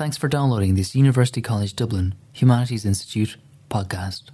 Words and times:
Thanks 0.00 0.16
for 0.16 0.28
downloading 0.28 0.76
this 0.76 0.94
University 0.94 1.42
College 1.42 1.76
Dublin 1.76 2.14
Humanities 2.32 2.86
Institute 2.86 3.36
podcast. 3.68 4.30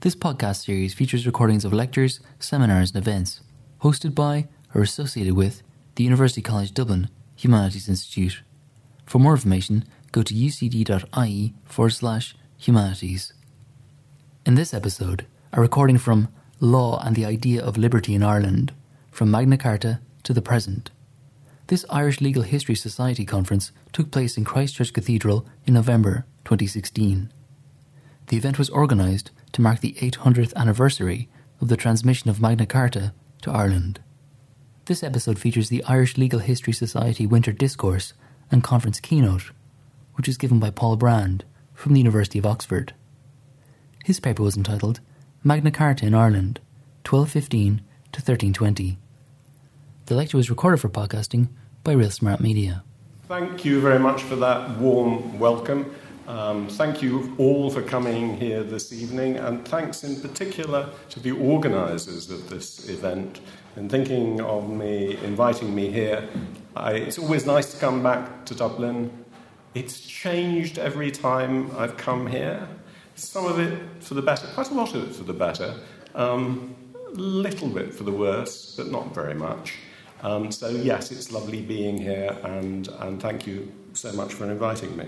This 0.00 0.14
podcast 0.14 0.64
series 0.64 0.94
features 0.94 1.26
recordings 1.26 1.66
of 1.66 1.74
lectures, 1.74 2.20
seminars, 2.38 2.92
and 2.94 3.06
events 3.06 3.42
hosted 3.82 4.14
by 4.14 4.48
or 4.74 4.80
associated 4.80 5.34
with 5.34 5.62
the 5.96 6.04
University 6.04 6.40
College 6.40 6.72
Dublin 6.72 7.10
Humanities 7.36 7.86
Institute. 7.86 8.40
For 9.04 9.18
more 9.18 9.34
information, 9.34 9.84
go 10.10 10.22
to 10.22 10.32
ucd.ie 10.32 11.54
forward 11.66 11.90
slash 11.90 12.34
humanities. 12.56 13.34
In 14.46 14.54
this 14.54 14.72
episode, 14.72 15.26
a 15.52 15.60
recording 15.60 15.98
from 15.98 16.28
Law 16.60 16.98
and 17.04 17.14
the 17.14 17.26
Idea 17.26 17.62
of 17.62 17.76
Liberty 17.76 18.14
in 18.14 18.22
Ireland, 18.22 18.72
from 19.10 19.30
Magna 19.30 19.58
Carta 19.58 20.00
to 20.22 20.32
the 20.32 20.40
present. 20.40 20.90
This 21.68 21.86
Irish 21.88 22.20
Legal 22.20 22.42
History 22.42 22.74
Society 22.74 23.24
conference 23.24 23.72
took 23.90 24.10
place 24.10 24.36
in 24.36 24.44
Christchurch 24.44 24.92
Cathedral 24.92 25.46
in 25.64 25.72
November 25.72 26.26
2016. 26.44 27.32
The 28.26 28.36
event 28.36 28.58
was 28.58 28.68
organised 28.68 29.30
to 29.52 29.62
mark 29.62 29.80
the 29.80 29.94
800th 29.94 30.54
anniversary 30.56 31.30
of 31.62 31.68
the 31.68 31.78
transmission 31.78 32.28
of 32.28 32.38
Magna 32.38 32.66
Carta 32.66 33.14
to 33.40 33.50
Ireland. 33.50 34.00
This 34.84 35.02
episode 35.02 35.38
features 35.38 35.70
the 35.70 35.82
Irish 35.84 36.18
Legal 36.18 36.40
History 36.40 36.74
Society 36.74 37.24
Winter 37.24 37.52
Discourse 37.52 38.12
and 38.50 38.62
Conference 38.62 39.00
Keynote, 39.00 39.52
which 40.16 40.28
is 40.28 40.36
given 40.36 40.60
by 40.60 40.68
Paul 40.68 40.96
Brand 40.96 41.46
from 41.72 41.94
the 41.94 42.00
University 42.00 42.38
of 42.38 42.44
Oxford. 42.44 42.92
His 44.04 44.20
paper 44.20 44.42
was 44.42 44.58
entitled 44.58 45.00
Magna 45.42 45.70
Carta 45.70 46.04
in 46.04 46.14
Ireland, 46.14 46.60
1215 47.08 47.78
to 48.12 48.20
1320. 48.20 48.98
The 50.06 50.14
lecture 50.14 50.36
was 50.36 50.50
recorded 50.50 50.82
for 50.82 50.90
podcasting 50.90 51.48
by 51.82 51.92
Real 51.92 52.10
Smart 52.10 52.38
Media. 52.38 52.84
Thank 53.26 53.64
you 53.64 53.80
very 53.80 53.98
much 53.98 54.22
for 54.22 54.36
that 54.36 54.76
warm 54.76 55.38
welcome. 55.38 55.94
Um, 56.28 56.68
thank 56.68 57.00
you 57.00 57.34
all 57.38 57.70
for 57.70 57.80
coming 57.80 58.36
here 58.36 58.62
this 58.62 58.92
evening, 58.92 59.36
and 59.36 59.66
thanks 59.66 60.04
in 60.04 60.20
particular 60.20 60.90
to 61.08 61.20
the 61.20 61.30
organisers 61.30 62.30
of 62.30 62.50
this 62.50 62.86
event 62.90 63.40
and 63.76 63.90
thinking 63.90 64.42
of 64.42 64.68
me, 64.68 65.16
inviting 65.24 65.74
me 65.74 65.90
here. 65.90 66.28
I, 66.76 66.92
it's 66.96 67.18
always 67.18 67.46
nice 67.46 67.72
to 67.72 67.80
come 67.80 68.02
back 68.02 68.44
to 68.44 68.54
Dublin. 68.54 69.10
It's 69.72 70.02
changed 70.02 70.78
every 70.78 71.12
time 71.12 71.74
I've 71.78 71.96
come 71.96 72.26
here. 72.26 72.68
Some 73.14 73.46
of 73.46 73.58
it 73.58 73.80
for 74.00 74.12
the 74.12 74.22
better, 74.22 74.48
quite 74.48 74.70
a 74.70 74.74
lot 74.74 74.94
of 74.94 75.08
it 75.08 75.16
for 75.16 75.24
the 75.24 75.32
better, 75.32 75.80
um, 76.14 76.76
a 76.94 77.16
little 77.16 77.70
bit 77.70 77.94
for 77.94 78.04
the 78.04 78.12
worse, 78.12 78.74
but 78.76 78.90
not 78.90 79.14
very 79.14 79.34
much. 79.34 79.78
Um, 80.24 80.50
so, 80.50 80.70
yes, 80.70 81.12
it's 81.12 81.30
lovely 81.30 81.60
being 81.60 81.98
here, 81.98 82.34
and, 82.44 82.88
and 83.00 83.20
thank 83.20 83.46
you 83.46 83.70
so 83.92 84.10
much 84.14 84.32
for 84.32 84.50
inviting 84.50 84.96
me. 84.96 85.04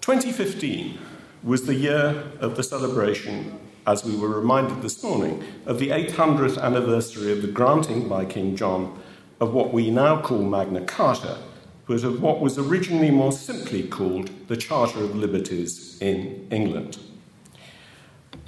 2015 0.00 0.98
was 1.44 1.66
the 1.66 1.74
year 1.74 2.24
of 2.40 2.56
the 2.56 2.64
celebration, 2.64 3.60
as 3.86 4.04
we 4.04 4.16
were 4.16 4.26
reminded 4.26 4.82
this 4.82 5.04
morning, 5.04 5.44
of 5.66 5.78
the 5.78 5.90
800th 5.90 6.60
anniversary 6.60 7.30
of 7.30 7.42
the 7.42 7.48
granting 7.48 8.08
by 8.08 8.24
King 8.24 8.56
John 8.56 9.00
of 9.40 9.54
what 9.54 9.72
we 9.72 9.90
now 9.90 10.20
call 10.20 10.42
Magna 10.42 10.80
Carta, 10.80 11.38
but 11.86 12.02
of 12.02 12.20
what 12.20 12.40
was 12.40 12.58
originally 12.58 13.12
more 13.12 13.30
simply 13.30 13.86
called 13.86 14.30
the 14.48 14.56
Charter 14.56 15.04
of 15.04 15.14
Liberties 15.14 15.96
in 16.00 16.48
England. 16.50 16.98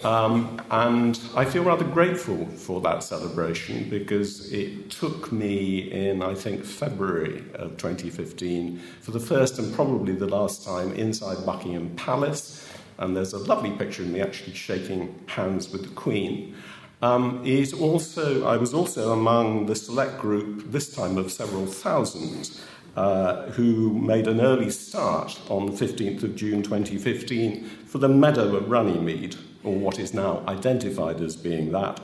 Um, 0.05 0.60
and 0.70 1.19
I 1.34 1.47
feel 1.47 1.64
rather 1.64 1.84
grateful 1.84 2.44
for 2.44 2.83
that 2.83 3.02
celebration 3.02 3.88
because 3.88 4.52
it 4.52 4.91
took 4.91 5.33
me 5.33 5.91
in, 5.91 6.22
I 6.22 6.34
think, 6.34 6.62
February 6.62 7.42
of 7.55 7.78
2015 7.78 8.78
for 9.00 9.12
the 9.12 9.20
first 9.20 9.58
and 9.58 9.74
probably 9.74 10.14
the 10.14 10.27
last 10.27 10.62
time 10.62 10.92
inside 10.92 11.46
Buckingham 11.46 11.96
Palace. 11.96 12.70
And 12.98 13.16
there's 13.16 13.33
a 13.33 13.38
lovely 13.38 13.70
picture 13.70 14.02
of 14.02 14.08
me 14.08 14.20
actually 14.20 14.52
shaking 14.52 15.19
hands 15.27 15.72
with 15.72 15.84
the 15.84 15.94
Queen. 15.94 16.55
Um, 17.01 17.42
also, 17.80 18.46
I 18.46 18.58
was 18.58 18.74
also 18.74 19.12
among 19.12 19.67
the 19.67 19.74
select 19.74 20.18
group, 20.18 20.70
this 20.70 20.95
time 20.95 21.17
of 21.17 21.33
several 21.33 21.67
thousand, 21.67 22.51
uh, 22.95 23.46
who 23.52 23.95
made 23.95 24.28
an 24.28 24.40
early 24.40 24.70
start 24.70 25.40
on 25.48 25.67
the 25.67 25.73
15th 25.73 26.23
of 26.23 26.36
June 26.36 26.62
2015 26.62 27.64
for 27.86 27.98
the 27.98 28.08
Meadow 28.08 28.57
at 28.57 28.68
Runnymede, 28.68 29.36
or 29.64 29.75
what 29.75 29.98
is 29.98 30.14
now 30.14 30.42
identified 30.47 31.20
as 31.20 31.36
being 31.36 31.73
that, 31.73 32.01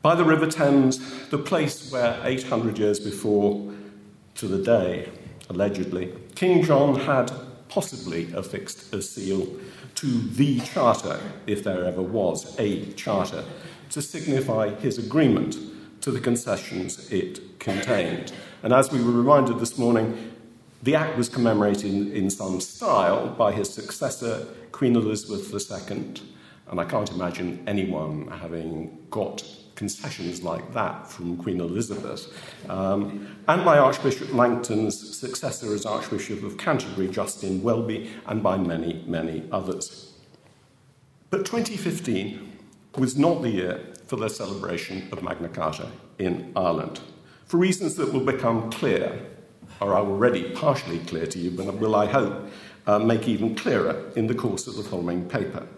by 0.00 0.14
the 0.14 0.24
River 0.24 0.46
Thames, 0.46 1.28
the 1.28 1.38
place 1.38 1.90
where 1.90 2.20
800 2.22 2.78
years 2.78 3.00
before 3.00 3.74
to 4.36 4.46
the 4.46 4.62
day, 4.62 5.10
allegedly, 5.50 6.14
King 6.36 6.62
John 6.62 7.00
had 7.00 7.32
possibly 7.68 8.32
affixed 8.32 8.94
a 8.94 9.02
seal 9.02 9.48
to 9.96 10.06
the 10.06 10.60
charter, 10.60 11.18
if 11.46 11.64
there 11.64 11.84
ever 11.84 12.00
was 12.00 12.54
a 12.60 12.92
charter, 12.92 13.44
to 13.90 14.00
signify 14.00 14.70
his 14.76 14.98
agreement 14.98 15.56
to 16.00 16.12
the 16.12 16.20
concessions 16.20 17.10
it 17.10 17.58
contained. 17.58 18.32
And 18.62 18.72
as 18.72 18.92
we 18.92 19.02
were 19.02 19.10
reminded 19.10 19.58
this 19.58 19.76
morning, 19.76 20.32
the 20.82 20.94
act 20.94 21.16
was 21.16 21.28
commemorated 21.28 21.92
in, 21.92 22.12
in 22.12 22.30
some 22.30 22.60
style 22.60 23.28
by 23.30 23.50
his 23.50 23.68
successor, 23.68 24.46
Queen 24.70 24.94
Elizabeth 24.94 25.52
II 25.52 26.14
and 26.70 26.80
I 26.80 26.84
can't 26.84 27.10
imagine 27.10 27.62
anyone 27.66 28.28
having 28.28 29.06
got 29.10 29.42
concessions 29.78 30.42
like 30.42 30.74
that 30.74 31.06
from 31.06 31.36
Queen 31.36 31.60
Elizabeth. 31.60 32.26
Um, 32.68 33.38
and 33.46 33.64
by 33.64 33.78
Archbishop 33.78 34.34
Langton's 34.34 35.16
successor 35.16 35.72
as 35.72 35.86
Archbishop 35.86 36.42
of 36.42 36.58
Canterbury, 36.58 37.08
Justin 37.08 37.62
Welby, 37.62 38.10
and 38.26 38.42
by 38.42 38.58
many, 38.58 39.04
many 39.06 39.44
others. 39.52 40.14
But 41.30 41.46
2015 41.46 42.58
was 42.96 43.16
not 43.16 43.42
the 43.42 43.50
year 43.50 43.94
for 44.06 44.16
the 44.16 44.28
celebration 44.28 45.08
of 45.12 45.22
Magna 45.22 45.48
Carta 45.48 45.88
in 46.18 46.52
Ireland, 46.56 47.00
for 47.46 47.58
reasons 47.58 47.94
that 47.96 48.12
will 48.12 48.24
become 48.24 48.70
clear, 48.72 49.26
or 49.80 49.94
are 49.94 50.04
already 50.04 50.50
partially 50.50 50.98
clear 51.00 51.26
to 51.26 51.38
you, 51.38 51.50
but 51.52 51.72
will, 51.74 51.94
I 51.94 52.06
hope, 52.06 52.50
uh, 52.88 52.98
make 52.98 53.28
even 53.28 53.54
clearer 53.54 54.10
in 54.16 54.26
the 54.26 54.34
course 54.34 54.66
of 54.66 54.76
the 54.76 54.82
following 54.82 55.28
paper. 55.28 55.68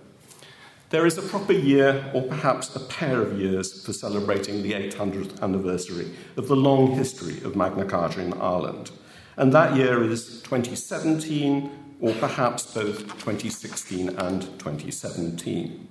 There 0.90 1.06
is 1.06 1.16
a 1.16 1.22
proper 1.22 1.52
year, 1.52 2.10
or 2.12 2.22
perhaps 2.22 2.74
a 2.74 2.80
pair 2.80 3.22
of 3.22 3.38
years, 3.38 3.84
for 3.84 3.92
celebrating 3.92 4.64
the 4.64 4.72
800th 4.72 5.40
anniversary 5.40 6.10
of 6.36 6.48
the 6.48 6.56
long 6.56 6.96
history 6.96 7.40
of 7.44 7.54
Magna 7.54 7.84
Carta 7.84 8.20
in 8.20 8.32
Ireland. 8.32 8.90
And 9.36 9.52
that 9.52 9.76
year 9.76 10.02
is 10.02 10.42
2017, 10.42 11.70
or 12.00 12.12
perhaps 12.14 12.74
both 12.74 13.06
2016 13.20 14.08
and 14.08 14.42
2017. 14.58 15.86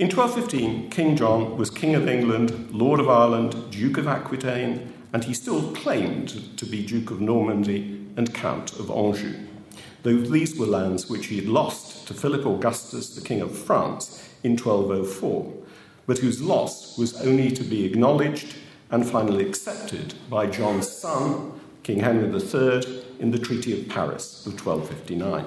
In 0.00 0.06
1215, 0.08 0.90
King 0.90 1.16
John 1.16 1.56
was 1.56 1.70
King 1.70 1.94
of 1.94 2.08
England, 2.08 2.72
Lord 2.72 2.98
of 2.98 3.08
Ireland, 3.08 3.70
Duke 3.70 3.98
of 3.98 4.08
Aquitaine, 4.08 4.92
and 5.12 5.22
he 5.22 5.34
still 5.34 5.72
claimed 5.72 6.58
to 6.58 6.66
be 6.66 6.84
Duke 6.84 7.12
of 7.12 7.20
Normandy 7.20 8.08
and 8.16 8.34
Count 8.34 8.72
of 8.80 8.90
Anjou 8.90 9.51
though 10.02 10.18
these 10.18 10.56
were 10.56 10.66
lands 10.66 11.08
which 11.08 11.26
he 11.26 11.36
had 11.36 11.48
lost 11.48 12.06
to 12.08 12.14
Philip 12.14 12.44
Augustus, 12.44 13.14
the 13.14 13.20
King 13.20 13.40
of 13.40 13.56
France, 13.56 14.28
in 14.42 14.52
1204, 14.52 15.52
but 16.06 16.18
whose 16.18 16.42
loss 16.42 16.98
was 16.98 17.20
only 17.22 17.50
to 17.50 17.62
be 17.62 17.84
acknowledged 17.84 18.56
and 18.90 19.08
finally 19.08 19.46
accepted 19.46 20.14
by 20.28 20.46
John's 20.46 20.88
son, 20.88 21.60
King 21.82 22.00
Henry 22.00 22.28
III, 22.28 23.04
in 23.20 23.30
the 23.30 23.38
Treaty 23.38 23.80
of 23.80 23.88
Paris 23.88 24.44
of 24.46 24.52
1259. 24.52 25.44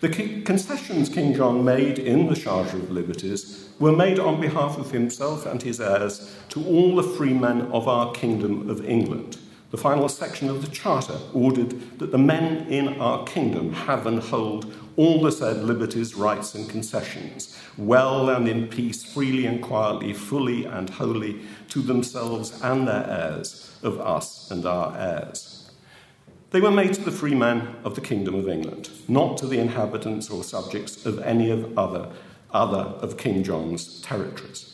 The 0.00 0.42
concessions 0.42 1.08
King 1.08 1.34
John 1.34 1.64
made 1.64 1.98
in 1.98 2.26
the 2.26 2.34
Charter 2.34 2.76
of 2.76 2.90
Liberties 2.90 3.70
were 3.78 3.92
made 3.92 4.18
on 4.18 4.40
behalf 4.40 4.76
of 4.76 4.90
himself 4.90 5.46
and 5.46 5.62
his 5.62 5.80
heirs 5.80 6.36
to 6.50 6.64
all 6.66 6.96
the 6.96 7.02
freemen 7.02 7.62
of 7.72 7.88
our 7.88 8.12
Kingdom 8.12 8.68
of 8.68 8.84
England 8.84 9.38
the 9.72 9.78
final 9.78 10.06
section 10.06 10.50
of 10.50 10.60
the 10.60 10.70
Charter 10.70 11.18
ordered 11.32 11.98
that 11.98 12.12
the 12.12 12.18
men 12.18 12.68
in 12.68 13.00
our 13.00 13.24
kingdom 13.24 13.72
have 13.72 14.06
and 14.06 14.18
hold 14.18 14.72
all 14.96 15.22
the 15.22 15.32
said 15.32 15.64
liberties, 15.64 16.14
rights, 16.14 16.54
and 16.54 16.68
concessions, 16.68 17.58
well 17.78 18.28
and 18.28 18.46
in 18.46 18.68
peace, 18.68 19.02
freely 19.02 19.46
and 19.46 19.62
quietly, 19.62 20.12
fully 20.12 20.66
and 20.66 20.90
wholly, 20.90 21.40
to 21.70 21.80
themselves 21.80 22.60
and 22.62 22.86
their 22.86 23.06
heirs, 23.08 23.74
of 23.82 23.98
us 23.98 24.50
and 24.50 24.66
our 24.66 24.94
heirs. 24.94 25.70
They 26.50 26.60
were 26.60 26.70
made 26.70 26.92
to 26.92 27.00
the 27.00 27.10
free 27.10 27.34
men 27.34 27.76
of 27.82 27.94
the 27.94 28.02
kingdom 28.02 28.34
of 28.34 28.50
England, 28.50 28.90
not 29.08 29.38
to 29.38 29.46
the 29.46 29.58
inhabitants 29.58 30.28
or 30.28 30.44
subjects 30.44 31.06
of 31.06 31.18
any 31.20 31.50
of 31.50 31.78
other, 31.78 32.10
other 32.50 32.90
of 33.00 33.16
King 33.16 33.42
John's 33.42 34.02
territories. 34.02 34.71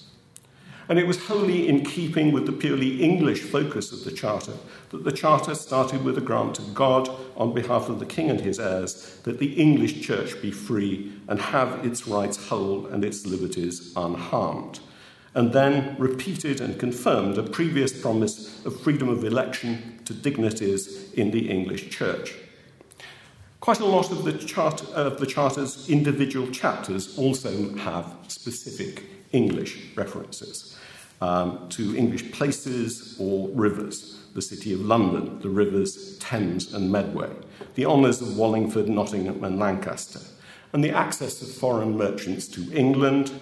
And 0.88 0.99
it 0.99 1.06
was 1.06 1.26
wholly 1.26 1.69
in 1.69 1.85
keeping 1.85 2.32
with 2.32 2.46
the 2.46 2.52
purely 2.52 3.02
English 3.02 3.43
focus 3.43 3.93
of 3.93 4.05
the 4.05 4.17
Charter 4.17 4.55
that 4.90 5.05
the 5.05 5.12
Charter 5.12 5.55
started 5.55 6.02
with 6.02 6.17
a 6.17 6.23
grant 6.23 6.55
to 6.55 6.62
God 6.62 7.11
on 7.37 7.52
behalf 7.52 7.90
of 7.90 7.99
the 7.99 8.06
King 8.06 8.31
and 8.31 8.40
his 8.40 8.58
heirs 8.58 9.20
that 9.25 9.38
the 9.38 9.52
English 9.52 10.00
Church 10.00 10.40
be 10.40 10.50
free 10.50 11.12
and 11.29 11.40
have 11.40 11.85
its 11.85 12.08
rights 12.08 12.49
whole 12.49 12.87
and 12.87 13.05
its 13.05 13.26
liberties 13.26 13.93
unharmed. 13.96 14.81
and 15.35 15.52
then 15.52 15.94
repeated 15.99 16.61
and 16.61 16.81
confirmed 16.81 17.38
a 17.38 17.43
previous 17.43 17.93
promise 18.00 18.64
of 18.64 18.81
freedom 18.81 19.08
of 19.08 19.23
election 19.25 20.00
to 20.05 20.12
dignities 20.12 21.12
in 21.12 21.31
the 21.31 21.49
English 21.49 21.91
Church. 21.91 22.34
Quite 23.61 23.81
a 23.81 23.84
lot 23.84 24.11
of 24.11 24.25
the, 24.25 24.32
chart, 24.32 24.82
of 24.94 25.20
the 25.20 25.26
Charter's 25.26 25.88
individual 25.88 26.50
chapters 26.50 27.17
also 27.19 27.73
have 27.76 28.17
specific 28.29 29.05
English 29.33 29.97
references 29.97 30.79
um, 31.21 31.69
to 31.71 31.97
English 31.97 32.31
places 32.33 33.17
or 33.19 33.49
rivers, 33.49 34.23
the 34.35 34.43
City 34.43 34.73
of 34.73 34.81
London, 34.81 35.41
the 35.41 35.49
rivers 35.49 36.17
Thames 36.19 36.73
and 36.75 36.91
Medway, 36.93 37.31
the 37.75 37.87
honours 37.87 38.21
of 38.23 38.37
Wallingford, 38.37 38.89
Nottingham, 38.89 39.43
and 39.43 39.59
Lancaster, 39.59 40.21
and 40.73 40.85
the 40.85 40.91
access 40.91 41.43
of 41.43 41.49
foreign 41.49 41.97
merchants 41.97 42.47
to 42.49 42.73
England, 42.73 43.33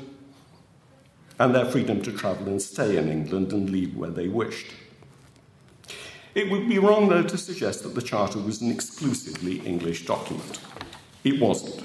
and 1.38 1.54
their 1.54 1.66
freedom 1.66 2.00
to 2.02 2.12
travel 2.12 2.46
and 2.46 2.62
stay 2.62 2.96
in 2.96 3.10
England 3.10 3.52
and 3.52 3.68
leave 3.68 3.94
where 3.94 4.10
they 4.10 4.28
wished. 4.28 4.72
It 6.34 6.50
would 6.50 6.68
be 6.68 6.78
wrong, 6.78 7.08
though, 7.08 7.22
to 7.22 7.38
suggest 7.38 7.82
that 7.82 7.94
the 7.94 8.02
Charter 8.02 8.38
was 8.38 8.60
an 8.62 8.70
exclusively 8.70 9.58
English 9.66 10.06
document. 10.06 10.60
It 11.24 11.40
wasn't. 11.40 11.82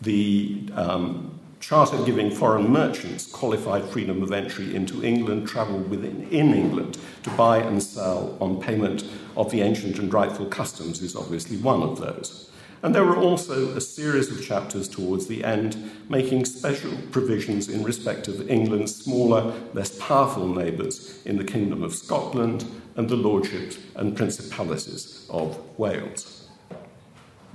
The 0.00 0.68
um, 0.74 1.39
Charter 1.60 2.02
giving 2.04 2.30
foreign 2.30 2.72
merchants 2.72 3.26
qualified 3.26 3.84
freedom 3.84 4.22
of 4.22 4.32
entry 4.32 4.74
into 4.74 5.04
England, 5.04 5.46
travel 5.46 5.78
within 5.78 6.26
in 6.30 6.54
England 6.54 6.96
to 7.22 7.30
buy 7.30 7.58
and 7.58 7.82
sell 7.82 8.36
on 8.40 8.60
payment 8.60 9.04
of 9.36 9.50
the 9.50 9.60
ancient 9.60 9.98
and 9.98 10.12
rightful 10.12 10.46
customs 10.46 11.02
is 11.02 11.14
obviously 11.14 11.58
one 11.58 11.82
of 11.82 12.00
those. 12.00 12.50
And 12.82 12.94
there 12.94 13.04
were 13.04 13.18
also 13.18 13.76
a 13.76 13.80
series 13.80 14.30
of 14.30 14.42
chapters 14.42 14.88
towards 14.88 15.26
the 15.26 15.44
end 15.44 15.76
making 16.08 16.46
special 16.46 16.92
provisions 17.10 17.68
in 17.68 17.84
respect 17.84 18.26
of 18.26 18.48
England's 18.48 18.96
smaller, 18.96 19.52
less 19.74 19.98
powerful 19.98 20.48
neighbours 20.48 21.20
in 21.26 21.36
the 21.36 21.44
Kingdom 21.44 21.82
of 21.82 21.94
Scotland 21.94 22.64
and 22.96 23.10
the 23.10 23.16
lordships 23.16 23.78
and 23.96 24.16
principalities 24.16 25.26
of 25.28 25.58
Wales. 25.78 26.39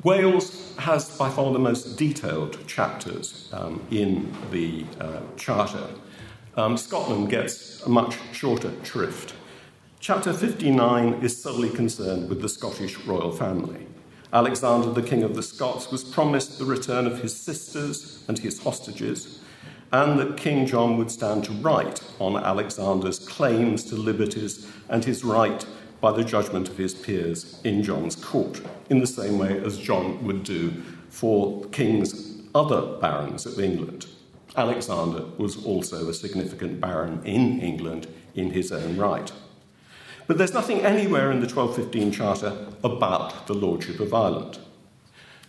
Wales 0.05 0.71
has 0.77 1.17
by 1.17 1.27
far 1.31 1.51
the 1.51 1.57
most 1.57 1.97
detailed 1.97 2.59
chapters 2.67 3.49
um, 3.51 3.83
in 3.89 4.31
the 4.51 4.85
uh, 5.01 5.19
Charter. 5.35 5.87
Um, 6.55 6.77
Scotland 6.77 7.31
gets 7.31 7.81
a 7.81 7.89
much 7.89 8.19
shorter 8.31 8.71
shrift. 8.83 9.33
Chapter 9.99 10.31
59 10.31 11.23
is 11.23 11.41
solely 11.41 11.71
concerned 11.71 12.29
with 12.29 12.39
the 12.39 12.47
Scottish 12.47 12.99
royal 12.99 13.31
family. 13.31 13.87
Alexander, 14.31 14.91
the 14.91 15.01
King 15.01 15.23
of 15.23 15.33
the 15.33 15.41
Scots, 15.41 15.89
was 15.89 16.03
promised 16.03 16.59
the 16.59 16.65
return 16.65 17.07
of 17.07 17.23
his 17.23 17.35
sisters 17.35 18.23
and 18.27 18.37
his 18.37 18.61
hostages, 18.61 19.39
and 19.91 20.19
that 20.19 20.37
King 20.37 20.67
John 20.67 20.97
would 20.97 21.09
stand 21.09 21.45
to 21.45 21.51
right 21.51 21.99
on 22.19 22.37
Alexander's 22.37 23.17
claims 23.17 23.83
to 23.85 23.95
liberties 23.95 24.71
and 24.87 25.03
his 25.03 25.23
right 25.23 25.65
by 26.05 26.11
the 26.11 26.23
judgment 26.23 26.69
of 26.69 26.77
his 26.77 26.93
peers 26.93 27.59
in 27.63 27.81
John's 27.81 28.15
court, 28.15 28.61
in 28.91 28.99
the 28.99 29.07
same 29.07 29.39
way 29.39 29.59
as 29.65 29.79
John 29.79 30.23
would 30.23 30.43
do 30.43 30.69
for 31.09 31.65
kings 31.69 32.43
other 32.53 32.99
barons 33.01 33.47
of 33.47 33.59
England. 33.59 34.05
Alexander 34.55 35.25
was 35.39 35.65
also 35.65 36.07
a 36.07 36.13
significant 36.13 36.79
baron 36.79 37.23
in 37.25 37.59
England 37.59 38.07
in 38.35 38.51
his 38.51 38.71
own 38.71 38.97
right. 38.97 39.31
But 40.27 40.37
there's 40.37 40.53
nothing 40.53 40.81
anywhere 40.81 41.31
in 41.31 41.39
the 41.39 41.47
1215 41.47 42.11
Charter 42.11 42.55
about 42.83 43.47
the 43.47 43.55
Lordship 43.55 43.99
of 43.99 44.13
Ireland. 44.13 44.59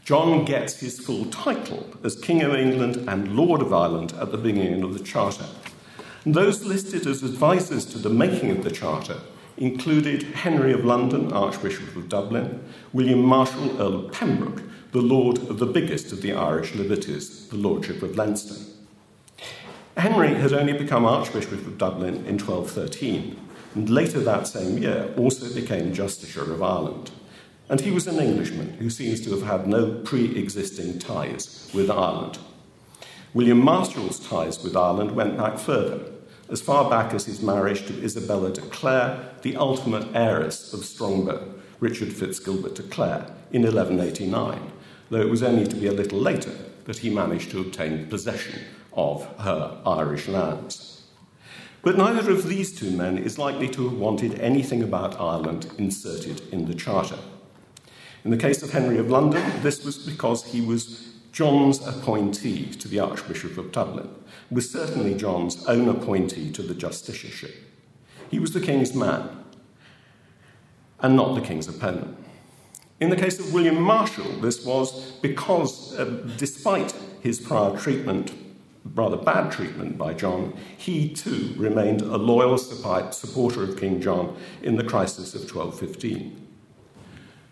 John 0.04 0.46
gets 0.46 0.80
his 0.80 0.98
full 0.98 1.26
title 1.26 1.86
as 2.02 2.16
King 2.16 2.40
of 2.40 2.54
England 2.54 3.04
and 3.06 3.36
Lord 3.36 3.60
of 3.60 3.74
Ireland 3.74 4.14
at 4.18 4.30
the 4.30 4.38
beginning 4.38 4.82
of 4.84 4.94
the 4.96 5.04
Charter. 5.04 5.48
And 6.24 6.34
those 6.34 6.64
listed 6.64 7.06
as 7.06 7.22
advisers 7.22 7.84
to 7.92 7.98
the 7.98 8.08
making 8.08 8.50
of 8.50 8.64
the 8.64 8.70
Charter 8.70 9.18
included 9.56 10.22
Henry 10.22 10.72
of 10.72 10.84
London, 10.84 11.32
Archbishop 11.32 11.94
of 11.96 12.08
Dublin, 12.08 12.62
William 12.92 13.22
Marshal, 13.22 13.80
Earl 13.80 14.06
of 14.06 14.12
Pembroke, 14.12 14.62
the 14.92 15.00
Lord 15.00 15.38
of 15.50 15.58
the 15.58 15.66
biggest 15.66 16.12
of 16.12 16.22
the 16.22 16.32
Irish 16.32 16.74
liberties, 16.74 17.48
the 17.48 17.56
Lordship 17.56 18.02
of 18.02 18.16
Leinster. 18.16 18.56
Henry 19.96 20.34
had 20.34 20.52
only 20.52 20.74
become 20.74 21.06
Archbishop 21.06 21.52
of 21.52 21.78
Dublin 21.78 22.16
in 22.26 22.38
1213 22.38 23.36
and 23.76 23.90
later 23.90 24.20
that 24.20 24.46
same 24.46 24.78
year 24.78 25.12
also 25.18 25.54
became 25.54 25.92
Justiciar 25.92 26.50
of 26.50 26.62
Ireland. 26.62 27.10
And 27.68 27.80
he 27.80 27.90
was 27.90 28.06
an 28.06 28.18
Englishman 28.18 28.74
who 28.78 28.88
seems 28.88 29.20
to 29.22 29.30
have 29.32 29.42
had 29.42 29.66
no 29.66 30.00
pre 30.02 30.34
existing 30.34 30.98
ties 30.98 31.70
with 31.74 31.90
Ireland. 31.90 32.38
William 33.34 33.62
Marshall's 33.62 34.18
ties 34.18 34.62
with 34.64 34.76
Ireland 34.76 35.12
went 35.14 35.36
back 35.36 35.58
further, 35.58 36.10
as 36.48 36.60
far 36.60 36.88
back 36.88 37.12
as 37.12 37.26
his 37.26 37.42
marriage 37.42 37.86
to 37.86 38.02
Isabella 38.02 38.52
de 38.52 38.60
Clare, 38.62 39.32
the 39.42 39.56
ultimate 39.56 40.06
heiress 40.14 40.72
of 40.72 40.84
Strongbow, 40.84 41.54
Richard 41.80 42.08
Fitzgilbert 42.08 42.74
de 42.74 42.82
Clare, 42.84 43.30
in 43.52 43.62
1189, 43.62 44.72
though 45.10 45.20
it 45.20 45.28
was 45.28 45.42
only 45.42 45.66
to 45.66 45.76
be 45.76 45.86
a 45.86 45.92
little 45.92 46.18
later 46.18 46.56
that 46.84 46.98
he 46.98 47.10
managed 47.10 47.50
to 47.50 47.60
obtain 47.60 48.06
possession 48.06 48.60
of 48.92 49.26
her 49.38 49.80
Irish 49.84 50.28
lands. 50.28 51.04
But 51.82 51.96
neither 51.96 52.30
of 52.30 52.48
these 52.48 52.76
two 52.76 52.90
men 52.90 53.18
is 53.18 53.38
likely 53.38 53.68
to 53.68 53.88
have 53.88 53.98
wanted 53.98 54.40
anything 54.40 54.82
about 54.82 55.20
Ireland 55.20 55.70
inserted 55.78 56.40
in 56.52 56.66
the 56.66 56.74
Charter. 56.74 57.18
In 58.24 58.30
the 58.30 58.36
case 58.36 58.62
of 58.62 58.72
Henry 58.72 58.98
of 58.98 59.08
London, 59.10 59.44
this 59.62 59.84
was 59.84 59.98
because 59.98 60.44
he 60.44 60.60
was 60.60 61.12
John's 61.30 61.86
appointee 61.86 62.72
to 62.72 62.88
the 62.88 62.98
Archbishop 62.98 63.58
of 63.58 63.70
Dublin, 63.70 64.08
was 64.50 64.70
certainly 64.70 65.14
John's 65.14 65.64
own 65.66 65.88
appointee 65.88 66.50
to 66.52 66.62
the 66.62 66.74
justiciarship. 66.74 67.54
He 68.30 68.38
was 68.38 68.52
the 68.52 68.60
king's 68.60 68.94
man, 68.94 69.44
and 71.00 71.16
not 71.16 71.34
the 71.34 71.40
king's 71.40 71.68
opponent. 71.68 72.16
In 72.98 73.10
the 73.10 73.16
case 73.16 73.38
of 73.38 73.52
William 73.52 73.80
Marshall, 73.80 74.40
this 74.40 74.64
was 74.64 75.12
because, 75.20 75.98
uh, 75.98 76.04
despite 76.36 76.94
his 77.20 77.38
prior 77.40 77.76
treatment 77.76 78.32
rather 78.94 79.16
bad 79.16 79.50
treatment 79.50 79.98
by 79.98 80.14
John, 80.14 80.56
he 80.76 81.08
too 81.12 81.54
remained 81.56 82.02
a 82.02 82.16
loyal 82.16 82.56
supporter 82.56 83.62
of 83.62 83.78
King 83.78 84.00
John 84.00 84.36
in 84.62 84.76
the 84.76 84.84
crisis 84.84 85.34
of 85.34 85.42
1215. 85.42 86.46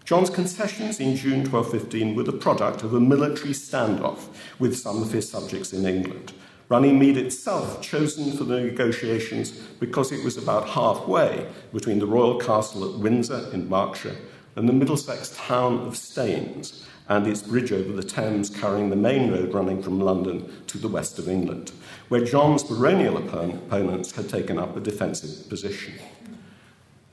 John's 0.05 0.31
concessions 0.31 1.00
in 1.00 1.17
June 1.17 1.50
1215 1.50 2.14
were 2.14 2.23
the 2.23 2.32
product 2.32 2.82
of 2.82 2.93
a 2.93 3.00
military 3.00 3.52
standoff 3.52 4.26
with 4.58 4.76
some 4.76 5.02
of 5.02 5.12
his 5.12 5.29
subjects 5.29 5.73
in 5.73 5.87
England. 5.87 6.32
Runnymede 6.69 7.19
itself 7.19 7.82
chosen 7.82 8.32
for 8.32 8.44
the 8.44 8.61
negotiations 8.61 9.50
because 9.81 10.12
it 10.12 10.25
was 10.25 10.37
about 10.37 10.69
halfway 10.69 11.46
between 11.72 11.99
the 11.99 12.06
royal 12.06 12.38
castle 12.40 12.84
at 12.84 12.99
Windsor 12.99 13.50
in 13.52 13.69
Berkshire 13.69 14.16
and 14.56 14.68
the 14.68 14.73
Middlesex 14.73 15.37
town 15.37 15.80
of 15.80 15.97
Staines, 15.97 16.87
and 17.09 17.26
its 17.26 17.42
bridge 17.42 17.73
over 17.73 17.92
the 17.92 18.02
Thames 18.02 18.49
carrying 18.49 18.88
the 18.88 18.97
main 18.97 19.30
road 19.30 19.52
running 19.52 19.83
from 19.83 20.00
London 20.00 20.50
to 20.68 20.78
the 20.78 20.88
west 20.88 21.18
of 21.18 21.28
England, 21.28 21.73
where 22.09 22.25
John's 22.25 22.62
baronial 22.62 23.18
opponents 23.18 24.12
had 24.12 24.28
taken 24.28 24.59
up 24.59 24.76
a 24.76 24.80
defensive 24.80 25.49
position. 25.49 25.94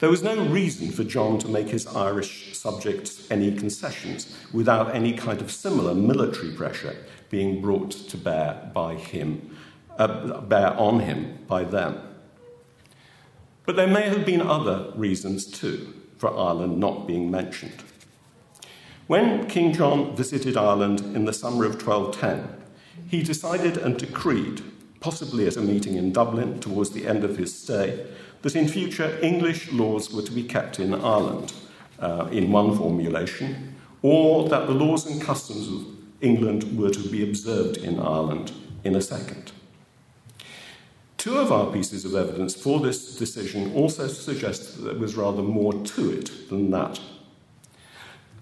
There 0.01 0.09
was 0.09 0.23
no 0.23 0.43
reason 0.45 0.89
for 0.89 1.03
John 1.03 1.37
to 1.37 1.47
make 1.47 1.67
his 1.69 1.85
Irish 1.85 2.57
subjects 2.57 3.29
any 3.29 3.55
concessions 3.55 4.35
without 4.51 4.95
any 4.95 5.13
kind 5.13 5.39
of 5.41 5.51
similar 5.51 5.93
military 5.93 6.53
pressure 6.53 6.95
being 7.29 7.61
brought 7.61 7.91
to 7.91 8.17
bear 8.17 8.71
by 8.73 8.95
him, 8.95 9.55
uh, 9.99 10.41
bear 10.41 10.73
on 10.73 11.01
him 11.01 11.37
by 11.47 11.65
them. 11.65 12.01
But 13.67 13.75
there 13.75 13.85
may 13.85 14.09
have 14.09 14.25
been 14.25 14.41
other 14.41 14.91
reasons 14.95 15.45
too 15.45 15.93
for 16.17 16.35
Ireland 16.35 16.79
not 16.79 17.05
being 17.05 17.29
mentioned. 17.29 17.83
When 19.05 19.45
King 19.47 19.71
John 19.71 20.15
visited 20.15 20.57
Ireland 20.57 21.15
in 21.15 21.25
the 21.25 21.33
summer 21.33 21.63
of 21.63 21.73
1210, 21.73 22.47
he 23.07 23.21
decided 23.21 23.77
and 23.77 23.97
decreed, 23.97 24.63
possibly 24.99 25.45
at 25.45 25.57
a 25.57 25.61
meeting 25.61 25.95
in 25.95 26.11
Dublin 26.11 26.59
towards 26.59 26.89
the 26.89 27.05
end 27.05 27.23
of 27.23 27.37
his 27.37 27.55
stay, 27.55 28.07
that 28.41 28.55
in 28.55 28.67
future 28.67 29.19
English 29.21 29.71
laws 29.71 30.11
were 30.11 30.21
to 30.21 30.31
be 30.31 30.43
kept 30.43 30.79
in 30.79 30.93
Ireland 30.93 31.53
uh, 31.99 32.27
in 32.31 32.51
one 32.51 32.75
formulation, 32.75 33.75
or 34.01 34.49
that 34.49 34.67
the 34.67 34.73
laws 34.73 35.05
and 35.05 35.21
customs 35.21 35.67
of 35.67 35.85
England 36.21 36.77
were 36.77 36.89
to 36.89 37.09
be 37.09 37.23
observed 37.23 37.77
in 37.77 37.99
Ireland 37.99 38.51
in 38.83 38.95
a 38.95 39.01
second. 39.01 39.51
Two 41.17 41.37
of 41.37 41.51
our 41.51 41.71
pieces 41.71 42.03
of 42.03 42.15
evidence 42.15 42.55
for 42.55 42.79
this 42.79 43.15
decision 43.15 43.71
also 43.75 44.07
suggest 44.07 44.77
that 44.77 44.83
there 44.83 44.99
was 44.99 45.15
rather 45.15 45.43
more 45.43 45.73
to 45.73 46.11
it 46.11 46.49
than 46.49 46.71
that. 46.71 46.99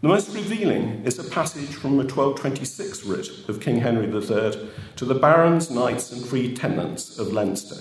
The 0.02 0.08
most 0.08 0.34
revealing 0.34 1.04
is 1.04 1.20
a 1.20 1.26
passage 1.26 1.76
from 1.76 1.96
a 1.96 2.08
1226 2.08 3.04
writ 3.04 3.50
of 3.50 3.60
King 3.60 3.82
Henry 3.82 4.06
III 4.06 4.70
to 4.96 5.04
the 5.04 5.14
barons, 5.14 5.70
knights, 5.70 6.14
and 6.14 6.26
free 6.26 6.56
tenants 6.56 7.20
of 7.20 7.34
Leinster 7.34 7.76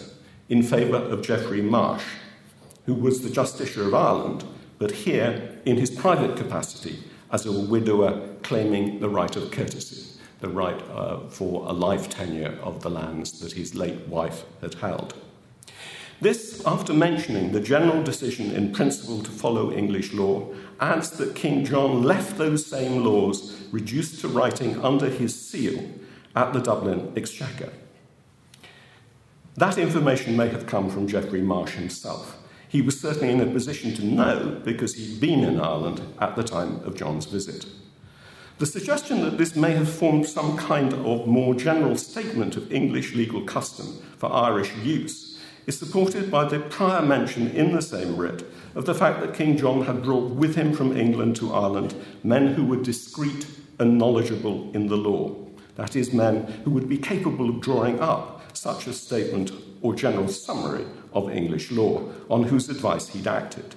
in 0.49 0.63
favour 0.63 0.97
of 0.97 1.23
Geoffrey 1.23 1.63
Marsh, 1.63 2.05
who 2.87 2.95
was 2.95 3.23
the 3.23 3.29
Justiciar 3.29 3.87
of 3.87 3.95
Ireland, 3.95 4.45
but 4.79 4.91
here 4.91 5.61
in 5.65 5.77
his 5.77 5.91
private 5.91 6.37
capacity 6.37 7.03
as 7.31 7.45
a 7.45 7.53
widower 7.53 8.29
claiming 8.43 9.01
the 9.01 9.09
right 9.09 9.35
of 9.37 9.51
courtesy. 9.51 10.09
the 10.41 10.49
right 10.49 10.81
uh, 10.91 11.19
for 11.29 11.67
a 11.69 11.73
life 11.73 12.09
tenure 12.09 12.57
of 12.63 12.83
the 12.83 12.91
lands 12.91 13.41
that 13.41 13.53
his 13.53 13.75
late 13.75 14.07
wife 14.07 14.45
had 14.61 14.75
held. 14.75 15.15
This, 16.21 16.65
after 16.67 16.93
mentioning 16.93 17.53
the 17.53 17.61
general 17.61 18.03
decision 18.03 18.51
in 18.51 18.73
principle 18.73 19.23
to 19.23 19.31
follow 19.31 19.73
English 19.73 20.13
law, 20.13 20.53
adds 20.81 21.11
that 21.11 21.37
King 21.37 21.65
John 21.65 22.03
left 22.03 22.39
those 22.39 22.67
same 22.67 23.05
laws 23.05 23.57
reduced 23.71 24.21
to 24.21 24.29
writing 24.29 24.83
under 24.85 25.09
his 25.09 25.35
seal 25.35 25.85
at 26.35 26.53
the 26.53 26.61
Dublin 26.61 27.13
Exchequer. 27.17 27.73
That 29.59 29.77
information 29.77 30.37
may 30.37 30.51
have 30.51 30.67
come 30.67 30.89
from 30.89 31.09
Geoffrey 31.09 31.41
Marsh 31.41 31.73
himself. 31.73 32.39
He 32.69 32.81
was 32.81 33.01
certainly 33.01 33.33
in 33.33 33.41
a 33.41 33.53
position 33.53 33.93
to 33.95 34.05
know 34.05 34.61
because 34.65 34.95
he'd 34.95 35.21
been 35.21 35.43
in 35.43 35.61
Ireland 35.61 36.01
at 36.21 36.37
the 36.37 36.45
time 36.45 36.77
of 36.85 36.97
John's 36.97 37.27
visit. 37.27 37.67
The 38.59 38.67
suggestion 38.67 39.21
that 39.23 39.37
this 39.37 39.57
may 39.57 39.73
have 39.73 39.91
formed 39.91 40.29
some 40.29 40.57
kind 40.57 40.95
of 40.95 41.27
more 41.27 41.57
general 41.57 41.97
statement 41.97 42.57
of 42.57 42.73
English 42.73 43.17
legal 43.17 43.43
custom 43.43 44.01
for 44.17 44.33
Irish 44.33 44.77
use 44.77 45.41
is 45.67 45.77
supported 45.77 46.31
by 46.31 46.45
the 46.45 46.61
prior 46.61 47.05
mention 47.05 47.49
in 47.49 47.73
the 47.73 47.83
same 47.83 48.17
writ 48.17 48.45
of 48.77 48.87
the 48.87 48.95
fact 48.95 49.21
that 49.23 49.35
King 49.35 49.57
John 49.57 49.87
had 49.87 50.05
brought 50.05 50.31
with 50.31 50.55
him 50.55 50.73
from 50.73 50.97
England 50.97 51.35
to 51.35 51.53
Ireland 51.53 51.97
men 52.23 52.55
who 52.55 52.65
were 52.65 52.81
discreet 52.81 53.45
and 53.81 53.99
knowledgeable 53.99 54.71
in 54.73 54.87
the 54.87 54.97
law. 54.97 55.35
That 55.75 55.97
is, 55.97 56.13
men 56.13 56.45
who 56.63 56.71
would 56.71 56.89
be 56.89 56.99
capable 56.99 57.49
of 57.49 57.61
drawing 57.61 57.99
up 57.99 58.38
such 58.59 58.87
a 58.87 58.93
statement 58.93 59.53
or 59.83 59.95
general 59.95 60.29
summary 60.29 60.85
of 61.13 61.31
English 61.31 61.71
law, 61.71 62.03
on 62.29 62.43
whose 62.43 62.69
advice 62.69 63.09
he'd 63.09 63.27
acted. 63.27 63.75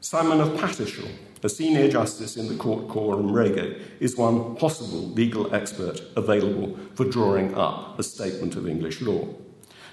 Simon 0.00 0.40
of 0.40 0.48
Pattishall, 0.60 1.10
a 1.42 1.48
senior 1.48 1.88
justice 1.88 2.36
in 2.36 2.48
the 2.48 2.56
court 2.56 2.88
Coram 2.88 3.30
Rege, 3.30 3.80
is 4.00 4.16
one 4.16 4.56
possible 4.56 5.06
legal 5.10 5.54
expert 5.54 6.00
available 6.16 6.76
for 6.94 7.04
drawing 7.04 7.54
up 7.54 7.96
a 7.98 8.02
statement 8.02 8.56
of 8.56 8.66
English 8.66 9.00
law. 9.00 9.28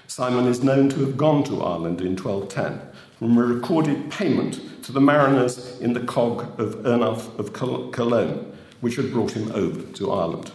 Simon 0.08 0.46
is 0.46 0.64
known 0.64 0.88
to 0.88 1.00
have 1.00 1.16
gone 1.16 1.44
to 1.44 1.62
Ireland 1.62 2.00
in 2.00 2.16
1210 2.16 2.80
from 3.18 3.38
a 3.38 3.44
recorded 3.44 4.10
payment 4.10 4.82
to 4.82 4.90
the 4.90 5.00
mariners 5.00 5.80
in 5.80 5.92
the 5.92 6.00
cog 6.00 6.60
of 6.60 6.74
Ernulf 6.84 7.38
of 7.38 7.52
Cologne, 7.52 8.52
which 8.80 8.96
had 8.96 9.12
brought 9.12 9.30
him 9.30 9.52
over 9.52 9.80
to 9.92 10.10
Ireland. 10.10 10.50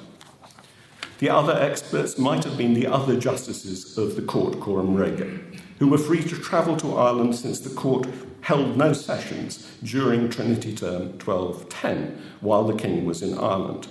The 1.20 1.30
other 1.30 1.54
experts 1.54 2.18
might 2.18 2.46
have 2.46 2.58
been 2.58 2.74
the 2.74 2.88
other 2.88 3.20
justices 3.20 3.98
of 3.98 4.16
the 4.16 4.22
court 4.22 4.62
Coram 4.62 4.96
Rege, 4.96 5.42
who 5.78 5.90
were 5.90 5.98
free 5.98 6.24
to 6.24 6.38
travel 6.38 6.78
to 6.78 6.96
Ireland 6.96 7.36
since 7.36 7.60
the 7.60 7.76
court 7.76 8.08
held 8.40 8.78
no 8.78 8.94
sessions 8.94 9.70
during 9.84 10.30
Trinity 10.30 10.74
Term 10.74 11.20
1210 11.20 12.22
while 12.40 12.64
the 12.64 12.74
King 12.74 13.06
was 13.06 13.22
in 13.22 13.38
Ireland. 13.38 13.90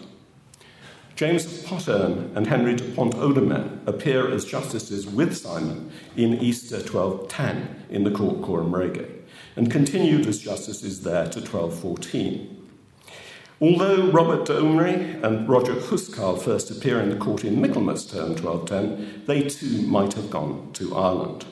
James 1.16 1.64
Potterne 1.64 2.34
and 2.34 2.46
Henry 2.46 2.74
de 2.76 2.84
Pont 2.94 3.12
Audemer 3.14 3.86
appear 3.86 4.30
as 4.30 4.46
justices 4.46 5.06
with 5.06 5.36
Simon 5.36 5.92
in 6.16 6.34
Easter 6.40 6.76
1210 6.76 7.84
in 7.90 8.04
the 8.04 8.10
court 8.10 8.40
Coram 8.40 8.74
Rege 8.74 9.06
and 9.54 9.70
continued 9.70 10.26
as 10.26 10.38
justices 10.38 11.02
there 11.02 11.28
to 11.28 11.40
1214. 11.40 12.57
Although 13.60 14.12
Robert 14.12 14.46
Domrey 14.46 15.20
and 15.24 15.48
Roger 15.48 15.74
Huscarl 15.74 16.40
first 16.40 16.70
appear 16.70 17.00
in 17.00 17.10
the 17.10 17.16
court 17.16 17.44
in 17.44 17.60
Michaelmas 17.60 18.06
term 18.06 18.36
1210, 18.36 19.24
they 19.26 19.48
too 19.48 19.82
might 19.82 20.12
have 20.12 20.30
gone 20.30 20.70
to 20.74 20.94
Ireland. 20.94 21.44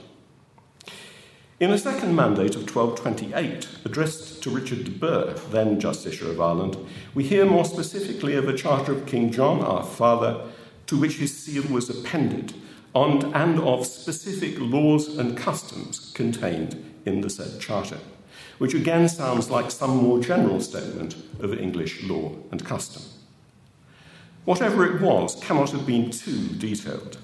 In 1.59 1.73
a 1.73 1.79
second 1.79 2.15
mandate 2.15 2.55
of 2.55 2.71
1228, 2.73 3.69
addressed 3.85 4.41
to 4.43 4.51
Richard 4.51 4.85
de 4.85 4.91
Burgh, 4.91 5.37
then 5.51 5.81
Justiciar 5.81 6.31
of 6.31 6.41
Ireland, 6.41 6.77
we 7.13 7.25
hear 7.25 7.45
more 7.45 7.65
specifically 7.65 8.37
of 8.37 8.49
a 8.49 8.57
charter 8.57 8.93
of 8.93 9.07
King 9.07 9.33
John, 9.33 9.61
our 9.63 9.83
father, 9.83 10.45
to 10.87 10.97
which 11.01 11.17
his 11.17 11.37
seal 11.37 11.65
was 11.69 11.91
appended, 11.91 12.55
and 12.95 13.25
of 13.59 13.85
specific 13.85 14.61
laws 14.61 15.19
and 15.19 15.37
customs 15.37 16.13
contained 16.15 16.95
in 17.05 17.23
the 17.23 17.31
said 17.31 17.61
charter, 17.61 17.99
which 18.59 18.75
again 18.75 19.09
sounds 19.09 19.51
like 19.51 19.71
some 19.71 19.97
more 19.97 20.21
general 20.21 20.61
statement 20.61 21.17
of 21.41 21.53
English 21.53 22.03
law 22.05 22.33
and 22.51 22.65
custom. 22.65 23.03
Whatever 24.45 24.87
it 24.87 25.01
was 25.01 25.35
cannot 25.43 25.71
have 25.73 25.87
been 25.87 26.11
too 26.11 26.49
detailed. 26.59 27.19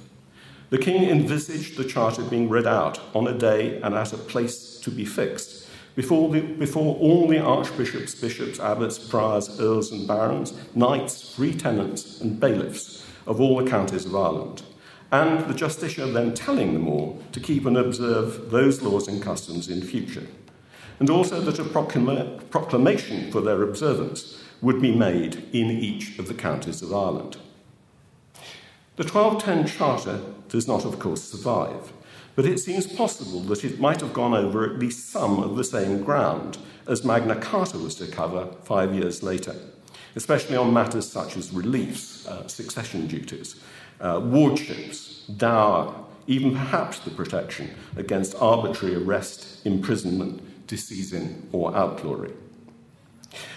The 0.71 0.79
king 0.79 1.09
envisaged 1.09 1.77
the 1.77 1.85
charter 1.85 2.23
being 2.23 2.49
read 2.49 2.67
out 2.67 2.99
on 3.15 3.29
a 3.29 3.39
day 3.39 3.81
and 3.83 3.95
at 3.95 4.13
a 4.13 4.17
place 4.17 4.81
to 4.81 4.91
be 4.91 5.05
fixed, 5.05 5.69
before, 5.95 6.31
the, 6.31 6.41
before 6.41 6.97
all 6.97 7.29
the 7.29 7.39
archbishops, 7.39 8.15
bishops, 8.15 8.59
abbots, 8.59 8.99
priors, 8.99 9.61
earls, 9.61 9.93
and 9.93 10.09
barons, 10.09 10.55
knights, 10.75 11.35
free 11.35 11.53
tenants, 11.53 12.21
and 12.21 12.41
bailiffs 12.41 13.07
of 13.27 13.41
all 13.41 13.63
the 13.63 13.71
counties 13.71 14.07
of 14.07 14.17
Ireland, 14.17 14.63
and 15.11 15.41
the 15.41 15.55
justiciar 15.55 16.13
then 16.13 16.33
telling 16.33 16.73
them 16.73 16.89
all 16.89 17.23
to 17.33 17.41
keep 17.41 17.67
and 17.67 17.77
observe 17.77 18.51
those 18.51 18.81
laws 18.81 19.07
and 19.07 19.23
customs 19.23 19.69
in 19.69 19.83
future, 19.83 20.27
and 21.03 21.11
also 21.11 21.41
that 21.41 21.59
a 21.59 21.65
proclama- 21.65 22.49
proclamation 22.51 23.29
for 23.33 23.41
their 23.41 23.65
observance 23.65 24.41
would 24.61 24.81
be 24.81 24.95
made 24.95 25.35
in 25.53 25.69
each 25.69 26.17
of 26.17 26.29
the 26.29 26.35
counties 26.49 26.81
of 26.81 26.95
Ireland. 26.95 27.39
The 28.95 29.03
1210 29.03 29.67
Charter 29.67 30.21
does 30.49 30.69
not, 30.69 30.85
of 30.85 31.01
course, 31.01 31.25
survive, 31.25 31.93
but 32.37 32.47
it 32.47 32.61
seems 32.61 32.87
possible 32.87 33.41
that 33.41 33.65
it 33.65 33.81
might 33.81 34.01
have 34.01 34.13
gone 34.13 34.33
over 34.33 34.65
at 34.65 34.79
least 34.79 35.11
some 35.11 35.43
of 35.43 35.57
the 35.57 35.65
same 35.65 36.05
ground 36.05 36.59
as 36.87 37.05
Magna 37.05 37.35
Carta 37.35 37.79
was 37.79 37.97
to 37.97 38.07
cover 38.07 38.55
five 38.63 38.95
years 38.95 39.25
later, 39.25 39.57
especially 40.15 40.55
on 40.55 40.73
matters 40.73 41.11
such 41.11 41.37
as 41.37 41.53
reliefs, 41.53 42.29
uh, 42.29 42.47
succession 42.47 43.09
duties, 43.09 43.57
uh, 44.01 44.21
wardships, 44.23 45.27
dower, 45.37 45.97
even 46.29 46.53
perhaps 46.53 47.01
the 47.01 47.11
protection 47.11 47.71
against 47.97 48.37
arbitrary 48.37 48.95
arrest, 48.95 49.67
imprisonment, 49.67 50.41
disseizing, 50.73 51.43
or 51.53 51.77
outlawry. 51.77 52.33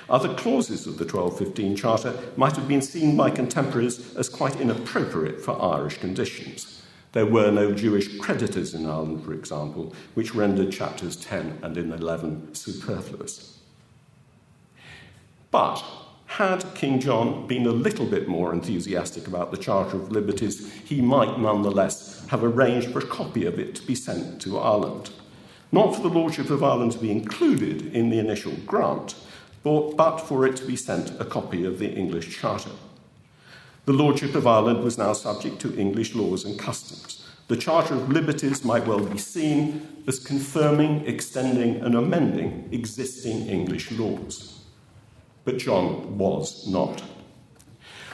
Other 0.10 0.34
clauses 0.34 0.86
of 0.86 0.98
the 0.98 1.06
1215 1.06 1.76
Charter 1.76 2.14
might 2.36 2.56
have 2.56 2.68
been 2.68 2.82
seen 2.82 3.16
by 3.16 3.30
contemporaries 3.30 4.16
as 4.16 4.30
quite 4.30 4.60
inappropriate 4.60 5.42
for 5.42 5.62
Irish 5.62 5.98
conditions. 5.98 6.84
There 7.14 7.26
were 7.26 7.50
no 7.50 7.72
Jewish 7.72 8.18
creditors 8.18 8.74
in 8.74 8.86
Ireland, 8.86 9.24
for 9.24 9.34
example, 9.34 9.96
which 10.14 10.36
rendered 10.36 10.72
chapters 10.72 11.16
10 11.16 11.60
and 11.64 11.78
11 11.78 12.54
superfluous. 12.54 13.60
But 15.50 15.84
had 16.26 16.66
King 16.76 17.00
John 17.00 17.48
been 17.48 17.66
a 17.66 17.72
little 17.72 18.06
bit 18.06 18.28
more 18.28 18.52
enthusiastic 18.52 19.28
about 19.28 19.52
the 19.52 19.58
Charter 19.58 19.96
of 19.96 20.12
Liberties, 20.12 20.74
he 20.84 21.00
might 21.00 21.40
nonetheless 21.40 22.28
have 22.28 22.44
arranged 22.44 22.92
for 22.92 23.00
a 23.00 23.08
copy 23.08 23.46
of 23.46 23.58
it 23.58 23.76
to 23.76 23.88
be 23.88 23.96
sent 23.96 24.42
to 24.42 24.60
Ireland. 24.60 25.12
Not 25.72 25.96
for 25.96 26.02
the 26.02 26.10
Lordship 26.10 26.50
of 26.50 26.64
Ireland 26.64 26.94
to 26.94 27.00
be 27.00 27.12
included 27.12 27.94
in 27.94 28.10
the 28.10 28.20
initial 28.20 28.54
grant, 28.66 29.16
but 29.64 30.18
for 30.18 30.46
it 30.46 30.56
to 30.58 30.66
be 30.66 30.76
sent 30.76 31.20
a 31.20 31.26
copy 31.26 31.66
of 31.66 31.80
the 31.80 31.92
English 31.92 32.38
Charter. 32.40 32.72
The 33.86 33.94
Lordship 33.94 34.36
of 34.36 34.48
Ireland 34.48 34.84
was 34.84 34.98
now 34.98 35.14
subject 35.14 35.60
to 35.62 35.78
English 35.78 36.16
laws 36.16 36.46
and 36.46 36.58
customs. 36.58 37.28
The 37.48 37.58
Charter 37.58 37.94
of 37.94 38.10
Liberties 38.10 38.66
might 38.66 38.88
well 38.88 39.00
be 39.00 39.20
seen 39.20 40.04
as 40.08 40.18
confirming, 40.18 41.06
extending, 41.06 41.76
and 41.78 41.94
amending 41.94 42.70
existing 42.72 43.48
English 43.48 43.92
laws. 43.92 44.64
But 45.44 45.60
John 45.60 46.18
was 46.18 46.68
not. 46.68 47.04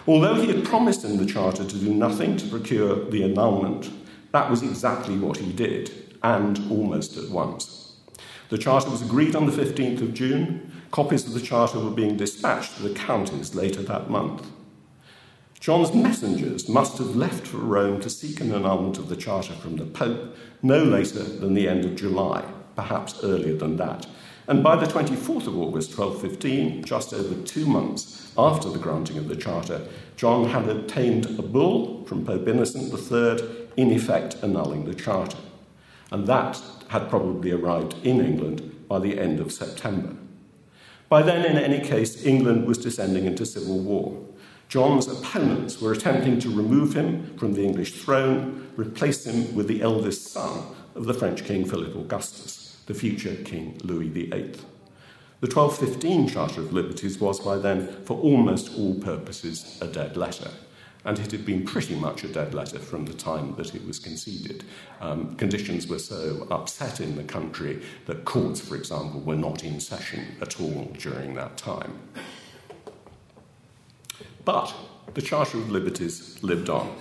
Although 0.08 0.36
he 0.36 0.48
had 0.48 0.66
promised 0.66 1.06
in 1.06 1.18
the 1.18 1.26
Charter 1.26 1.64
to 1.64 1.78
do 1.78 1.94
nothing 1.94 2.36
to 2.38 2.48
procure 2.48 3.10
the 3.10 3.24
annulment, 3.24 3.90
that 4.32 4.50
was 4.50 4.64
exactly 4.64 5.18
what 5.18 5.38
he 5.38 5.54
did, 5.54 6.11
and 6.24 6.60
almost 6.72 7.18
at 7.18 7.30
once. 7.30 7.96
The 8.50 8.58
Charter 8.58 8.90
was 8.90 9.02
agreed 9.02 9.36
on 9.36 9.46
the 9.46 9.52
15th 9.52 10.02
of 10.02 10.14
June, 10.14 10.72
Copies 10.92 11.26
of 11.26 11.34
the 11.34 11.40
Charter 11.40 11.80
were 11.80 11.90
being 11.90 12.18
dispatched 12.18 12.76
to 12.76 12.84
the 12.84 12.94
counties 12.94 13.56
later 13.56 13.82
that 13.84 14.10
month. 14.10 14.46
John's 15.58 15.94
messengers 15.94 16.68
must 16.68 16.98
have 16.98 17.16
left 17.16 17.48
for 17.48 17.60
Rome 17.60 18.02
to 18.02 18.10
seek 18.10 18.42
an 18.42 18.52
annulment 18.52 18.98
of 18.98 19.08
the 19.08 19.16
Charter 19.16 19.54
from 19.54 19.78
the 19.78 19.86
Pope 19.86 20.36
no 20.62 20.84
later 20.84 21.24
than 21.24 21.54
the 21.54 21.70
end 21.70 21.86
of 21.86 21.96
July, 21.96 22.44
perhaps 22.76 23.24
earlier 23.24 23.56
than 23.56 23.78
that. 23.78 24.06
And 24.48 24.62
by 24.62 24.76
the 24.76 24.86
24th 24.86 25.48
of 25.48 25.58
August 25.58 25.98
1215, 25.98 26.84
just 26.84 27.14
over 27.14 27.42
two 27.44 27.66
months 27.66 28.34
after 28.38 28.70
the 28.70 28.80
granting 28.80 29.18
of 29.18 29.30
the 29.30 29.36
Charter, 29.38 29.88
John 30.18 30.50
had 30.50 30.68
obtained 30.68 31.26
a 31.40 31.42
bull 31.42 32.04
from 32.06 32.26
Pope 32.26 32.50
Innocent 32.50 32.92
III, 32.92 33.70
in 33.78 33.92
effect 33.92 34.36
annulling 34.44 34.84
the 34.84 34.96
Charter. 34.96 35.38
And 36.12 36.28
that 36.28 36.62
had 36.90 37.10
probably 37.10 37.52
arrived 37.52 37.96
in 38.06 38.20
England 38.20 38.86
by 38.88 39.00
the 39.00 39.18
end 39.18 39.40
of 39.40 39.52
September. 39.52 40.16
By 41.08 41.22
then, 41.22 41.46
in 41.46 41.58
any 41.58 41.86
case, 41.86 42.26
England 42.26 42.66
was 42.68 42.78
descending 42.78 43.26
into 43.26 43.46
civil 43.46 43.80
war. 43.80 44.22
John's 44.68 45.08
opponents 45.08 45.82
were 45.82 45.92
attempting 45.92 46.40
to 46.40 46.50
remove 46.50 46.94
him 46.96 47.36
from 47.38 47.54
the 47.54 47.64
English 47.64 48.02
throne, 48.02 48.70
replace 48.78 49.26
him 49.26 49.54
with 49.54 49.68
the 49.68 49.82
eldest 49.82 50.28
son 50.28 50.64
of 50.96 51.06
the 51.06 51.14
French 51.14 51.44
King 51.44 51.66
Philip 51.66 51.96
Augustus, 51.96 52.82
the 52.86 52.94
future 52.94 53.36
King 53.44 53.78
Louis 53.84 54.08
VIII. 54.08 54.54
The 55.42 55.48
1215 55.48 56.30
Charter 56.30 56.62
of 56.62 56.72
Liberties 56.72 57.20
was 57.20 57.40
by 57.40 57.58
then, 57.58 57.88
for 58.06 58.18
almost 58.20 58.78
all 58.78 58.96
purposes, 58.96 59.78
a 59.82 59.88
dead 59.88 60.16
letter. 60.16 60.52
And 61.04 61.18
it 61.18 61.32
had 61.32 61.46
been 61.46 61.66
pretty 61.66 61.96
much 61.96 62.24
a 62.24 62.28
dead 62.28 62.54
letter 62.54 62.80
from 62.80 63.06
the 63.06 63.14
time 63.14 63.56
that 63.56 63.74
it 63.74 63.86
was 63.86 64.00
conceded. 64.00 64.64
Um, 65.00 65.36
conditions 65.36 65.88
were 65.88 66.00
so 66.00 66.48
upset 66.52 67.00
in 67.00 67.16
the 67.16 67.24
country 67.24 67.82
that 68.06 68.26
courts, 68.26 68.62
for 68.62 68.76
example, 68.76 69.20
were 69.20 69.36
not 69.36 69.64
in 69.64 69.80
session 69.80 70.36
at 70.42 70.62
all 70.62 70.92
during 71.00 71.34
that 71.36 71.58
time. 71.58 72.00
But 74.46 74.74
the 75.14 75.22
Charter 75.22 75.58
of 75.58 75.72
Liberties 75.72 76.42
lived 76.44 76.70
on. 76.70 76.96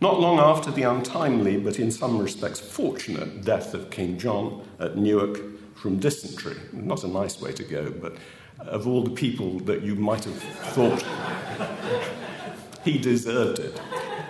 Not 0.00 0.20
long 0.20 0.38
after 0.38 0.70
the 0.70 0.82
untimely, 0.82 1.56
but 1.56 1.78
in 1.78 1.90
some 1.90 2.18
respects 2.18 2.60
fortunate, 2.60 3.44
death 3.44 3.74
of 3.74 3.90
King 3.90 4.18
John 4.18 4.66
at 4.80 4.96
Newark 4.96 5.40
from 5.76 5.98
dysentery, 5.98 6.56
not 6.72 7.04
a 7.04 7.08
nice 7.08 7.40
way 7.40 7.52
to 7.52 7.62
go, 7.62 7.90
but 7.90 8.16
of 8.58 8.86
all 8.86 9.02
the 9.02 9.10
people 9.10 9.60
that 9.60 9.82
you 9.82 9.94
might 9.94 10.24
have 10.24 10.36
thought 10.74 11.04
he 12.84 12.98
deserved 12.98 13.58
it. 13.58 13.80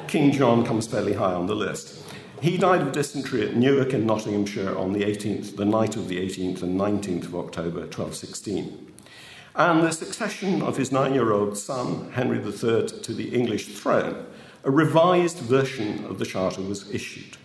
King 0.07 0.33
John 0.33 0.65
comes 0.65 0.87
fairly 0.87 1.15
high 1.15 1.35
on 1.35 1.47
the 1.47 1.57
list. 1.57 2.01
He 2.41 2.59
died 2.59 2.83
of 2.83 2.93
dysentery 2.93 3.47
at 3.49 3.57
Newark 3.57 3.95
in 3.95 4.07
Nottinghamshire 4.07 4.77
on 4.77 4.93
the 4.93 5.01
18th, 5.01 5.57
the 5.57 5.65
night 5.65 5.97
of 5.97 6.09
the 6.09 6.19
18th 6.19 6.63
and 6.63 6.79
19th 6.79 7.25
of 7.25 7.37
October 7.37 7.81
1216. 7.81 8.93
And 9.57 9.83
the 9.83 9.93
succession 9.93 10.63
of 10.63 10.77
his 10.77 10.93
nine 10.93 11.15
year 11.15 11.33
old 11.33 11.57
son, 11.57 12.11
Henry 12.13 12.39
III, 12.39 12.87
to 12.87 13.13
the 13.13 13.35
English 13.35 13.69
throne, 13.69 14.27
a 14.65 14.71
revised 14.71 15.39
version 15.39 16.05
of 16.05 16.19
the 16.19 16.27
Charter 16.27 16.61
was 16.61 16.91
issued. 16.93 17.37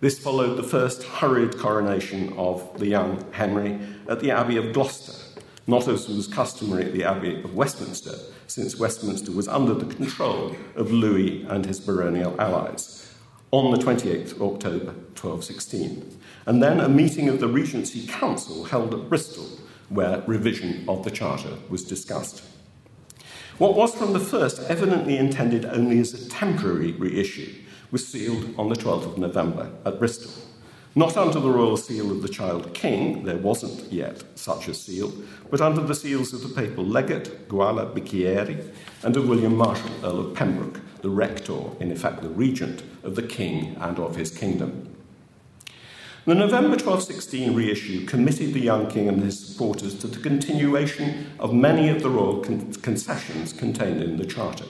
This 0.00 0.18
followed 0.18 0.56
the 0.56 0.62
first 0.62 1.02
hurried 1.02 1.58
coronation 1.58 2.32
of 2.34 2.78
the 2.78 2.86
young 2.86 3.24
Henry 3.32 3.80
at 4.08 4.20
the 4.20 4.30
Abbey 4.30 4.56
of 4.56 4.72
Gloucester, 4.72 5.40
not 5.66 5.88
as 5.88 6.08
was 6.08 6.28
customary 6.28 6.84
at 6.84 6.92
the 6.92 7.04
Abbey 7.04 7.42
of 7.42 7.54
Westminster, 7.54 8.14
since 8.48 8.78
Westminster 8.78 9.30
was 9.30 9.46
under 9.46 9.74
the 9.74 9.94
control 9.94 10.56
of 10.74 10.90
Louis 10.90 11.44
and 11.48 11.64
his 11.64 11.78
baronial 11.78 12.38
allies, 12.40 13.14
on 13.50 13.70
the 13.70 13.76
28th 13.76 14.32
of 14.32 14.42
October 14.42 14.92
1216. 15.14 16.18
And 16.46 16.62
then 16.62 16.80
a 16.80 16.88
meeting 16.88 17.28
of 17.28 17.40
the 17.40 17.48
Regency 17.48 18.06
Council 18.06 18.64
held 18.64 18.94
at 18.94 19.08
Bristol, 19.08 19.46
where 19.90 20.22
revision 20.26 20.84
of 20.88 21.04
the 21.04 21.10
Charter 21.10 21.56
was 21.68 21.84
discussed. 21.84 22.42
What 23.58 23.76
was 23.76 23.94
from 23.94 24.12
the 24.12 24.20
first 24.20 24.60
evidently 24.70 25.16
intended 25.16 25.64
only 25.64 25.98
as 25.98 26.14
a 26.14 26.28
temporary 26.28 26.92
reissue 26.92 27.54
was 27.90 28.06
sealed 28.06 28.54
on 28.58 28.68
the 28.68 28.76
12th 28.76 29.06
of 29.06 29.18
November 29.18 29.70
at 29.84 29.98
Bristol. 29.98 30.30
Not 30.98 31.16
under 31.16 31.38
the 31.38 31.48
royal 31.48 31.76
seal 31.76 32.10
of 32.10 32.22
the 32.22 32.28
child 32.28 32.74
king, 32.74 33.22
there 33.22 33.36
wasn't 33.36 33.92
yet 33.92 34.24
such 34.36 34.66
a 34.66 34.74
seal, 34.74 35.12
but 35.48 35.60
under 35.60 35.80
the 35.80 35.94
seals 35.94 36.32
of 36.32 36.42
the 36.42 36.48
papal 36.48 36.84
legate, 36.84 37.48
Guala 37.48 37.94
Bicchieri, 37.94 38.72
and 39.04 39.16
of 39.16 39.28
William 39.28 39.56
Marshal, 39.56 39.92
Earl 40.02 40.18
of 40.18 40.34
Pembroke, 40.34 40.80
the 41.00 41.08
rector, 41.08 41.60
in 41.78 41.92
effect 41.92 42.22
the 42.22 42.28
regent, 42.28 42.82
of 43.04 43.14
the 43.14 43.22
king 43.22 43.76
and 43.78 44.00
of 44.00 44.16
his 44.16 44.36
kingdom. 44.36 44.92
The 46.24 46.34
November 46.34 46.70
1216 46.70 47.54
reissue 47.54 48.04
committed 48.04 48.52
the 48.52 48.58
young 48.58 48.88
king 48.90 49.08
and 49.08 49.22
his 49.22 49.38
supporters 49.38 49.96
to 50.00 50.08
the 50.08 50.18
continuation 50.18 51.30
of 51.38 51.54
many 51.54 51.88
of 51.90 52.02
the 52.02 52.10
royal 52.10 52.40
con- 52.40 52.72
concessions 52.82 53.52
contained 53.52 54.02
in 54.02 54.16
the 54.16 54.26
Charter. 54.26 54.66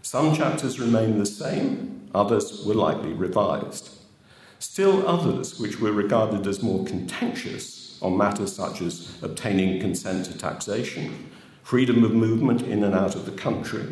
Some 0.00 0.34
chapters 0.34 0.80
remained 0.80 1.20
the 1.20 1.26
same, 1.26 2.08
others 2.14 2.64
were 2.64 2.72
likely 2.72 3.12
revised. 3.12 3.93
Still 4.64 5.06
others, 5.06 5.60
which 5.60 5.78
were 5.78 5.92
regarded 5.92 6.46
as 6.46 6.62
more 6.62 6.84
contentious 6.86 7.98
on 8.00 8.16
matters 8.16 8.56
such 8.56 8.80
as 8.80 9.22
obtaining 9.22 9.78
consent 9.78 10.24
to 10.24 10.38
taxation, 10.38 11.30
freedom 11.62 12.02
of 12.02 12.12
movement 12.12 12.62
in 12.62 12.82
and 12.82 12.94
out 12.94 13.14
of 13.14 13.26
the 13.26 13.32
country, 13.32 13.84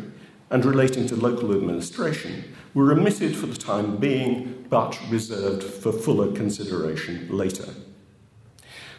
and 0.49 0.65
relating 0.65 1.05
to 1.07 1.15
local 1.15 1.55
administration, 1.55 2.55
were 2.73 2.91
omitted 2.91 3.35
for 3.35 3.45
the 3.45 3.55
time 3.55 3.97
being 3.97 4.65
but 4.67 4.99
reserved 5.09 5.63
for 5.63 5.93
fuller 5.93 6.35
consideration 6.35 7.29
later. 7.29 7.69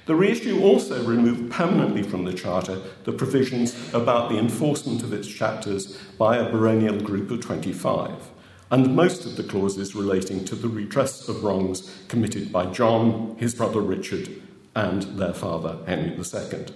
The 0.07 0.15
reissue 0.15 0.63
also 0.63 1.05
removed 1.05 1.51
permanently 1.51 2.05
from 2.05 2.25
the 2.25 2.35
Charter 2.35 2.81
the 3.03 3.13
provisions 3.13 3.75
about 3.93 4.31
the 4.31 4.39
enforcement 4.39 5.03
of 5.03 5.13
its 5.13 5.27
chapters 5.27 5.99
by 6.19 6.37
a 6.37 6.51
baronial 6.51 7.01
group 7.01 7.33
of 7.33 7.41
25 7.41 8.31
and 8.75 8.97
most 8.97 9.25
of 9.25 9.37
the 9.37 9.45
clauses 9.45 9.95
relating 9.95 10.45
to 10.45 10.57
the 10.57 10.67
redress 10.67 11.29
of 11.29 11.45
wrongs 11.45 11.97
committed 12.09 12.51
by 12.51 12.67
John, 12.67 13.37
his 13.39 13.55
brother 13.55 13.81
Richard, 13.81 14.29
and 14.75 15.03
their 15.17 15.33
father 15.33 15.79
Henry 15.87 16.11
II. 16.17 16.67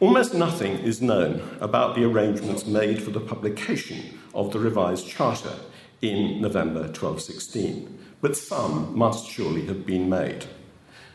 Almost 0.00 0.34
nothing 0.34 0.78
is 0.78 1.00
known 1.00 1.56
about 1.60 1.94
the 1.94 2.02
arrangements 2.02 2.66
made 2.66 3.00
for 3.00 3.12
the 3.12 3.20
publication 3.20 4.18
of 4.34 4.52
the 4.52 4.58
revised 4.58 5.06
charter 5.06 5.54
in 6.02 6.40
November 6.40 6.80
1216, 6.80 8.06
but 8.20 8.36
some 8.36 8.98
must 8.98 9.30
surely 9.30 9.66
have 9.66 9.86
been 9.86 10.08
made. 10.08 10.46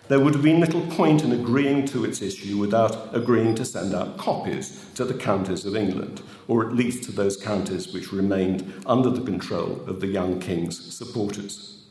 There 0.07 0.19
would 0.19 0.35
have 0.35 0.43
been 0.43 0.59
little 0.59 0.85
point 0.85 1.23
in 1.23 1.31
agreeing 1.31 1.87
to 1.87 2.05
its 2.05 2.21
issue 2.21 2.57
without 2.57 3.15
agreeing 3.15 3.55
to 3.55 3.65
send 3.65 3.95
out 3.95 4.17
copies 4.17 4.85
to 4.93 5.03
the 5.03 5.15
counties 5.15 5.65
of 5.65 5.75
England, 5.75 6.21
or 6.47 6.63
at 6.63 6.75
least 6.75 7.03
to 7.05 7.11
those 7.11 7.37
counties 7.37 7.91
which 7.91 8.13
remained 8.13 8.83
under 8.85 9.09
the 9.09 9.25
control 9.25 9.81
of 9.87 10.01
the 10.01 10.07
young 10.07 10.39
king's 10.39 10.93
supporters. 10.93 11.87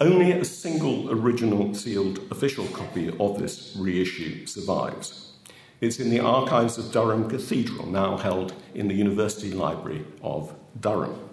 Only 0.00 0.32
a 0.32 0.44
single 0.44 1.12
original 1.12 1.74
sealed 1.74 2.20
official 2.32 2.66
copy 2.66 3.16
of 3.20 3.38
this 3.38 3.76
reissue 3.78 4.44
survives. 4.44 5.32
It's 5.80 6.00
in 6.00 6.10
the 6.10 6.18
archives 6.18 6.76
of 6.76 6.90
Durham 6.90 7.30
Cathedral, 7.30 7.86
now 7.86 8.16
held 8.16 8.52
in 8.74 8.88
the 8.88 8.94
University 8.94 9.52
Library 9.52 10.04
of 10.22 10.52
Durham. 10.80 11.27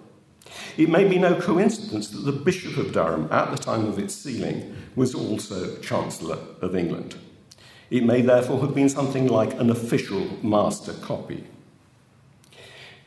It 0.78 0.90
may 0.90 1.08
be 1.08 1.18
no 1.18 1.40
coincidence 1.40 2.10
that 2.10 2.26
the 2.26 2.32
Bishop 2.32 2.78
of 2.78 2.92
Durham, 2.92 3.28
at 3.32 3.52
the 3.52 3.58
time 3.58 3.86
of 3.86 4.00
its 4.00 4.14
sealing, 4.14 4.76
was 4.96 5.16
also 5.16 5.78
Chancellor 5.78 6.38
of 6.62 6.76
England. 6.76 7.16
It 7.90 8.04
may 8.04 8.22
therefore 8.22 8.60
have 8.62 8.76
been 8.76 8.90
something 8.90 9.28
like 9.28 9.54
an 9.60 9.70
official 9.70 10.44
master 10.44 10.94
copy. 10.94 11.46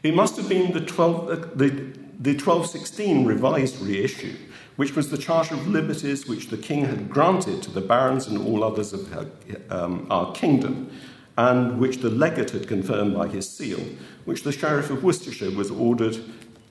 It 0.02 0.14
must 0.14 0.36
have 0.36 0.48
been 0.48 0.72
the, 0.72 0.80
12, 0.80 1.28
uh, 1.28 1.34
the, 1.54 1.68
the 2.20 2.34
1216 2.34 3.24
revised 3.24 3.80
reissue, 3.80 4.36
which 4.76 4.94
was 4.94 5.10
the 5.10 5.18
Charter 5.18 5.54
of 5.54 5.66
Liberties 5.66 6.28
which 6.28 6.48
the 6.48 6.56
King 6.56 6.84
had 6.84 7.10
granted 7.10 7.62
to 7.64 7.70
the 7.70 7.80
barons 7.80 8.28
and 8.28 8.38
all 8.38 8.62
others 8.62 8.92
of 8.92 9.08
her, 9.08 9.28
um, 9.70 10.06
our 10.08 10.32
kingdom, 10.32 10.90
and 11.36 11.78
which 11.78 11.98
the 11.98 12.10
legate 12.10 12.50
had 12.50 12.68
confirmed 12.68 13.14
by 13.14 13.26
his 13.26 13.48
seal, 13.48 13.80
which 14.24 14.44
the 14.44 14.52
Sheriff 14.52 14.90
of 14.90 15.02
Worcestershire 15.02 15.50
was 15.50 15.70
ordered 15.70 16.18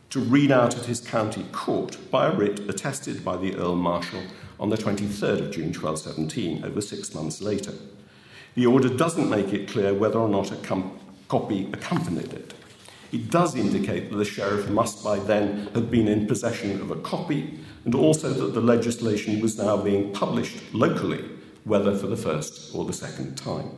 to 0.10 0.20
read 0.20 0.52
out 0.52 0.78
at 0.78 0.86
his 0.86 1.02
county 1.02 1.46
court 1.52 1.98
by 2.10 2.28
a 2.28 2.36
writ 2.36 2.60
attested 2.70 3.26
by 3.26 3.36
the 3.36 3.56
Earl 3.56 3.76
Marshal 3.76 4.22
on 4.60 4.70
the 4.70 4.78
23rd 4.78 5.42
of 5.42 5.52
June 5.52 5.74
1217, 5.74 6.64
over 6.64 6.82
six 6.82 7.14
months 7.14 7.42
later. 7.42 7.74
The 8.56 8.66
order 8.66 8.90
doesn't 8.90 9.30
make 9.30 9.54
it 9.54 9.68
clear 9.70 9.94
whether 9.94 10.18
or 10.18 10.30
not 10.30 10.52
a 10.52 10.56
com- 10.58 10.98
copy 11.28 11.70
accompanied 11.74 12.34
it. 12.34 12.54
It 13.12 13.30
does 13.30 13.56
indicate 13.56 14.10
that 14.10 14.18
the 14.18 14.26
sheriff 14.26 14.70
must 14.70 15.04
by 15.04 15.20
then 15.20 15.68
have 15.74 15.92
been 15.92 16.08
in 16.08 16.28
possession 16.28 16.82
of 16.82 16.92
a 16.92 16.96
copy, 16.96 17.60
and 17.86 17.96
also 17.96 18.30
that 18.30 18.54
the 18.54 18.62
legislation 18.62 19.40
was 19.40 19.58
now 19.58 19.78
being 19.78 20.12
published 20.12 20.74
locally, 20.74 21.24
whether 21.64 21.96
for 21.96 22.08
the 22.08 22.18
first 22.18 22.76
or 22.76 22.84
the 22.84 22.94
second 22.94 23.38
time. 23.38 23.72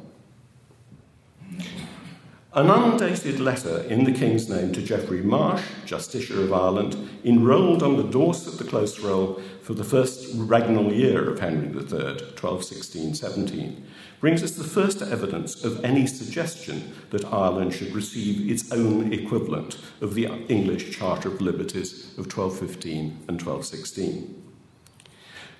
An 2.59 2.69
undated 2.69 3.39
letter 3.39 3.83
in 3.83 4.03
the 4.03 4.11
King's 4.11 4.49
name 4.49 4.73
to 4.73 4.81
Geoffrey 4.81 5.21
Marsh, 5.21 5.63
Justiciar 5.85 6.43
of 6.43 6.51
Ireland, 6.51 7.09
enrolled 7.23 7.81
on 7.81 7.95
the 7.95 8.03
dorse 8.03 8.47
of 8.47 8.57
the 8.57 8.65
Close 8.65 8.99
Roll 8.99 9.41
for 9.61 9.73
the 9.73 9.85
first 9.85 10.35
regnal 10.35 10.93
year 10.93 11.29
of 11.29 11.39
Henry 11.39 11.67
III, 11.67 12.19
1216 12.35 13.15
17, 13.15 13.87
brings 14.19 14.43
us 14.43 14.51
the 14.51 14.65
first 14.65 15.01
evidence 15.01 15.63
of 15.63 15.85
any 15.85 16.05
suggestion 16.05 16.91
that 17.11 17.23
Ireland 17.23 17.73
should 17.73 17.95
receive 17.95 18.51
its 18.51 18.69
own 18.73 19.13
equivalent 19.13 19.77
of 20.01 20.13
the 20.13 20.25
English 20.25 20.97
Charter 20.97 21.29
of 21.29 21.39
Liberties 21.39 22.09
of 22.17 22.25
1215 22.25 23.03
and 23.29 23.41
1216. 23.41 24.35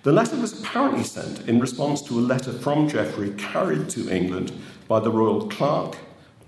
The 0.03 0.11
letter 0.11 0.35
was 0.35 0.59
apparently 0.59 1.05
sent 1.05 1.47
in 1.47 1.61
response 1.61 2.01
to 2.01 2.19
a 2.19 2.27
letter 2.33 2.51
from 2.51 2.89
Geoffrey 2.89 3.29
carried 3.37 3.87
to 3.91 4.13
England 4.13 4.51
by 4.89 4.99
the 4.99 5.11
royal 5.11 5.47
clerk 5.47 5.95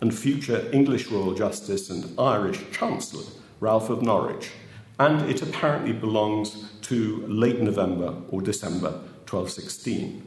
and 0.02 0.14
future 0.14 0.68
English 0.74 1.08
Royal 1.08 1.34
Justice 1.34 1.90
and 1.90 2.20
Irish 2.20 2.60
Chancellor, 2.72 3.24
Ralph 3.60 3.90
of 3.90 4.02
Norwich, 4.02 4.52
and 5.00 5.30
it 5.30 5.42
apparently 5.42 5.94
belongs 5.94 6.70
to 6.82 7.26
late 7.28 7.62
November 7.62 8.16
or 8.30 8.42
December 8.42 8.92
1216. 9.30 10.24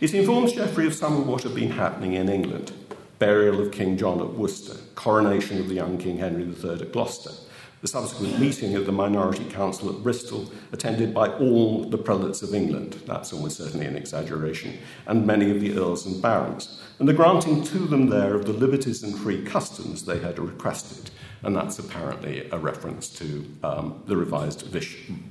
It 0.00 0.14
informs 0.14 0.52
Geoffrey 0.52 0.86
of 0.86 0.94
some 0.94 1.16
of 1.16 1.26
what 1.26 1.42
had 1.42 1.54
been 1.54 1.72
happening 1.72 2.12
in 2.12 2.28
England 2.28 2.72
burial 3.18 3.60
of 3.60 3.72
King 3.72 3.96
John 3.96 4.20
at 4.20 4.34
Worcester, 4.34 4.76
coronation 4.94 5.58
of 5.58 5.68
the 5.68 5.74
young 5.74 5.98
King 5.98 6.18
Henry 6.18 6.44
III 6.44 6.82
at 6.82 6.92
Gloucester, 6.92 7.32
the 7.80 7.88
subsequent 7.88 8.40
meeting 8.40 8.74
of 8.74 8.86
the 8.86 8.92
Minority 8.92 9.44
Council 9.44 9.88
at 9.88 10.02
Bristol, 10.02 10.50
attended 10.72 11.14
by 11.14 11.28
all 11.28 11.84
the 11.84 11.98
prelates 11.98 12.42
of 12.42 12.54
England, 12.54 13.00
that's 13.06 13.32
almost 13.32 13.58
certainly 13.58 13.86
an 13.86 13.96
exaggeration, 13.96 14.78
and 15.06 15.26
many 15.26 15.50
of 15.50 15.60
the 15.60 15.78
earls 15.78 16.06
and 16.06 16.20
barons, 16.20 16.82
and 16.98 17.08
the 17.08 17.12
granting 17.12 17.62
to 17.62 17.78
them 17.78 18.08
there 18.08 18.34
of 18.34 18.46
the 18.46 18.52
liberties 18.52 19.02
and 19.02 19.16
free 19.16 19.42
customs 19.42 20.04
they 20.04 20.18
had 20.18 20.38
requested. 20.38 21.10
And 21.42 21.54
that's 21.54 21.78
apparently 21.78 22.48
a 22.50 22.58
reference 22.58 23.08
to 23.10 23.46
um, 23.62 24.02
the 24.06 24.16
revised 24.16 24.66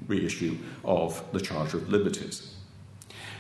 reissue 0.07 0.57
of 0.85 1.21
the 1.33 1.41
Charter 1.41 1.77
of 1.77 1.89
Liberties. 1.89 2.53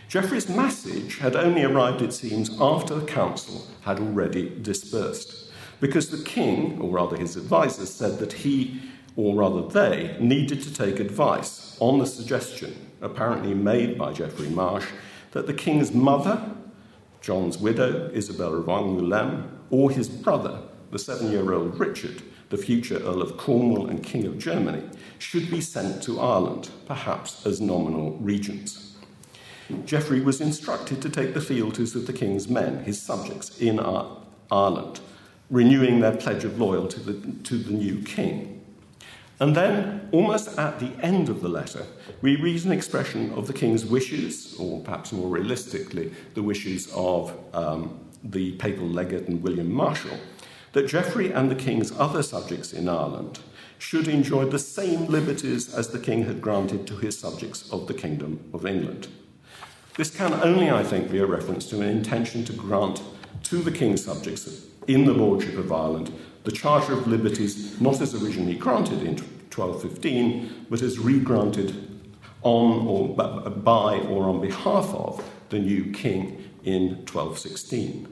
Geoffrey's 0.09 0.49
message 0.49 1.17
had 1.19 1.35
only 1.35 1.63
arrived, 1.63 2.01
it 2.01 2.13
seems, 2.13 2.49
after 2.59 2.95
the 2.95 3.05
council 3.05 3.67
had 3.81 3.99
already 3.99 4.57
dispersed, 4.61 5.51
because 5.79 6.09
the 6.09 6.23
king, 6.23 6.79
or 6.81 6.89
rather 6.89 7.17
his 7.17 7.37
advisers, 7.37 7.93
said 7.93 8.19
that 8.19 8.33
he 8.33 8.81
or 9.17 9.35
rather 9.35 9.63
they, 9.67 10.15
needed 10.19 10.61
to 10.61 10.73
take 10.73 10.99
advice 10.99 11.75
on 11.79 11.97
the 11.97 12.05
suggestion, 12.05 12.73
apparently 13.01 13.53
made 13.53 13.97
by 13.97 14.13
Geoffrey 14.13 14.47
Marsh, 14.47 14.85
that 15.31 15.47
the 15.47 15.53
king's 15.53 15.91
mother, 15.91 16.51
John's 17.19 17.57
widow, 17.57 18.09
Isabel 18.13 18.55
of 18.55 18.65
Angoulême, 18.67 19.49
or 19.71 19.89
his 19.89 20.07
brother, 20.07 20.61
the 20.91 20.99
seven 20.99 21.31
year 21.31 21.51
old 21.51 21.79
Richard, 21.79 22.21
the 22.49 22.57
future 22.57 22.99
Earl 22.99 23.23
of 23.23 23.37
Cornwall 23.37 23.87
and 23.87 24.03
King 24.03 24.25
of 24.25 24.37
Germany, 24.37 24.83
should 25.17 25.49
be 25.49 25.61
sent 25.61 26.01
to 26.03 26.19
Ireland, 26.19 26.69
perhaps 26.85 27.45
as 27.45 27.59
nominal 27.59 28.11
regents. 28.21 28.95
Geoffrey 29.83 30.21
was 30.21 30.39
instructed 30.39 31.01
to 31.01 31.09
take 31.09 31.33
the 31.33 31.41
fealties 31.41 31.95
of 31.95 32.05
the 32.07 32.13
king's 32.13 32.47
men, 32.47 32.83
his 32.83 33.01
subjects, 33.01 33.57
in 33.59 33.79
Ireland, 34.51 35.01
renewing 35.49 36.01
their 36.01 36.15
pledge 36.15 36.45
of 36.45 36.59
loyalty 36.59 36.99
to 36.99 37.11
the, 37.11 37.43
to 37.43 37.57
the 37.57 37.73
new 37.73 38.01
king. 38.03 38.56
And 39.39 39.55
then, 39.55 40.09
almost 40.11 40.57
at 40.57 40.79
the 40.79 40.91
end 41.03 41.29
of 41.29 41.41
the 41.41 41.49
letter, 41.49 41.85
we 42.21 42.35
read 42.37 42.65
an 42.65 42.71
expression 42.71 43.31
of 43.33 43.45
the 43.45 43.53
king's 43.53 43.85
wishes, 43.85 44.55
or 44.59 44.81
perhaps 44.81 45.11
more 45.11 45.29
realistically, 45.29 46.11
the 46.33 46.41
wishes 46.41 46.91
of 46.93 47.37
um, 47.53 47.99
the 48.23 48.53
papal 48.53 48.87
legate 48.87 49.27
and 49.27 49.43
William 49.43 49.71
Marshall, 49.71 50.17
that 50.73 50.87
Geoffrey 50.87 51.31
and 51.31 51.51
the 51.51 51.55
king's 51.55 51.91
other 51.99 52.23
subjects 52.23 52.73
in 52.73 52.89
Ireland 52.89 53.39
should 53.77 54.07
enjoy 54.07 54.45
the 54.45 54.59
same 54.59 55.05
liberties 55.05 55.73
as 55.73 55.89
the 55.89 55.99
king 55.99 56.25
had 56.25 56.41
granted 56.41 56.87
to 56.87 56.97
his 56.97 57.19
subjects 57.19 57.71
of 57.71 57.87
the 57.87 57.93
Kingdom 57.93 58.49
of 58.53 58.65
England. 58.65 59.07
This 59.97 60.15
can 60.15 60.33
only, 60.33 60.69
I 60.69 60.83
think, 60.83 61.11
be 61.11 61.19
a 61.19 61.25
reference 61.25 61.67
to 61.69 61.81
an 61.81 61.89
intention 61.89 62.43
to 62.45 62.53
grant 62.53 63.01
to 63.43 63.57
the 63.57 63.71
king's 63.71 64.03
subjects 64.03 64.65
in 64.87 65.05
the 65.05 65.13
lordship 65.13 65.57
of 65.57 65.71
Ireland 65.71 66.11
the 66.47 66.53
Charter 66.53 66.93
of 66.93 67.05
Liberties 67.07 67.79
not 67.81 67.99
as 67.99 68.15
originally 68.15 68.55
granted 68.55 69.01
in 69.01 69.17
1215, 69.17 70.67
but 70.69 70.81
as 70.81 70.97
re-granted 70.97 71.99
on 72.41 72.87
or 72.87 73.09
by 73.49 73.97
or 73.97 74.29
on 74.29 74.39
behalf 74.39 74.95
of 74.95 75.21
the 75.49 75.59
new 75.59 75.91
king 75.91 76.49
in 76.63 77.05
1216. 77.05 78.07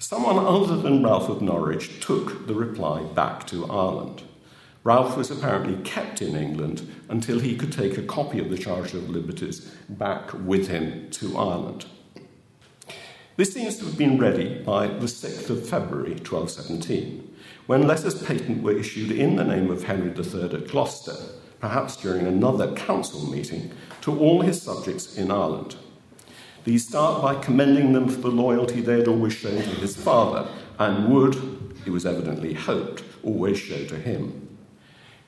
Someone 0.00 0.44
other 0.44 0.78
than 0.78 1.04
Ralph 1.04 1.28
of 1.28 1.40
Norwich 1.40 2.00
took 2.00 2.48
the 2.48 2.54
reply 2.54 3.04
back 3.04 3.46
to 3.46 3.70
Ireland. 3.70 4.24
Ralph 4.82 5.16
was 5.16 5.30
apparently 5.30 5.76
kept 5.84 6.20
in 6.20 6.34
England 6.34 6.92
until 7.08 7.38
he 7.38 7.56
could 7.56 7.70
take 7.70 7.96
a 7.96 8.02
copy 8.02 8.40
of 8.40 8.50
the 8.50 8.58
Charter 8.58 8.98
of 8.98 9.10
Liberties 9.10 9.60
back 9.88 10.32
with 10.34 10.66
him 10.66 11.08
to 11.10 11.38
Ireland. 11.38 11.86
This 13.36 13.52
seems 13.52 13.76
to 13.76 13.84
have 13.84 13.96
been 13.96 14.18
ready 14.18 14.60
by 14.64 14.88
the 14.88 15.06
6th 15.06 15.48
of 15.48 15.68
February 15.68 16.14
1217, 16.14 17.27
when 17.68 17.86
letters 17.86 18.22
patent 18.22 18.62
were 18.62 18.72
issued 18.72 19.10
in 19.10 19.36
the 19.36 19.44
name 19.44 19.70
of 19.70 19.84
Henry 19.84 20.08
III 20.08 20.44
at 20.44 20.68
Gloucester, 20.68 21.14
perhaps 21.60 21.96
during 21.96 22.26
another 22.26 22.72
council 22.72 23.30
meeting, 23.30 23.70
to 24.00 24.18
all 24.18 24.40
his 24.40 24.62
subjects 24.62 25.18
in 25.18 25.30
Ireland. 25.30 25.76
These 26.64 26.88
start 26.88 27.20
by 27.20 27.34
commending 27.34 27.92
them 27.92 28.08
for 28.08 28.22
the 28.22 28.30
loyalty 28.30 28.80
they 28.80 28.96
had 28.96 29.06
always 29.06 29.34
shown 29.34 29.60
to 29.62 29.68
his 29.68 29.94
father, 29.94 30.48
and 30.78 31.12
would, 31.12 31.34
it 31.84 31.90
was 31.90 32.06
evidently 32.06 32.54
hoped, 32.54 33.04
always 33.22 33.58
show 33.58 33.84
to 33.84 33.96
him. 33.96 34.56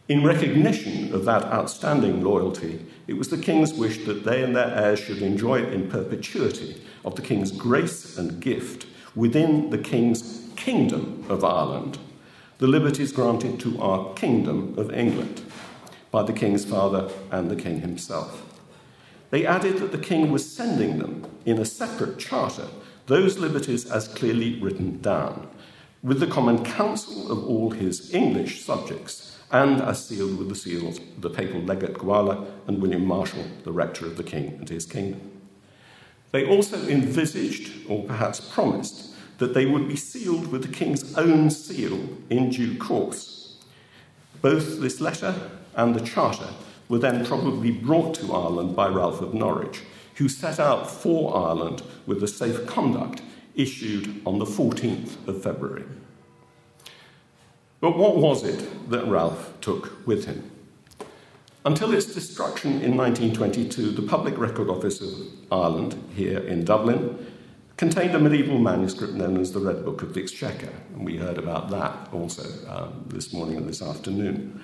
In 0.09 0.25
recognition 0.25 1.13
of 1.13 1.27
that 1.27 1.45
outstanding 1.45 2.23
loyalty, 2.23 2.87
it 3.07 3.19
was 3.19 3.29
the 3.29 3.37
king's 3.37 3.75
wish 3.75 4.07
that 4.07 4.25
they 4.25 4.43
and 4.43 4.57
their 4.57 4.75
heirs 4.75 5.01
should 5.01 5.21
enjoy 5.21 5.63
in 5.63 5.91
perpetuity 5.91 6.81
of 7.05 7.17
the 7.17 7.23
king's 7.23 7.53
grace 7.53 8.17
and 8.17 8.41
gift 8.41 8.87
within 9.15 9.69
the 9.69 9.77
king's 9.77 10.49
kingdom 10.57 11.27
of 11.29 11.45
Ireland, 11.45 11.99
the 12.61 12.69
liberties 12.69 13.11
granted 13.11 13.59
to 13.59 13.81
our 13.81 14.13
kingdom 14.13 14.75
of 14.77 14.93
England 14.93 15.43
by 16.11 16.23
the 16.23 16.33
king's 16.33 16.63
father 16.63 17.11
and 17.31 17.51
the 17.51 17.57
king 17.57 17.81
himself. 17.81 18.61
They 19.31 19.47
added 19.47 19.79
that 19.79 19.93
the 19.93 19.99
king 19.99 20.31
was 20.31 20.51
sending 20.51 20.99
them 20.99 21.25
in 21.47 21.59
a 21.59 21.65
separate 21.65 22.19
charter 22.19 22.69
those 23.07 23.39
liberties 23.39 23.91
as 23.91 24.09
clearly 24.09 24.61
written 24.61 25.01
down, 25.01 25.49
with 26.03 26.21
the 26.21 26.27
common 26.27 26.63
counsel 26.63 27.33
of 27.33 27.43
all 27.47 27.71
his 27.71 28.13
English 28.13 28.63
subjects 28.63 29.39
and 29.51 29.81
as 29.81 30.07
sealed 30.07 30.39
with 30.39 30.51
the 30.51 30.55
seals 30.55 30.99
of 30.99 31.23
the 31.23 31.31
papal 31.31 31.63
legate 31.63 31.95
Guala 31.95 32.47
and 32.67 32.83
William 32.83 33.07
Marshall, 33.07 33.45
the 33.65 33.73
rector 33.73 34.05
of 34.05 34.19
the 34.19 34.23
king 34.23 34.49
and 34.59 34.69
his 34.69 34.85
kingdom. 34.85 35.21
They 36.31 36.47
also 36.47 36.77
envisaged, 36.89 37.89
or 37.89 38.05
perhaps 38.05 38.39
promised, 38.41 39.11
that 39.41 39.55
they 39.55 39.65
would 39.65 39.89
be 39.89 39.97
sealed 39.97 40.53
with 40.53 40.63
the 40.63 40.69
king's 40.69 41.17
own 41.17 41.51
seal 41.51 41.99
in 42.29 42.51
due 42.51 42.77
course. 42.79 43.57
Both 44.43 44.81
this 44.81 45.01
letter 45.01 45.35
and 45.75 45.95
the 45.95 46.07
charter 46.07 46.51
were 46.91 46.99
then 46.99 47.25
probably 47.25 47.71
brought 47.71 48.15
to 48.17 48.35
Ireland 48.35 48.77
by 48.77 48.89
Ralph 48.89 49.23
of 49.23 49.33
Norwich, 49.33 49.81
who 50.17 50.29
set 50.29 50.61
out 50.61 50.91
for 50.91 51.35
Ireland 51.35 51.83
with 52.07 52.21
the 52.21 52.29
safe 52.29 52.67
conduct 52.67 53.23
issued 53.55 54.21
on 54.27 54.39
the 54.39 54.45
14th 54.45 55.27
of 55.27 55.43
February. 55.43 55.85
But 57.81 57.97
what 57.97 58.19
was 58.19 58.45
it 58.45 58.91
that 58.91 59.07
Ralph 59.07 59.59
took 59.63 60.07
with 60.07 60.27
him? 60.27 60.51
Until 61.65 61.95
its 61.95 62.13
destruction 62.13 62.83
in 62.83 62.95
1922, 62.95 63.93
the 63.93 64.03
Public 64.03 64.37
Record 64.37 64.69
Office 64.69 65.01
of 65.01 65.11
Ireland, 65.51 65.95
here 66.15 66.41
in 66.41 66.65
Dublin, 66.65 67.30
contained 67.81 68.15
a 68.15 68.19
medieval 68.19 68.59
manuscript 68.59 69.15
known 69.15 69.41
as 69.41 69.53
the 69.53 69.59
Red 69.59 69.87
Book 69.87 70.03
of 70.03 70.13
the 70.13 70.21
Exchequer, 70.21 70.69
and 70.93 71.03
we 71.03 71.17
heard 71.17 71.39
about 71.39 71.71
that 71.71 72.13
also 72.13 72.45
um, 72.69 73.07
this 73.07 73.33
morning 73.33 73.57
and 73.57 73.67
this 73.67 73.81
afternoon. 73.81 74.63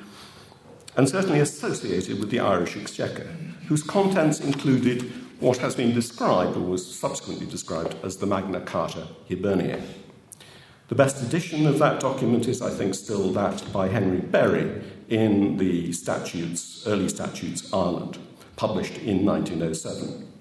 And 0.99 1.09
certainly 1.09 1.41
associated 1.41 2.21
with 2.21 2.29
the 2.29 2.41
Irish 2.41 2.77
Exchequer, 2.77 3.35
whose 3.69 3.83
contents 3.83 4.41
included 4.41 5.11
what 5.41 5.57
has 5.57 5.75
been 5.75 5.95
described, 5.95 6.59
or 6.59 6.61
was 6.61 6.95
subsequently 6.95 7.47
described, 7.47 7.97
as 8.05 8.19
the 8.19 8.27
Magna 8.27 8.61
Carta 8.61 9.09
Hiberniae. 9.31 9.83
The 10.89 10.95
best 10.95 11.23
edition 11.23 11.67
of 11.67 11.79
that 11.79 12.01
document 12.01 12.47
is, 12.47 12.61
I 12.61 12.69
think, 12.69 12.95
still 12.95 13.33
that 13.33 13.65
by 13.73 13.89
Henry 13.89 14.21
Berry 14.21 14.83
in 15.09 15.57
the 15.57 15.91
Statutes, 15.95 16.87
Early 16.87 17.09
Statutes 17.09 17.73
Ireland, 17.73 18.19
published 18.57 18.99
in 18.99 19.25
1907. 19.25 20.36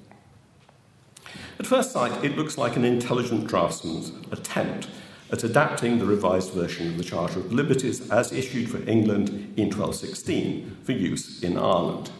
At 1.59 1.67
first 1.67 1.91
sight, 1.91 2.23
it 2.23 2.37
looks 2.37 2.57
like 2.57 2.75
an 2.75 2.83
intelligent 2.83 3.47
draftsman's 3.47 4.11
attempt 4.31 4.89
at 5.31 5.43
adapting 5.43 5.99
the 5.99 6.05
revised 6.05 6.51
version 6.51 6.87
of 6.87 6.97
the 6.97 7.03
Charter 7.03 7.39
of 7.39 7.51
Liberties 7.51 8.09
as 8.11 8.31
issued 8.31 8.69
for 8.69 8.77
England 8.89 9.29
in 9.57 9.69
1216 9.71 10.77
for 10.83 10.91
use 10.91 11.41
in 11.41 11.57
Ireland. 11.57 12.11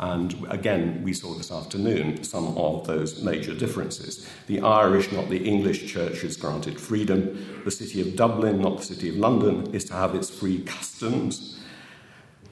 And 0.00 0.46
again, 0.48 1.02
we 1.02 1.12
saw 1.12 1.34
this 1.34 1.50
afternoon 1.50 2.22
some 2.22 2.56
of 2.56 2.86
those 2.86 3.20
major 3.22 3.52
differences. 3.54 4.28
The 4.46 4.60
Irish, 4.60 5.10
not 5.10 5.28
the 5.28 5.44
English 5.44 5.90
church, 5.92 6.22
is 6.22 6.36
granted 6.36 6.78
freedom. 6.78 7.62
The 7.64 7.70
city 7.70 8.00
of 8.00 8.14
Dublin, 8.14 8.60
not 8.60 8.78
the 8.78 8.84
city 8.84 9.08
of 9.08 9.16
London, 9.16 9.74
is 9.74 9.84
to 9.86 9.94
have 9.94 10.14
its 10.14 10.30
free 10.30 10.60
customs. 10.62 11.57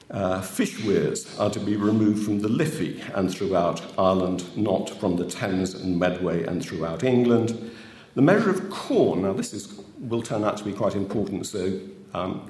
Uh, 0.09 0.41
fish 0.41 0.83
weirs 0.85 1.37
are 1.37 1.49
to 1.49 1.59
be 1.59 1.75
removed 1.75 2.23
from 2.23 2.39
the 2.39 2.47
Liffey 2.47 3.03
and 3.13 3.29
throughout 3.29 3.81
Ireland, 3.97 4.45
not 4.55 4.89
from 5.01 5.17
the 5.17 5.25
Thames 5.25 5.73
and 5.73 5.99
Medway 5.99 6.43
and 6.43 6.63
throughout 6.63 7.03
England. 7.03 7.71
The 8.15 8.21
measure 8.21 8.49
of 8.49 8.69
corn, 8.69 9.23
now 9.23 9.33
this 9.33 9.53
is, 9.53 9.79
will 9.99 10.21
turn 10.21 10.45
out 10.45 10.57
to 10.57 10.63
be 10.63 10.71
quite 10.71 10.95
important, 10.95 11.45
so 11.45 11.79
um, 12.13 12.49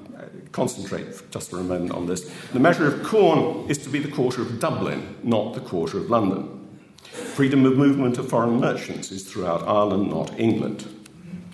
concentrate 0.52 1.30
just 1.30 1.50
for 1.50 1.58
a 1.58 1.64
moment 1.64 1.92
on 1.92 2.06
this. 2.06 2.30
The 2.52 2.60
measure 2.60 2.86
of 2.86 3.02
corn 3.02 3.68
is 3.68 3.78
to 3.78 3.88
be 3.88 3.98
the 3.98 4.10
quarter 4.10 4.40
of 4.40 4.60
Dublin, 4.60 5.16
not 5.24 5.54
the 5.54 5.60
quarter 5.60 5.98
of 5.98 6.10
London. 6.10 6.54
Freedom 7.02 7.64
of 7.66 7.76
movement 7.76 8.18
of 8.18 8.28
foreign 8.28 8.60
merchants 8.60 9.10
is 9.10 9.24
throughout 9.24 9.66
Ireland, 9.66 10.10
not 10.10 10.38
England, 10.38 10.86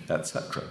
etc. 0.09 0.63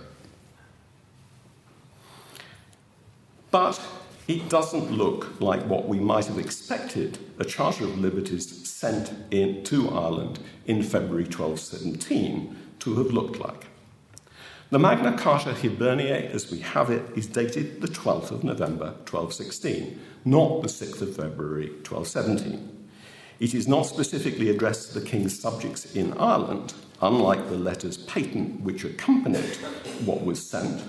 But 3.51 3.81
it 4.27 4.49
doesn't 4.49 4.91
look 4.91 5.41
like 5.41 5.63
what 5.65 5.87
we 5.87 5.99
might 5.99 6.27
have 6.27 6.39
expected 6.39 7.19
a 7.39 7.45
Charter 7.45 7.85
of 7.85 7.99
Liberties 7.99 8.69
sent 8.69 9.13
in 9.31 9.63
to 9.65 9.91
Ireland 9.91 10.39
in 10.67 10.83
February 10.83 11.25
1217 11.25 12.57
to 12.81 12.95
have 12.97 13.13
looked 13.13 13.39
like. 13.39 13.67
The 14.71 14.79
Magna 14.79 15.17
Carta 15.17 15.51
Hiberniae, 15.51 16.31
as 16.31 16.51
we 16.51 16.61
have 16.61 16.91
it, 16.91 17.03
is 17.15 17.27
dated 17.27 17.83
the 17.83 17.87
12th 17.87 18.31
of 18.31 18.45
November 18.45 18.87
1216, 19.09 20.01
not 20.25 20.63
the 20.63 20.69
6th 20.69 21.03
of 21.03 21.15
February 21.15 21.69
1217. 21.69 22.87
It 23.41 23.55
is 23.55 23.69
not 23.69 23.83
specifically 23.83 24.49
addressed 24.49 24.89
to 24.93 25.01
the 25.01 25.07
king's 25.07 25.39
subjects 25.39 25.95
in 25.95 26.15
Ireland, 26.15 26.73
unlike 27.03 27.49
the 27.49 27.59
letters 27.59 27.99
patent 27.99 28.63
which 28.63 28.85
accompanied 28.85 29.57
what 30.05 30.25
was 30.25 30.45
sent. 30.45 30.83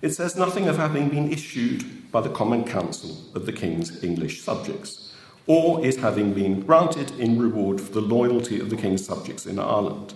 It 0.00 0.10
says 0.10 0.34
nothing 0.34 0.66
of 0.66 0.78
having 0.78 1.10
been 1.10 1.30
issued 1.30 1.84
by 2.10 2.20
the 2.20 2.28
Common 2.28 2.64
Council 2.64 3.16
of 3.34 3.46
the 3.46 3.52
king's 3.52 4.02
English 4.02 4.42
subjects, 4.42 5.14
or 5.46 5.84
it 5.84 5.96
having 5.96 6.34
been 6.34 6.60
granted 6.60 7.10
in 7.18 7.38
reward 7.38 7.80
for 7.80 7.92
the 7.92 8.00
loyalty 8.00 8.60
of 8.60 8.70
the 8.70 8.76
king's 8.76 9.04
subjects 9.04 9.46
in 9.46 9.58
Ireland. 9.58 10.14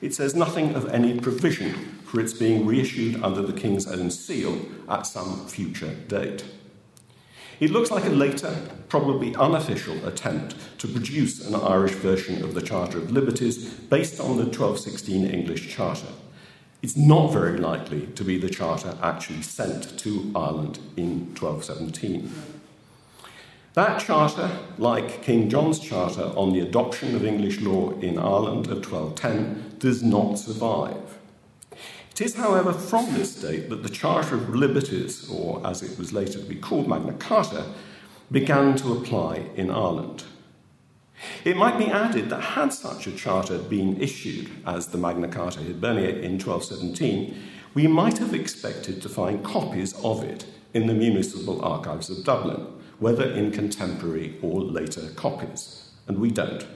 It 0.00 0.14
says 0.14 0.34
nothing 0.34 0.74
of 0.74 0.88
any 0.88 1.20
provision 1.20 1.74
for 2.04 2.20
its 2.20 2.32
being 2.32 2.66
reissued 2.66 3.22
under 3.22 3.42
the 3.42 3.52
King's 3.52 3.86
own 3.86 4.10
seal 4.10 4.58
at 4.88 5.06
some 5.06 5.46
future 5.46 5.94
date. 6.08 6.44
It 7.60 7.70
looks 7.70 7.90
like 7.90 8.06
a 8.06 8.10
later, 8.10 8.56
probably 8.88 9.36
unofficial 9.36 10.06
attempt 10.08 10.56
to 10.78 10.88
produce 10.88 11.46
an 11.46 11.54
Irish 11.54 11.92
version 11.92 12.42
of 12.42 12.54
the 12.54 12.62
Charter 12.62 12.96
of 12.96 13.12
Liberties 13.12 13.68
based 13.68 14.18
on 14.18 14.38
the 14.38 14.44
1216 14.44 15.26
English 15.26 15.68
Charter. 15.68 16.08
It's 16.82 16.96
not 16.96 17.32
very 17.32 17.58
likely 17.58 18.06
to 18.06 18.24
be 18.24 18.38
the 18.38 18.48
charter 18.48 18.96
actually 19.02 19.42
sent 19.42 19.98
to 19.98 20.32
Ireland 20.34 20.78
in 20.96 21.34
1217. 21.38 22.32
That 23.74 24.00
charter, 24.00 24.50
like 24.78 25.22
King 25.22 25.50
John's 25.50 25.78
charter 25.78 26.32
on 26.36 26.52
the 26.52 26.60
adoption 26.60 27.14
of 27.14 27.24
English 27.24 27.60
law 27.60 27.90
in 28.00 28.18
Ireland 28.18 28.66
of 28.66 28.84
1210, 28.84 29.76
does 29.78 30.02
not 30.02 30.38
survive. 30.38 31.18
It 32.10 32.20
is, 32.22 32.34
however, 32.34 32.72
from 32.72 33.12
this 33.14 33.40
date 33.40 33.70
that 33.70 33.82
the 33.82 33.88
Charter 33.88 34.34
of 34.34 34.54
Liberties, 34.54 35.30
or 35.30 35.66
as 35.66 35.82
it 35.82 35.98
was 35.98 36.12
later 36.12 36.38
to 36.38 36.44
be 36.44 36.56
called 36.56 36.88
Magna 36.88 37.14
Carta, 37.14 37.64
began 38.30 38.76
to 38.76 38.92
apply 38.92 39.46
in 39.54 39.70
Ireland. 39.70 40.24
It 41.44 41.56
might 41.56 41.78
be 41.78 41.86
added 41.86 42.30
that 42.30 42.40
had 42.40 42.72
such 42.72 43.06
a 43.06 43.12
charter 43.12 43.58
been 43.58 44.00
issued 44.00 44.50
as 44.66 44.88
the 44.88 44.98
Magna 44.98 45.28
Carta 45.28 45.60
Hiberniae 45.60 46.22
in 46.22 46.38
1217, 46.38 47.36
we 47.74 47.86
might 47.86 48.18
have 48.18 48.34
expected 48.34 49.00
to 49.02 49.08
find 49.08 49.44
copies 49.44 49.94
of 50.02 50.24
it 50.24 50.46
in 50.74 50.86
the 50.86 50.94
municipal 50.94 51.64
archives 51.64 52.10
of 52.10 52.24
Dublin 52.24 52.66
whether 53.00 53.24
in 53.24 53.50
contemporary 53.50 54.36
or 54.42 54.60
later 54.60 55.08
copies, 55.16 55.90
and 56.06 56.18
we 56.18 56.30
don't. 56.30 56.66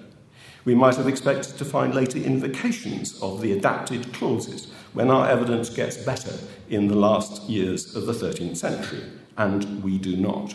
We 0.64 0.74
might 0.74 0.96
have 0.96 1.06
expected 1.06 1.58
to 1.58 1.64
find 1.64 1.94
later 1.94 2.18
invocations 2.18 3.20
of 3.20 3.42
the 3.42 3.52
adapted 3.52 4.12
clauses 4.14 4.72
when 4.94 5.10
our 5.10 5.28
evidence 5.28 5.68
gets 5.68 5.98
better 5.98 6.32
in 6.70 6.88
the 6.88 6.96
last 6.96 7.42
years 7.42 7.94
of 7.94 8.06
the 8.06 8.14
13th 8.14 8.56
century, 8.56 9.04
and 9.36 9.84
we 9.84 9.98
do 9.98 10.16
not. 10.16 10.54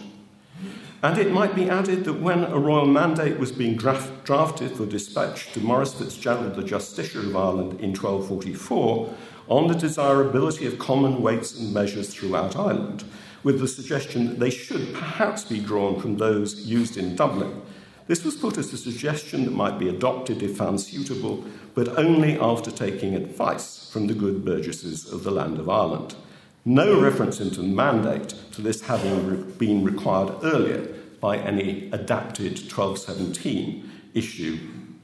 And 1.02 1.18
it 1.18 1.32
might 1.32 1.56
be 1.56 1.70
added 1.70 2.04
that 2.04 2.20
when 2.20 2.44
a 2.44 2.60
royal 2.60 2.86
mandate 2.86 3.40
was 3.40 3.54
being 3.54 3.78
draft, 3.78 4.26
drafted 4.26 4.72
for 4.72 4.86
dispatch 4.86 5.52
to 5.54 5.62
Maurice 5.62 5.94
Fitzgerald, 5.94 6.56
the 6.56 6.62
Justiciar 6.62 7.26
of 7.26 7.36
Ireland, 7.36 7.80
in 7.80 7.96
1244, 7.96 9.16
on 9.48 9.68
the 9.68 9.76
desirability 9.76 10.66
of 10.66 10.78
common 10.78 11.22
weights 11.22 11.58
and 11.58 11.74
measures 11.74 12.14
throughout 12.14 12.58
Ireland, 12.58 13.06
with 13.44 13.62
the 13.62 13.68
suggestion 13.68 14.28
that 14.28 14.40
they 14.40 14.50
should 14.50 14.94
perhaps 14.94 15.46
be 15.46 15.62
drawn 15.62 16.02
from 16.02 16.18
those 16.18 16.66
used 16.66 16.98
in 16.98 17.16
Dublin. 17.16 17.62
This 18.08 18.26
was 18.26 18.36
put 18.36 18.58
as 18.58 18.74
a 18.74 18.78
suggestion 18.78 19.46
that 19.46 19.54
might 19.54 19.80
be 19.80 19.88
adopted 19.88 20.44
if 20.44 20.58
found 20.58 20.82
suitable, 20.82 21.46
but 21.76 21.98
only 21.98 22.38
after 22.38 22.72
taking 22.72 23.16
advice 23.16 23.90
from 23.90 24.08
the 24.08 24.14
good 24.14 24.44
burgesses 24.44 25.12
of 25.14 25.24
the 25.24 25.32
land 25.32 25.60
of 25.60 25.70
Ireland. 25.70 26.16
No 26.66 27.00
reference 27.00 27.40
into 27.40 27.62
the 27.62 27.68
mandate 27.68 28.34
to 28.52 28.62
this 28.62 28.82
having 28.82 29.52
been 29.52 29.84
required 29.84 30.34
earlier 30.44 30.94
by 31.22 31.38
any 31.38 31.90
adapted 31.92 32.60
1217 32.60 33.90
issue, 34.14 34.60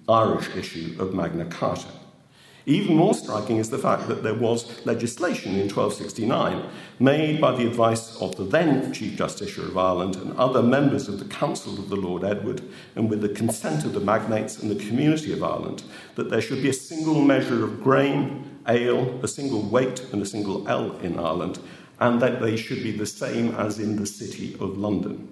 Irish 0.09 0.53
issue 0.55 0.95
of 0.99 1.13
Magna 1.13 1.45
Carta. 1.45 1.87
Even 2.65 2.95
more 2.95 3.13
striking 3.13 3.57
is 3.57 3.69
the 3.69 3.77
fact 3.77 4.07
that 4.07 4.23
there 4.23 4.33
was 4.33 4.85
legislation 4.85 5.53
in 5.53 5.69
1269 5.69 6.67
made 6.99 7.39
by 7.39 7.55
the 7.55 7.67
advice 7.67 8.19
of 8.19 8.35
the 8.35 8.43
then 8.43 8.91
Chief 8.91 9.17
Justiciar 9.17 9.69
of 9.69 9.77
Ireland 9.77 10.15
and 10.15 10.35
other 10.37 10.63
members 10.63 11.07
of 11.07 11.19
the 11.19 11.25
Council 11.25 11.77
of 11.77 11.89
the 11.89 11.95
Lord 11.95 12.23
Edward, 12.23 12.63
and 12.95 13.09
with 13.09 13.21
the 13.21 13.29
consent 13.29 13.85
of 13.85 13.93
the 13.93 13.99
magnates 13.99 14.61
and 14.61 14.71
the 14.71 14.83
community 14.83 15.31
of 15.31 15.43
Ireland, 15.43 15.83
that 16.15 16.29
there 16.29 16.41
should 16.41 16.63
be 16.63 16.69
a 16.69 16.73
single 16.73 17.21
measure 17.21 17.63
of 17.63 17.83
grain, 17.83 18.54
ale, 18.67 19.19
a 19.23 19.27
single 19.27 19.61
weight, 19.61 20.05
and 20.11 20.21
a 20.21 20.25
single 20.25 20.67
ell 20.67 20.97
in 20.99 21.19
Ireland, 21.19 21.59
and 21.99 22.21
that 22.21 22.41
they 22.41 22.57
should 22.57 22.83
be 22.83 22.91
the 22.91 23.05
same 23.05 23.55
as 23.55 23.79
in 23.79 23.95
the 23.95 24.05
City 24.05 24.55
of 24.59 24.77
London. 24.77 25.29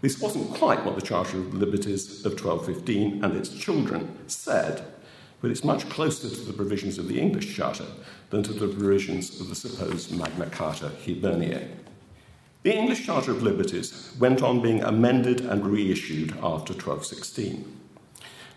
This 0.00 0.20
wasn't 0.20 0.54
quite 0.54 0.84
what 0.84 0.96
the 0.96 1.02
Charter 1.02 1.38
of 1.38 1.54
Liberties 1.54 2.24
of 2.24 2.32
1215 2.32 3.22
and 3.24 3.36
its 3.36 3.50
children 3.50 4.18
said, 4.26 4.84
but 5.40 5.50
it's 5.50 5.64
much 5.64 5.88
closer 5.88 6.28
to 6.28 6.40
the 6.42 6.52
provisions 6.52 6.98
of 6.98 7.08
the 7.08 7.20
English 7.20 7.54
Charter 7.54 7.86
than 8.30 8.42
to 8.42 8.52
the 8.52 8.68
provisions 8.68 9.40
of 9.40 9.48
the 9.48 9.54
supposed 9.54 10.16
Magna 10.16 10.46
Carta 10.46 10.90
Hiberniae. 11.04 11.68
The 12.62 12.76
English 12.76 13.06
Charter 13.06 13.32
of 13.32 13.42
Liberties 13.42 14.14
went 14.20 14.42
on 14.42 14.62
being 14.62 14.82
amended 14.82 15.40
and 15.40 15.66
reissued 15.66 16.30
after 16.42 16.72
1216. 16.72 17.81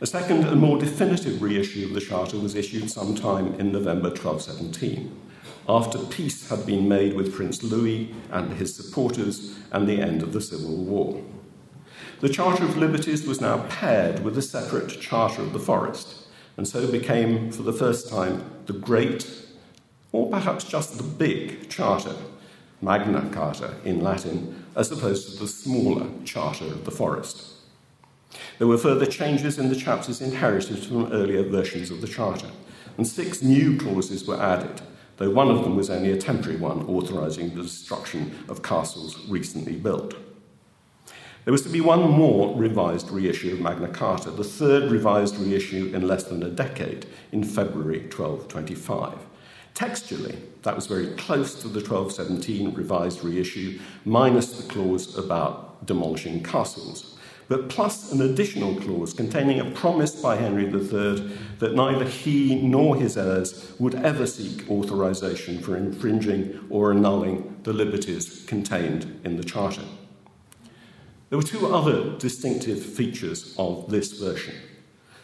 A 0.06 0.08
second 0.08 0.46
and 0.46 0.62
more 0.62 0.78
definitive 0.78 1.41
reissue 1.41 1.88
of 1.88 1.96
the 1.96 2.00
Charter 2.00 2.38
was 2.38 2.54
issued 2.54 2.91
sometime 2.91 3.56
in 3.56 3.72
November 3.72 4.10
1217, 4.10 5.20
after 5.68 5.98
peace 5.98 6.48
had 6.48 6.63
been 6.63 6.88
made 6.88 7.15
with 7.15 7.34
Prince 7.34 7.63
Louis 7.63 8.13
and 8.30 8.54
his 8.54 8.76
supporters 8.76 9.58
and 9.72 9.89
the 9.89 10.00
end 10.00 10.22
of 10.22 10.32
the 10.32 10.41
Civil 10.41 10.78
War. 10.78 11.24
The 12.20 12.30
Charter 12.30 12.65
of 12.65 12.78
Liberties 12.78 13.26
was 13.26 13.41
now 13.41 13.65
paired 13.68 14.24
with 14.24 14.38
a 14.38 14.44
separate 14.44 15.02
Charter 15.02 15.41
of 15.41 15.54
the 15.54 15.60
Forest, 15.60 16.28
and 16.56 16.68
so 16.68 16.86
became, 16.91 17.52
for 17.52 17.63
the 17.63 17.74
first 17.74 18.08
time, 18.08 18.44
the 18.68 18.74
great, 18.74 19.28
or 20.12 20.30
perhaps 20.30 20.65
just 20.65 20.98
the 20.98 21.04
big, 21.04 21.68
charter, 21.68 22.13
Magna 22.80 23.28
Carta 23.32 23.74
in 23.84 24.02
Latin, 24.02 24.65
as 24.76 24.91
opposed 24.91 25.32
to 25.32 25.39
the 25.39 25.48
smaller 25.48 26.06
Charter 26.26 26.65
of 26.65 26.86
the 26.86 26.91
Forest. 26.91 27.55
There 28.58 28.68
were 28.68 28.78
further 28.78 29.06
changes 29.06 29.60
in 29.60 29.70
the 29.70 29.76
chapters 29.76 30.22
inherited 30.22 30.80
from 30.80 31.12
earlier 31.12 31.44
versions 31.44 31.91
of 31.91 32.00
the 32.00 32.08
Charter, 32.08 32.50
and 32.98 33.06
six 33.06 33.41
new 33.41 33.78
clauses 33.78 34.26
were 34.26 34.41
added, 34.41 34.82
though 35.18 35.30
one 35.30 35.50
of 35.50 35.63
them 35.63 35.76
was 35.76 35.89
only 35.89 36.12
a 36.12 36.18
temporary 36.18 36.58
one 36.58 36.84
authorising 36.84 37.54
the 37.54 37.63
destruction 37.63 38.34
of 38.48 38.63
castles 38.63 39.20
recently 39.28 39.76
built. 39.76 40.15
There 41.44 41.52
was 41.52 41.63
to 41.63 41.70
be 41.70 41.82
one 41.82 42.10
more 42.10 42.58
revised 42.58 43.12
reissue 43.12 43.54
of 43.54 43.60
Magna 43.60 43.89
Carta, 43.89 44.32
the 44.32 44.44
third 44.44 44.89
revised 44.89 45.38
reissue 45.38 45.91
in 45.94 46.08
less 46.08 46.24
than 46.24 46.41
a 46.41 46.50
decade, 46.50 47.06
in 47.34 47.44
February 47.44 48.00
1225. 48.00 49.18
Textually, 49.74 50.38
that 50.63 50.76
was 50.76 50.88
very 50.88 51.08
close 51.18 51.56
to 51.56 51.68
the 51.68 51.82
1217 51.82 52.74
revised 52.74 53.22
reissue, 53.24 53.78
minus 54.06 54.58
the 54.58 54.68
clause 54.72 55.18
about 55.18 55.86
demolishing 55.86 56.41
castles, 56.41 57.14
but 57.48 57.70
plus 57.70 58.12
an 58.12 58.22
additional 58.22 58.76
clause 58.76 59.14
containing 59.14 59.60
a 59.60 59.72
promise 59.72 60.20
by 60.20 60.36
Henry 60.36 60.66
III 60.66 61.38
that 61.60 61.76
neither 61.76 62.06
he 62.06 62.56
nor 62.56 62.96
his 62.96 63.18
heirs 63.18 63.74
would 63.80 63.96
ever 63.96 64.26
seek 64.26 64.70
authorization 64.70 65.60
for 65.60 65.78
infringing 65.78 66.60
or 66.70 66.92
annulling 66.92 67.60
the 67.64 67.74
liberties 67.74 68.44
contained 68.48 69.20
in 69.24 69.38
the 69.38 69.44
Charter. 69.44 69.86
There 71.30 71.38
were 71.38 71.44
two 71.44 71.68
other 71.68 72.18
distinctive 72.18 72.84
features 72.84 73.56
of 73.58 73.90
this 73.90 74.20
version. 74.20 74.56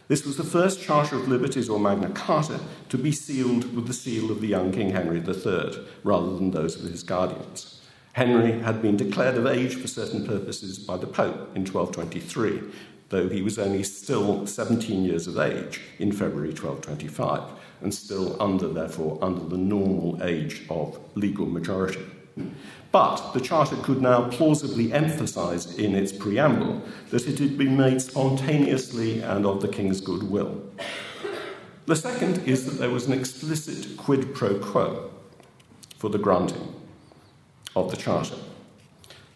This 0.08 0.26
was 0.26 0.36
the 0.36 0.44
first 0.44 0.82
Charter 0.82 1.16
of 1.16 1.28
Liberties 1.28 1.70
or 1.70 1.80
Magna 1.80 2.10
Carta 2.10 2.60
to 2.90 2.98
be 2.98 3.14
sealed 3.14 3.74
with 3.74 3.88
the 3.88 3.94
seal 3.94 4.30
of 4.30 4.42
the 4.42 4.48
young 4.48 4.72
King 4.72 4.90
Henry 4.90 5.20
III, 5.20 5.88
rather 6.04 6.36
than 6.36 6.52
those 6.52 6.76
of 6.76 6.90
his 6.90 7.02
guardians. 7.02 7.81
Henry 8.14 8.60
had 8.60 8.82
been 8.82 8.98
declared 8.98 9.38
of 9.38 9.48
age 9.48 9.76
for 9.76 9.88
certain 9.88 10.26
purposes 10.28 10.78
by 10.78 10.98
the 10.98 11.08
Pope 11.08 11.56
in 11.56 11.66
1223, 11.66 12.62
though 13.08 13.30
he 13.30 13.42
was 13.42 13.58
only 13.58 13.84
still 13.84 14.46
17 14.46 15.04
years 15.04 15.28
of 15.28 15.38
age 15.38 15.80
in 15.98 16.12
February 16.12 16.50
1225, 16.50 17.42
and 17.82 17.94
still 17.94 18.42
under, 18.42 18.68
therefore, 18.68 19.18
under 19.22 19.46
the 19.46 19.58
normal 19.58 20.22
age 20.22 20.64
of 20.70 21.00
legal 21.16 21.46
majority. 21.46 22.06
But 22.92 23.32
the 23.32 23.40
Charter 23.40 23.78
could 23.78 24.02
now 24.02 24.30
plausibly 24.30 24.92
emphasise 24.92 25.74
in 25.78 25.96
its 25.96 26.12
preamble 26.12 26.82
that 27.12 27.28
it 27.28 27.40
had 27.40 27.58
been 27.58 27.78
made 27.78 28.02
spontaneously 28.02 29.22
and 29.22 29.46
of 29.46 29.62
the 29.62 29.68
King's 29.70 30.02
goodwill. 30.02 30.62
The 31.86 31.96
second 31.96 32.40
is 32.46 32.66
that 32.66 32.78
there 32.78 32.90
was 32.90 33.08
an 33.08 33.14
explicit 33.14 33.96
quid 33.98 34.36
pro 34.36 34.60
quo 34.60 35.12
for 35.98 36.10
the 36.10 36.18
granting 36.18 36.81
of 37.76 37.92
the 37.92 37.98
Charter. 37.98 38.36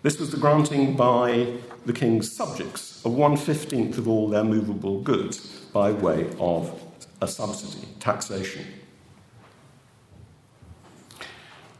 This 0.02 0.19
was 0.19 0.32
the 0.32 0.38
granting 0.38 0.95
by 0.95 1.58
the 1.86 1.93
King's 1.93 2.32
subjects 2.32 3.04
of 3.06 3.13
one 3.13 3.38
fifteenth 3.38 3.98
of 3.98 4.08
all 4.08 4.30
their 4.30 4.43
movable 4.43 5.02
goods 5.02 5.38
by 5.74 5.91
way 5.91 6.30
of 6.39 6.82
a 7.21 7.28
subsidy, 7.28 7.88
taxation. 8.00 8.65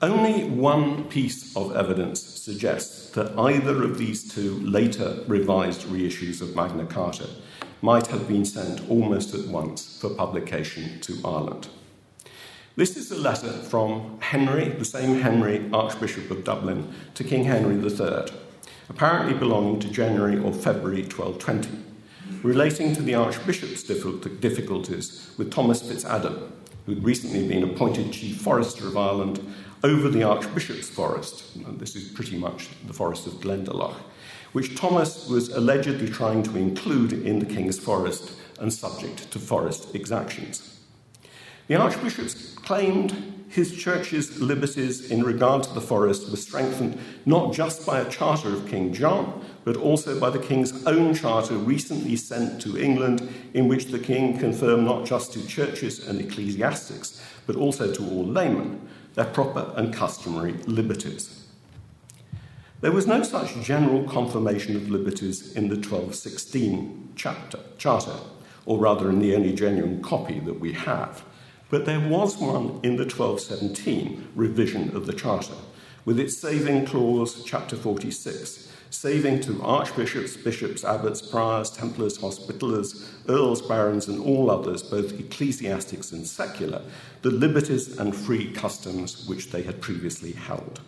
Only 0.02 0.44
one 0.44 1.06
piece 1.06 1.56
of 1.56 1.76
evidence 1.76 2.22
suggests 2.22 3.12
that 3.12 3.38
either 3.38 3.84
of 3.84 3.98
these 3.98 4.32
two 4.32 4.60
later 4.60 5.24
revised 5.28 5.84
reissues 5.84 6.42
of 6.42 6.56
Magna 6.56 6.86
Carta 6.86 7.30
might 7.82 8.08
have 8.08 8.28
been 8.28 8.46
sent 8.46 8.90
almost 8.90 9.34
at 9.34 9.48
once 9.48 10.00
for 10.00 10.10
publication 10.10 11.00
to 11.02 11.18
Ireland. 11.24 11.70
This 12.78 12.98
is 12.98 13.10
a 13.10 13.18
letter 13.18 13.54
from 13.54 14.20
Henry, 14.20 14.68
the 14.68 14.84
same 14.84 15.22
Henry, 15.22 15.64
Archbishop 15.72 16.30
of 16.30 16.44
Dublin, 16.44 16.94
to 17.14 17.24
King 17.24 17.46
Henry 17.46 17.76
III, 17.76 18.26
apparently 18.90 19.34
belonging 19.34 19.80
to 19.80 19.90
January 19.90 20.38
or 20.38 20.52
February 20.52 21.04
1220, 21.04 21.70
relating 22.44 22.94
to 22.94 23.02
the 23.02 23.16
Archbishop's 23.16 23.82
difficulties 23.84 25.32
with 25.38 25.54
Thomas 25.54 25.84
Fitzadam, 25.84 26.52
who'd 26.86 27.02
recently 27.02 27.48
been 27.48 27.64
appointed 27.64 28.12
Chief 28.12 28.42
Forester 28.42 28.90
of 28.90 28.98
Ireland 28.98 29.40
over 29.82 30.10
the 30.10 30.24
Archbishop's 30.24 30.90
forest. 30.90 31.56
And 31.56 31.80
this 31.80 31.96
is 31.96 32.10
pretty 32.10 32.38
much 32.38 32.68
the 32.88 32.94
forest 32.94 33.26
of 33.26 33.36
Glendalough, 33.36 33.96
which 34.52 34.76
Thomas 34.76 35.30
was 35.30 35.48
allegedly 35.48 36.10
trying 36.10 36.44
to 36.44 36.58
include 36.58 37.14
in 37.14 37.40
the 37.40 37.46
King's 37.46 37.80
forest 37.80 38.34
and 38.60 38.74
subject 38.74 39.32
to 39.32 39.40
forest 39.40 39.96
exactions. 39.96 40.75
The 41.68 41.76
archbishops 41.76 42.54
claimed 42.54 43.46
his 43.50 43.76
church's 43.76 44.40
liberties 44.40 45.10
in 45.10 45.24
regard 45.24 45.64
to 45.64 45.74
the 45.74 45.82
forest 45.82 46.30
were 46.30 46.38
strengthened 46.38 47.00
not 47.26 47.54
just 47.54 47.88
by 47.88 48.00
a 48.00 48.10
charter 48.10 48.50
of 48.50 48.68
King 48.68 48.94
John, 48.94 49.44
but 49.64 49.76
also 49.76 50.20
by 50.20 50.30
the 50.30 50.40
King's 50.40 50.86
own 50.86 51.16
charter 51.16 51.56
recently 51.56 52.18
sent 52.18 52.62
to 52.62 52.78
England, 52.78 53.28
in 53.56 53.68
which 53.68 53.86
the 53.86 53.98
King 53.98 54.38
confirmed 54.38 54.86
not 54.86 55.06
just 55.06 55.34
to 55.34 55.48
churches 55.48 56.08
and 56.08 56.22
ecclesiastics, 56.22 57.20
but 57.48 57.56
also 57.56 57.92
to 57.92 58.04
all 58.12 58.26
laymen, 58.26 58.88
their 59.16 59.26
proper 59.26 59.74
and 59.76 59.92
customary 59.92 60.54
liberties. 60.68 61.48
There 62.82 62.92
was 62.92 63.08
no 63.08 63.24
such 63.24 63.56
general 63.64 64.04
confirmation 64.04 64.76
of 64.76 64.92
liberties 64.92 65.54
in 65.54 65.70
the 65.70 65.76
1216 65.76 67.14
chapter, 67.16 67.60
charter, 67.80 68.18
or 68.68 68.78
rather 68.78 69.10
in 69.10 69.18
the 69.18 69.34
only 69.34 69.54
genuine 69.54 70.04
copy 70.04 70.40
that 70.42 70.60
we 70.60 70.74
have. 70.74 71.24
But 71.70 71.86
there 71.86 72.00
was 72.00 72.38
one 72.38 72.80
in 72.84 72.96
the 72.96 73.04
1217 73.04 74.30
revision 74.36 74.96
of 74.96 75.08
the 75.08 75.14
Charter, 75.14 75.56
with 76.06 76.20
its 76.20 76.38
saving 76.38 76.86
clause, 76.86 77.44
chapter 77.44 77.76
46, 77.76 78.72
saving 78.92 79.40
to 79.42 79.62
archbishops, 79.64 80.38
bishops, 80.38 80.84
abbots, 80.84 81.22
priors, 81.22 81.72
templars, 81.72 82.20
hospitallers, 82.20 83.10
earls, 83.28 83.62
barons, 83.62 84.08
and 84.08 84.22
all 84.22 84.52
others, 84.52 84.84
both 84.84 85.20
ecclesiastics 85.20 86.12
and 86.12 86.26
secular, 86.28 86.82
the 87.24 87.32
liberties 87.32 87.98
and 87.98 88.16
free 88.16 88.52
customs 88.54 89.28
which 89.28 89.50
they 89.52 89.64
had 89.64 89.82
previously 89.82 90.34
held. 90.34 90.82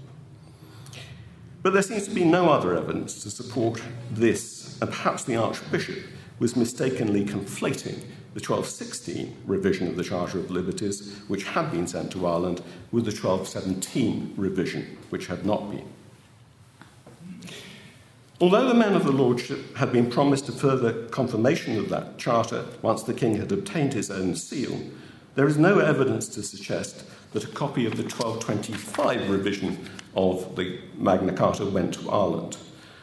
But 1.64 1.74
there 1.74 1.82
seems 1.82 2.08
to 2.08 2.14
be 2.14 2.24
no 2.24 2.50
other 2.50 2.78
evidence 2.78 3.24
to 3.24 3.32
support 3.32 3.82
this, 4.12 4.80
and 4.80 4.92
perhaps 4.92 5.24
the 5.24 5.36
archbishop 5.36 6.00
was 6.40 6.56
mistakenly 6.56 7.26
conflating 7.26 8.04
the 8.38 8.54
1216 8.54 9.36
revision 9.48 9.88
of 9.88 9.96
the 9.96 10.04
Charter 10.04 10.38
of 10.38 10.52
Liberties, 10.52 11.20
which 11.28 11.44
had 11.44 11.72
been 11.72 11.88
sent 11.88 12.12
to 12.12 12.28
Ireland, 12.28 12.62
with 12.92 13.06
the 13.06 13.10
1217 13.10 14.36
revision, 14.38 14.96
which 15.10 15.26
had 15.26 15.44
not 15.44 15.72
been. 15.72 15.88
Although 18.40 18.68
the 18.68 18.76
men 18.76 18.94
of 18.94 19.06
the 19.06 19.12
Lordship 19.12 19.76
had 19.78 19.92
been 19.92 20.12
promised 20.12 20.48
a 20.50 20.52
further 20.52 21.08
confirmation 21.08 21.80
of 21.80 21.90
that 21.90 22.20
charter 22.20 22.66
once 22.84 23.02
the 23.02 23.16
King 23.16 23.38
had 23.38 23.52
obtained 23.52 23.94
his 23.94 24.12
own 24.12 24.36
seal, 24.36 24.84
there 25.34 25.48
is 25.48 25.58
no 25.58 25.80
evidence 25.80 26.28
to 26.28 26.44
suggest 26.44 27.06
that 27.34 27.44
a 27.44 27.48
copy 27.48 27.88
of 27.88 27.98
the 27.98 28.04
1225 28.04 29.32
revision 29.32 29.90
of 30.16 30.56
the 30.56 30.80
Magna 30.96 31.34
Carta 31.34 31.66
went 31.66 31.96
to 31.96 32.12
Ireland. 32.12 32.58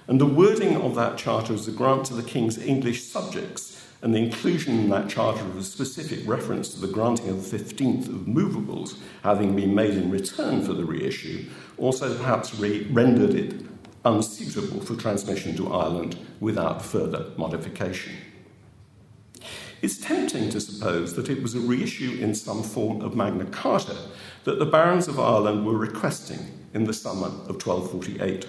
And 0.06 0.20
the 0.20 0.26
wording 0.26 0.76
of 0.76 0.94
that 0.94 1.18
charter 1.18 1.54
is 1.54 1.66
a 1.66 1.72
grant 1.72 2.04
to 2.06 2.14
the 2.14 2.22
King's 2.22 2.56
English 2.56 3.02
subjects 3.02 3.73
and 4.04 4.14
the 4.14 4.18
inclusion 4.18 4.78
in 4.78 4.90
that 4.90 5.08
charter 5.08 5.40
of 5.40 5.56
a 5.56 5.62
specific 5.62 6.28
reference 6.28 6.68
to 6.68 6.78
the 6.78 6.92
granting 6.92 7.30
of 7.30 7.50
the 7.50 7.58
15th 7.58 8.06
of 8.06 8.28
movables 8.28 8.98
having 9.22 9.56
been 9.56 9.74
made 9.74 9.94
in 9.94 10.10
return 10.10 10.62
for 10.62 10.74
the 10.74 10.84
reissue 10.84 11.48
also 11.78 12.14
perhaps 12.18 12.54
re- 12.56 12.86
rendered 12.90 13.32
it 13.32 13.64
unsuitable 14.04 14.82
for 14.82 14.94
transmission 14.94 15.56
to 15.56 15.72
Ireland 15.72 16.18
without 16.38 16.84
further 16.84 17.30
modification. 17.38 18.12
It's 19.80 19.96
tempting 19.96 20.50
to 20.50 20.60
suppose 20.60 21.14
that 21.14 21.30
it 21.30 21.42
was 21.42 21.54
a 21.54 21.60
reissue 21.60 22.18
in 22.20 22.34
some 22.34 22.62
form 22.62 23.00
of 23.00 23.16
Magna 23.16 23.46
Carta 23.46 23.96
that 24.44 24.58
the 24.58 24.66
barons 24.66 25.08
of 25.08 25.18
Ireland 25.18 25.64
were 25.64 25.78
requesting 25.78 26.40
in 26.74 26.84
the 26.84 26.92
summer 26.92 27.28
of 27.28 27.64
1248. 27.64 28.46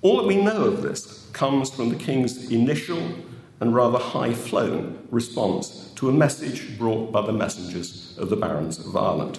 All 0.00 0.16
that 0.16 0.26
we 0.26 0.42
know 0.42 0.64
of 0.64 0.80
this 0.80 1.28
comes 1.34 1.68
from 1.68 1.90
the 1.90 1.96
king's 1.96 2.50
initial 2.50 3.02
and 3.60 3.74
rather 3.74 3.98
high 3.98 4.32
flown 4.32 5.06
response 5.10 5.92
to 5.94 6.08
a 6.08 6.12
message 6.12 6.78
brought 6.78 7.12
by 7.12 7.20
the 7.24 7.32
messengers 7.32 8.16
of 8.18 8.30
the 8.30 8.36
barons 8.36 8.78
of 8.78 8.96
Ireland. 8.96 9.38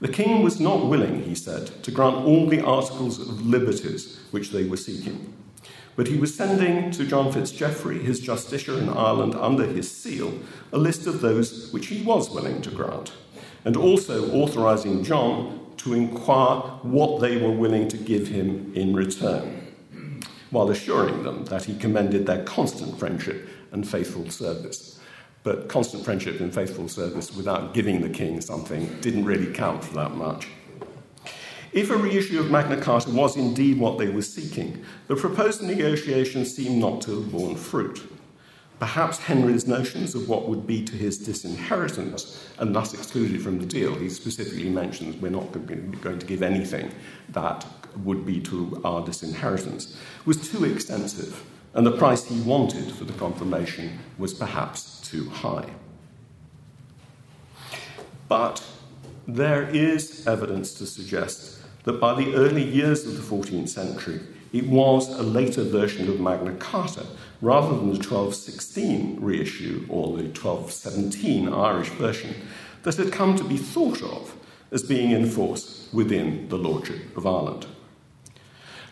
The 0.00 0.08
king 0.08 0.42
was 0.42 0.58
not 0.58 0.86
willing, 0.86 1.22
he 1.22 1.34
said, 1.34 1.82
to 1.84 1.90
grant 1.90 2.16
all 2.16 2.46
the 2.46 2.64
articles 2.64 3.20
of 3.20 3.46
liberties 3.46 4.18
which 4.30 4.50
they 4.50 4.64
were 4.64 4.76
seeking, 4.76 5.34
but 5.94 6.08
he 6.08 6.16
was 6.16 6.34
sending 6.34 6.90
to 6.92 7.06
John 7.06 7.32
Fitzgeoffrey, 7.32 8.02
his 8.02 8.20
justiciar 8.20 8.78
in 8.78 8.88
Ireland, 8.88 9.34
under 9.34 9.66
his 9.66 9.90
seal, 9.90 10.38
a 10.72 10.78
list 10.78 11.06
of 11.06 11.20
those 11.20 11.72
which 11.72 11.86
he 11.86 12.02
was 12.02 12.30
willing 12.30 12.60
to 12.62 12.70
grant, 12.70 13.12
and 13.64 13.76
also 13.76 14.30
authorizing 14.32 15.04
John 15.04 15.60
to 15.78 15.94
inquire 15.94 16.60
what 16.82 17.20
they 17.20 17.36
were 17.36 17.50
willing 17.50 17.88
to 17.88 17.96
give 17.96 18.28
him 18.28 18.72
in 18.74 18.94
return 18.94 19.65
while 20.50 20.70
assuring 20.70 21.22
them 21.22 21.44
that 21.46 21.64
he 21.64 21.76
commended 21.76 22.26
their 22.26 22.44
constant 22.44 22.98
friendship 22.98 23.48
and 23.72 23.88
faithful 23.88 24.30
service. 24.30 25.00
But 25.42 25.68
constant 25.68 26.04
friendship 26.04 26.40
and 26.40 26.52
faithful 26.52 26.88
service 26.88 27.34
without 27.34 27.72
giving 27.74 28.00
the 28.00 28.08
king 28.08 28.40
something 28.40 28.86
didn't 29.00 29.24
really 29.24 29.52
count 29.52 29.84
for 29.84 29.94
that 29.94 30.12
much. 30.12 30.48
If 31.72 31.90
a 31.90 31.96
reissue 31.96 32.40
of 32.40 32.50
Magna 32.50 32.80
Carta 32.80 33.10
was 33.10 33.36
indeed 33.36 33.78
what 33.78 33.98
they 33.98 34.08
were 34.08 34.22
seeking, 34.22 34.84
the 35.08 35.16
proposed 35.16 35.62
negotiations 35.62 36.54
seem 36.54 36.78
not 36.78 37.02
to 37.02 37.20
have 37.20 37.30
borne 37.30 37.54
fruit. 37.54 38.02
Perhaps 38.78 39.18
Henry's 39.18 39.66
notions 39.66 40.14
of 40.14 40.28
what 40.28 40.48
would 40.48 40.66
be 40.66 40.84
to 40.84 40.94
his 40.94 41.18
disinheritance 41.18 42.46
and 42.58 42.74
thus 42.74 42.92
excluded 42.92 43.42
from 43.42 43.58
the 43.58 43.66
deal, 43.66 43.94
he 43.94 44.08
specifically 44.08 44.68
mentions 44.68 45.16
we're 45.16 45.30
not 45.30 45.50
going 45.52 46.18
to 46.18 46.26
give 46.26 46.42
anything 46.42 46.90
that 47.30 47.64
would 48.04 48.26
be 48.26 48.40
to 48.40 48.80
our 48.84 49.04
disinheritance, 49.04 49.96
was 50.24 50.50
too 50.50 50.64
extensive, 50.64 51.44
and 51.74 51.86
the 51.86 51.96
price 51.96 52.24
he 52.24 52.40
wanted 52.40 52.92
for 52.92 53.04
the 53.04 53.12
confirmation 53.14 53.98
was 54.18 54.34
perhaps 54.34 55.00
too 55.00 55.28
high. 55.28 55.70
But 58.28 58.64
there 59.28 59.68
is 59.68 60.26
evidence 60.26 60.74
to 60.74 60.86
suggest 60.86 61.60
that 61.84 62.00
by 62.00 62.14
the 62.14 62.34
early 62.34 62.64
years 62.64 63.06
of 63.06 63.16
the 63.16 63.22
14th 63.22 63.68
century, 63.68 64.20
it 64.52 64.66
was 64.68 65.08
a 65.08 65.22
later 65.22 65.64
version 65.64 66.08
of 66.08 66.20
Magna 66.20 66.54
Carta 66.54 67.04
rather 67.40 67.68
than 67.68 67.88
the 67.88 67.98
1216 67.98 69.18
reissue 69.20 69.84
or 69.88 70.16
the 70.16 70.24
1217 70.24 71.48
Irish 71.52 71.90
version 71.90 72.34
that 72.82 72.96
had 72.96 73.12
come 73.12 73.36
to 73.36 73.44
be 73.44 73.56
thought 73.56 74.02
of 74.02 74.34
as 74.70 74.82
being 74.82 75.10
in 75.10 75.28
force 75.28 75.88
within 75.92 76.48
the 76.48 76.56
Lordship 76.56 77.16
of 77.16 77.26
Ireland. 77.26 77.66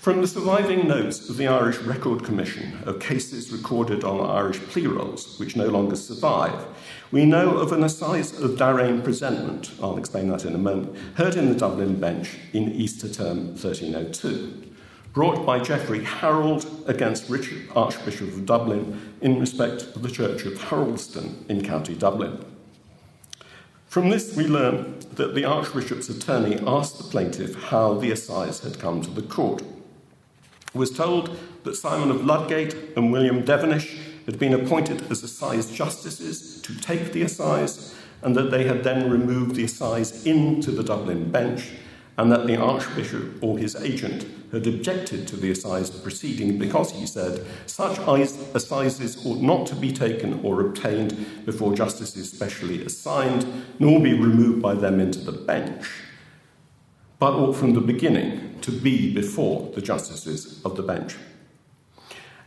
From 0.05 0.21
the 0.21 0.29
surviving 0.29 0.87
notes 0.87 1.31
of 1.31 1.39
the 1.39 1.47
Irish 1.47 1.79
Record 1.79 2.25
Commission 2.25 2.77
of 2.85 3.01
cases 3.01 3.51
recorded 3.51 4.05
on 4.05 4.21
Irish 4.21 4.59
plea 4.59 4.87
rolls, 4.87 5.39
which 5.41 5.57
no 5.57 5.69
longer 5.69 5.97
survive, 5.97 6.67
we 7.11 7.25
know 7.25 7.57
of 7.57 7.73
an 7.73 7.83
assize 7.83 8.39
of 8.39 8.59
Darrein 8.59 9.03
presentment, 9.03 9.71
I'll 9.83 9.97
explain 9.97 10.29
that 10.29 10.45
in 10.45 10.55
a 10.55 10.59
moment, 10.59 10.95
heard 11.15 11.37
in 11.37 11.49
the 11.49 11.59
Dublin 11.59 11.99
bench 11.99 12.37
in 12.53 12.71
Easter 12.71 13.09
term 13.09 13.47
1302, 13.55 14.75
brought 15.15 15.47
by 15.47 15.59
Geoffrey 15.59 16.05
Harold 16.05 16.67
against 16.87 17.31
Richard, 17.31 17.67
Archbishop 17.75 18.29
of 18.29 18.45
Dublin, 18.45 19.01
in 19.23 19.41
respect 19.41 19.85
of 19.97 20.03
the 20.03 20.11
Church 20.11 20.45
of 20.45 20.53
Haroldston 20.59 21.49
in 21.49 21.65
County 21.65 21.95
Dublin. 21.95 22.45
From 23.87 24.11
this, 24.11 24.37
we 24.37 24.49
learn 24.49 24.99
that 25.15 25.35
the 25.35 25.47
Archbishop's 25.47 26.11
attorney 26.11 26.61
asked 26.67 26.99
the 26.99 27.05
plaintiff 27.05 27.55
how 27.55 27.95
the 27.95 28.11
assize 28.11 28.61
had 28.61 28.79
come 28.79 29.01
to 29.01 29.11
the 29.11 29.23
court 29.23 29.63
was 30.75 30.91
told 30.91 31.37
that 31.63 31.77
Simon 31.77 32.11
of 32.11 32.25
Ludgate 32.25 32.75
and 32.97 33.13
William 33.13 33.45
Devonish 33.45 33.97
had 34.27 34.39
been 34.39 34.55
appointed 34.55 35.11
as 35.11 35.23
assize 35.23 35.71
justices 35.71 36.61
to 36.63 36.79
take 36.81 37.13
the 37.13 37.23
assize, 37.23 37.95
and 38.23 38.35
that 38.35 38.51
they 38.51 38.65
had 38.65 38.83
then 38.83 39.11
removed 39.11 39.55
the 39.55 39.65
assize 39.65 40.27
into 40.27 40.71
the 40.71 40.83
Dublin 40.83 41.31
bench, 41.31 41.71
and 42.17 42.31
that 42.33 42.47
the 42.47 42.57
Archbishop 42.57 43.43
or 43.43 43.59
his 43.59 43.77
agent 43.77 44.27
had 44.53 44.67
objected 44.67 45.27
to 45.29 45.37
the 45.37 45.51
assize 45.51 45.91
proceeding 45.91 46.59
because, 46.59 46.93
he 46.93 47.07
said, 47.07 47.45
such 47.67 47.99
assizes 47.99 49.27
ought 49.27 49.43
not 49.43 49.67
to 49.67 49.75
be 49.75 49.93
taken 49.93 50.41
or 50.45 50.61
obtained 50.61 51.45
before 51.45 51.75
justices 51.75 52.31
specially 52.31 52.85
assigned, 52.85 53.47
nor 53.79 54.01
be 54.01 54.13
removed 54.13 54.63
by 54.63 54.75
them 54.75 55.01
into 55.01 55.19
the 55.19 55.33
bench 55.33 55.85
but 57.19 57.33
ought 57.33 57.55
from 57.55 57.73
the 57.73 57.81
beginning 57.81 58.54
to 58.65 58.73
be 58.73 59.13
before 59.13 59.71
the 59.75 59.83
justices 59.83 60.63
of 60.65 60.75
the 60.75 60.83
bench. 60.83 61.17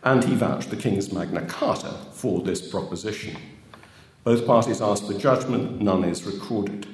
And 0.04 0.24
he 0.24 0.34
vouched 0.34 0.72
the 0.72 0.76
King's 0.76 1.12
Magna 1.12 1.46
Carta 1.46 1.94
for 2.12 2.42
this 2.42 2.68
proposition. 2.68 3.38
Both 4.24 4.48
parties 4.48 4.82
asked 4.82 5.06
for 5.06 5.14
judgment, 5.14 5.80
none 5.80 6.04
is 6.04 6.24
recorded. 6.24 6.88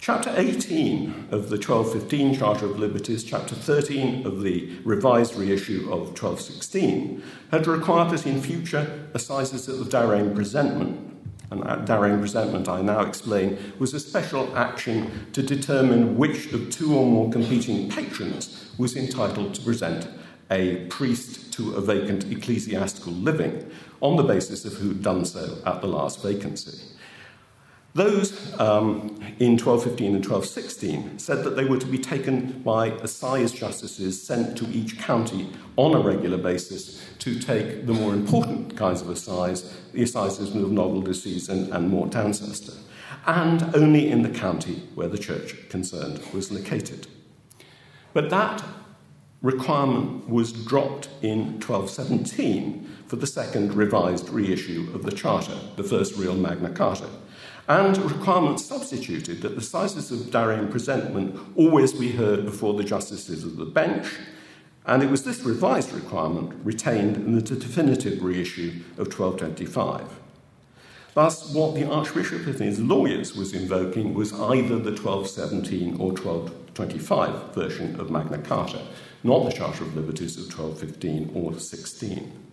Chapter 0.00 0.34
18 0.36 1.28
of 1.30 1.48
the 1.48 1.56
1215 1.56 2.34
Charter 2.34 2.66
of 2.66 2.78
Liberties, 2.78 3.24
Chapter 3.24 3.54
13 3.54 4.26
of 4.26 4.42
the 4.42 4.70
revised 4.84 5.34
reissue 5.34 5.90
of 5.90 6.08
1216, 6.08 7.22
had 7.50 7.66
required 7.66 8.10
that 8.10 8.26
in 8.26 8.42
future 8.42 9.08
assizes 9.14 9.64
the 9.64 9.84
Darrein 9.84 10.34
presentment, 10.34 11.17
and 11.50 11.62
Darrein 11.86 12.18
presentment, 12.20 12.68
I 12.68 12.82
now 12.82 13.00
explain, 13.00 13.58
was 13.78 13.94
a 13.94 14.00
special 14.00 14.54
action 14.56 15.28
to 15.32 15.42
determine 15.42 16.18
which 16.18 16.52
of 16.52 16.70
two 16.70 16.94
or 16.96 17.06
more 17.06 17.30
competing 17.30 17.88
patrons 17.88 18.70
was 18.76 18.96
entitled 18.96 19.54
to 19.54 19.62
present 19.62 20.08
a 20.50 20.86
priest 20.86 21.52
to 21.54 21.74
a 21.74 21.80
vacant 21.80 22.30
ecclesiastical 22.30 23.12
living 23.12 23.70
on 24.00 24.16
the 24.16 24.22
basis 24.22 24.64
of 24.64 24.74
who'd 24.74 25.02
done 25.02 25.24
so 25.24 25.58
at 25.66 25.80
the 25.80 25.86
last 25.86 26.22
vacancy. 26.22 26.78
Those 27.98 28.30
um, 28.60 29.18
in 29.40 29.58
1215 29.58 30.14
and 30.14 30.24
1216 30.24 31.18
said 31.18 31.42
that 31.42 31.56
they 31.56 31.64
were 31.64 31.78
to 31.78 31.86
be 31.86 31.98
taken 31.98 32.62
by 32.62 32.90
assize 32.90 33.50
justices 33.50 34.24
sent 34.24 34.56
to 34.58 34.68
each 34.68 35.00
county 35.00 35.50
on 35.74 35.96
a 35.96 35.98
regular 35.98 36.38
basis 36.38 37.04
to 37.18 37.40
take 37.40 37.86
the 37.86 37.92
more 37.92 38.14
important 38.14 38.76
kinds 38.76 39.00
of 39.00 39.10
assize, 39.10 39.76
the 39.92 40.04
assizes 40.04 40.54
of 40.54 40.70
novel 40.70 41.02
disseisin 41.02 41.48
and, 41.48 41.72
and 41.72 41.90
Mort 41.90 42.10
d'Ancestor, 42.10 42.74
and 43.26 43.74
only 43.74 44.08
in 44.08 44.22
the 44.22 44.30
county 44.30 44.84
where 44.94 45.08
the 45.08 45.18
church 45.18 45.68
concerned 45.68 46.20
was 46.32 46.52
located. 46.52 47.08
But 48.12 48.30
that 48.30 48.62
requirement 49.42 50.28
was 50.28 50.52
dropped 50.52 51.08
in 51.20 51.58
1217 51.60 52.88
for 53.08 53.16
the 53.16 53.26
second 53.26 53.74
revised 53.74 54.28
reissue 54.28 54.88
of 54.94 55.02
the 55.02 55.10
Charter, 55.10 55.58
the 55.74 55.82
first 55.82 56.16
real 56.16 56.36
Magna 56.36 56.70
Carta. 56.70 57.08
And 57.68 57.98
requirements 57.98 58.64
substituted 58.64 59.42
that 59.42 59.54
the 59.54 59.60
sizes 59.60 60.10
of 60.10 60.30
Darrein 60.30 60.70
presentment 60.70 61.38
always 61.54 61.92
be 61.92 62.12
heard 62.12 62.46
before 62.46 62.72
the 62.72 62.82
justices 62.82 63.44
of 63.44 63.58
the 63.58 63.66
bench, 63.66 64.06
and 64.86 65.02
it 65.02 65.10
was 65.10 65.24
this 65.24 65.40
revised 65.40 65.92
requirement 65.92 66.54
retained 66.64 67.16
in 67.16 67.34
the 67.34 67.42
definitive 67.42 68.22
reissue 68.22 68.80
of 68.92 69.12
1225. 69.12 70.08
Thus, 71.12 71.52
what 71.52 71.74
the 71.74 71.84
Archbishop 71.84 72.46
and 72.46 72.58
his 72.58 72.80
lawyers 72.80 73.36
was 73.36 73.52
invoking 73.52 74.14
was 74.14 74.32
either 74.32 74.78
the 74.78 74.92
1217 74.92 75.94
or 76.00 76.12
1225 76.12 77.54
version 77.54 78.00
of 78.00 78.10
Magna 78.10 78.38
Carta, 78.38 78.80
not 79.22 79.44
the 79.44 79.52
Charter 79.52 79.84
of 79.84 79.94
Liberties 79.94 80.38
of 80.38 80.44
1215 80.44 81.32
or 81.34 81.58
16. 81.58 82.47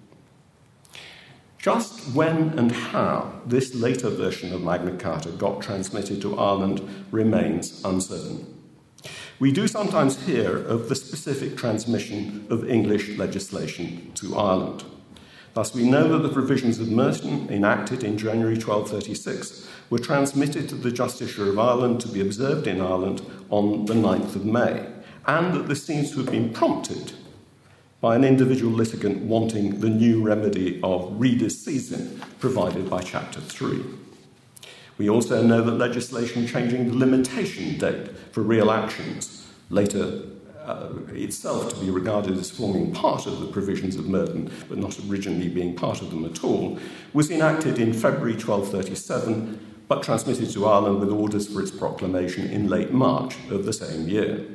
Just 1.66 2.13
when 2.13 2.59
and 2.59 2.72
how 2.72 3.41
this 3.47 3.74
later 3.74 4.11
version 4.11 4.53
of 4.53 4.61
Magna 4.61 4.95
Carta 4.97 5.30
got 5.32 5.63
transmitted 5.63 6.22
to 6.22 6.38
Ireland 6.38 6.88
remains 7.09 7.84
uncertain. 7.84 8.61
We 9.39 9.51
do 9.51 9.68
sometimes 9.68 10.28
hear 10.28 10.57
of 10.57 10.89
the 10.89 10.95
specific 10.95 11.57
transmission 11.57 12.45
of 12.51 12.70
English 12.70 13.18
legislation 13.18 14.11
to 14.13 14.38
Ireland. 14.38 14.84
Thus, 15.55 15.74
we 15.74 15.89
know 15.89 16.07
that 16.09 16.20
the 16.20 16.32
provisions 16.32 16.80
of 16.80 16.91
Merton, 16.91 17.49
enacted 17.49 18.03
in 18.03 18.20
January 18.20 18.57
1236, 18.57 19.68
were 19.89 19.97
transmitted 19.97 20.70
to 20.70 20.76
the 20.76 20.91
Justiciar 20.91 21.49
of 21.49 21.57
Ireland 21.57 21.99
to 22.01 22.07
be 22.07 22.22
observed 22.22 22.68
in 22.68 22.80
Ireland 22.80 23.24
on 23.49 23.86
the 23.86 23.95
9th 23.95 24.36
of 24.36 24.45
May, 24.45 24.86
and 25.26 25.55
that 25.55 25.68
this 25.68 25.84
seems 25.84 26.11
to 26.11 26.18
have 26.18 26.30
been 26.30 26.53
prompted 26.53 27.13
by 28.05 28.15
an 28.15 28.23
individual 28.23 28.71
litigant 28.71 29.19
wanting 29.23 29.79
the 29.79 29.89
new 29.89 30.21
remedy 30.21 30.79
of 30.83 31.11
redisseisin 31.13 32.21
provided 32.39 32.87
by 32.87 33.01
Chapter 33.01 33.41
3. 33.41 33.83
We 34.99 35.09
also 35.09 35.41
know 35.41 35.63
that 35.63 35.71
legislation 35.71 36.45
changing 36.45 36.87
the 36.87 36.95
limitation 36.95 37.79
date 37.79 38.15
for 38.31 38.41
real 38.41 38.69
actions, 38.69 39.47
later 39.71 40.21
uh, 40.63 40.89
itself 41.13 41.73
to 41.73 41.79
be 41.79 41.89
regarded 41.89 42.37
as 42.37 42.51
forming 42.51 42.93
part 42.93 43.25
of 43.25 43.39
the 43.39 43.47
provisions 43.47 43.95
of 43.95 44.05
Merton, 44.07 44.51
but 44.69 44.77
not 44.77 44.99
originally 45.09 45.49
being 45.49 45.75
part 45.75 46.03
of 46.03 46.11
them 46.11 46.25
at 46.25 46.43
all, 46.43 46.77
was 47.13 47.31
enacted 47.31 47.79
in 47.79 47.91
February 47.91 48.33
1237 48.33 49.77
but 49.87 50.03
transmitted 50.03 50.51
to 50.51 50.67
Ireland 50.67 50.99
with 50.99 51.09
orders 51.09 51.47
for 51.47 51.59
its 51.59 51.71
proclamation 51.71 52.51
in 52.51 52.69
late 52.69 52.91
March 52.91 53.35
of 53.49 53.65
the 53.65 53.73
same 53.73 54.07
year. 54.07 54.45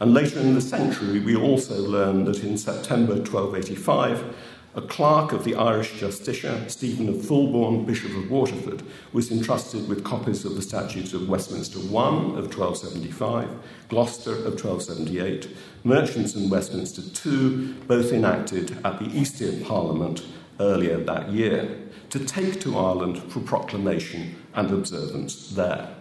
And 0.00 0.14
later 0.14 0.40
in 0.40 0.54
the 0.54 0.62
century, 0.62 1.20
we 1.20 1.36
also 1.36 1.76
learn 1.76 2.24
that 2.24 2.42
in 2.42 2.56
September 2.56 3.16
1285, 3.16 4.34
a 4.74 4.80
clerk 4.80 5.32
of 5.32 5.44
the 5.44 5.54
Irish 5.56 6.00
Justiciar, 6.00 6.70
Stephen 6.70 7.08
of 7.08 7.16
Fulbourn, 7.16 7.84
Bishop 7.84 8.16
of 8.16 8.30
Waterford, 8.30 8.82
was 9.12 9.30
entrusted 9.30 9.88
with 9.88 10.04
copies 10.04 10.44
of 10.46 10.54
the 10.54 10.62
statutes 10.62 11.12
of 11.12 11.28
Westminster 11.28 11.80
I 11.80 12.08
of 12.38 12.48
1275, 12.56 13.48
Gloucester 13.88 14.32
of 14.32 14.62
1278, 14.64 15.48
Merchants 15.84 16.34
and 16.34 16.50
Westminster 16.50 17.02
II, 17.28 17.74
both 17.86 18.10
enacted 18.12 18.78
at 18.84 19.00
the 19.00 19.10
Easter 19.14 19.52
Parliament 19.64 20.24
earlier 20.60 20.98
that 20.98 21.30
year, 21.30 21.76
to 22.08 22.24
take 22.24 22.60
to 22.60 22.78
Ireland 22.78 23.18
for 23.30 23.40
proclamation 23.40 24.36
and 24.54 24.70
observance 24.70 25.50
there. 25.50 25.94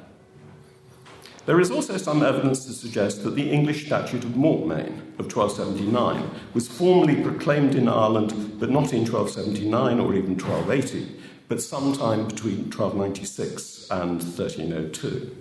There 1.49 1.59
is 1.59 1.71
also 1.71 1.97
some 1.97 2.21
evidence 2.21 2.65
to 2.65 2.73
suggest 2.73 3.23
that 3.23 3.31
the 3.31 3.49
English 3.49 3.87
Statute 3.87 4.23
of 4.23 4.33
Mortmain 4.33 4.99
of 5.17 5.35
1279 5.35 6.29
was 6.53 6.67
formally 6.67 7.23
proclaimed 7.23 7.73
in 7.73 7.87
Ireland, 7.87 8.59
but 8.59 8.69
not 8.69 8.93
in 8.93 8.99
1279 8.99 9.99
or 9.99 10.13
even 10.13 10.37
1280, 10.37 11.11
but 11.47 11.59
sometime 11.59 12.27
between 12.27 12.69
1296 12.69 13.87
and 13.89 14.21
1302. 14.21 15.35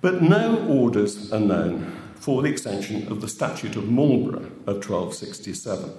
But 0.00 0.22
no 0.22 0.66
orders 0.66 1.30
are 1.30 1.40
known 1.40 1.94
for 2.14 2.40
the 2.40 2.48
extension 2.48 3.06
of 3.08 3.20
the 3.20 3.28
Statute 3.28 3.76
of 3.76 3.90
Marlborough 3.90 4.50
of 4.66 4.76
1267. 4.76 5.92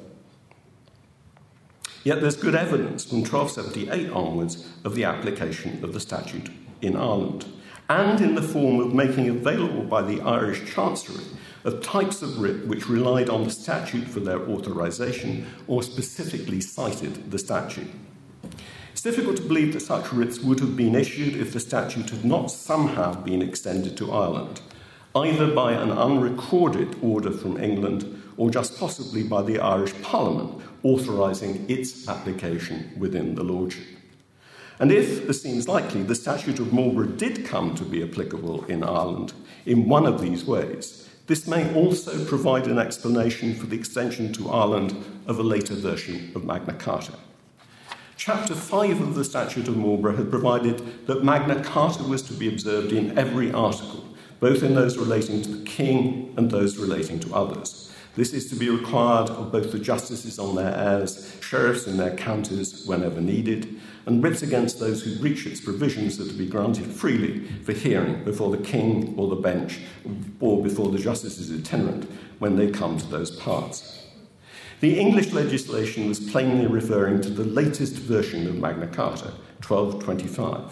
Yet 2.03 2.19
there's 2.19 2.35
good 2.35 2.55
evidence 2.55 3.05
from 3.05 3.19
1278 3.19 4.09
onwards 4.09 4.67
of 4.83 4.95
the 4.95 5.03
application 5.03 5.83
of 5.83 5.93
the 5.93 5.99
statute 5.99 6.49
in 6.81 6.95
Ireland 6.95 7.45
and 7.89 8.21
in 8.21 8.35
the 8.35 8.41
form 8.41 8.79
of 8.79 8.93
making 8.93 9.29
available 9.29 9.83
by 9.83 10.01
the 10.01 10.21
Irish 10.21 10.73
Chancery 10.73 11.23
of 11.63 11.81
types 11.81 12.21
of 12.21 12.39
writ 12.39 12.67
which 12.67 12.89
relied 12.89 13.29
on 13.29 13.43
the 13.43 13.49
statute 13.49 14.07
for 14.07 14.19
their 14.19 14.39
authorization 14.49 15.47
or 15.67 15.83
specifically 15.83 16.61
cited 16.61 17.31
the 17.31 17.39
statute. 17.39 17.89
It's 18.91 19.01
difficult 19.01 19.37
to 19.37 19.43
believe 19.43 19.73
that 19.73 19.81
such 19.81 20.13
writs 20.13 20.39
would 20.39 20.59
have 20.59 20.77
been 20.77 20.95
issued 20.95 21.35
if 21.35 21.53
the 21.53 21.59
statute 21.59 22.09
had 22.11 22.23
not 22.23 22.51
somehow 22.51 23.13
been 23.13 23.41
extended 23.41 23.97
to 23.97 24.11
Ireland, 24.11 24.61
either 25.15 25.53
by 25.53 25.73
an 25.73 25.91
unrecorded 25.91 26.95
order 27.01 27.31
from 27.31 27.61
England 27.61 28.21
or 28.37 28.49
just 28.49 28.79
possibly 28.79 29.23
by 29.23 29.41
the 29.41 29.59
Irish 29.59 29.93
Parliament 30.01 30.61
authorizing 30.83 31.65
its 31.69 32.07
application 32.07 32.91
within 32.97 33.35
the 33.35 33.43
Lordship. 33.43 33.85
And 34.79 34.91
if, 34.91 35.29
as 35.29 35.41
seems 35.41 35.67
likely, 35.67 36.03
the 36.03 36.15
Statute 36.15 36.59
of 36.59 36.73
Marlborough 36.73 37.07
did 37.07 37.45
come 37.45 37.75
to 37.75 37.83
be 37.83 38.03
applicable 38.03 38.65
in 38.65 38.83
Ireland 38.83 39.33
in 39.65 39.87
one 39.87 40.05
of 40.05 40.21
these 40.21 40.45
ways, 40.45 41.09
this 41.27 41.47
may 41.47 41.73
also 41.73 42.23
provide 42.25 42.67
an 42.67 42.77
explanation 42.77 43.55
for 43.55 43.65
the 43.65 43.77
extension 43.77 44.31
to 44.33 44.49
Ireland 44.49 44.93
of 45.27 45.39
a 45.39 45.43
later 45.43 45.73
version 45.73 46.31
of 46.35 46.43
Magna 46.43 46.73
Carta. 46.73 47.13
Chapter 48.17 48.53
5 48.53 49.01
of 49.01 49.15
the 49.15 49.23
Statute 49.23 49.67
of 49.67 49.77
Marlborough 49.77 50.15
had 50.17 50.29
provided 50.29 51.07
that 51.07 51.23
Magna 51.23 51.63
Carta 51.63 52.03
was 52.03 52.21
to 52.23 52.33
be 52.33 52.47
observed 52.47 52.91
in 52.91 53.17
every 53.17 53.51
article, 53.51 54.05
both 54.39 54.61
in 54.61 54.75
those 54.75 54.97
relating 54.97 55.41
to 55.41 55.49
the 55.49 55.65
king 55.65 56.33
and 56.37 56.51
those 56.51 56.77
relating 56.77 57.19
to 57.21 57.33
others. 57.33 57.94
This 58.15 58.33
is 58.33 58.49
to 58.49 58.55
be 58.55 58.69
required 58.69 59.29
of 59.29 59.51
both 59.51 59.73
the 59.73 59.79
justices 59.79 60.39
on 60.39 60.55
their 60.55 60.73
heirs, 60.73 61.35
sheriffs 61.41 61.85
in 61.85 61.97
their 61.97 62.15
counties 62.15 62.85
whenever 62.85 63.19
needed, 63.19 63.79
and 64.05 64.23
writs 64.23 64.41
against 64.41 64.79
those 64.79 65.03
who 65.03 65.19
breach 65.19 65.45
its 65.45 65.59
provisions 65.59 66.19
are 66.21 66.27
to 66.27 66.33
be 66.33 66.47
granted 66.47 66.85
freely 66.85 67.45
for 67.63 67.73
hearing 67.73 68.23
before 68.23 68.51
the 68.51 68.63
king 68.63 69.13
or 69.17 69.27
the 69.27 69.35
bench 69.35 69.79
or 70.39 70.63
before 70.63 70.91
the 70.91 70.99
justices 70.99 71.51
itinerant 71.51 72.09
when 72.39 72.55
they 72.55 72.71
come 72.71 72.97
to 72.97 73.07
those 73.07 73.31
parts. 73.31 74.07
The 74.79 74.97
English 74.97 75.31
legislation 75.33 76.07
was 76.07 76.19
plainly 76.19 76.67
referring 76.67 77.19
to 77.21 77.29
the 77.29 77.43
latest 77.43 77.95
version 77.95 78.47
of 78.47 78.55
Magna 78.55 78.87
Carta, 78.87 79.33
1225. 79.65 80.71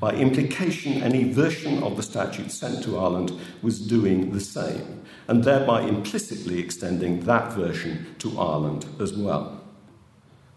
By 0.00 0.14
implication, 0.14 1.02
any 1.02 1.32
version 1.32 1.82
of 1.82 1.96
the 1.96 2.02
statute 2.02 2.50
sent 2.50 2.82
to 2.84 2.98
Ireland 2.98 3.32
was 3.60 3.80
doing 3.86 4.32
the 4.32 4.40
same, 4.40 4.99
and 5.30 5.44
thereby 5.44 5.82
implicitly 5.82 6.58
extending 6.58 7.20
that 7.20 7.52
version 7.52 8.16
to 8.18 8.36
Ireland 8.36 8.84
as 9.00 9.12
well. 9.12 9.60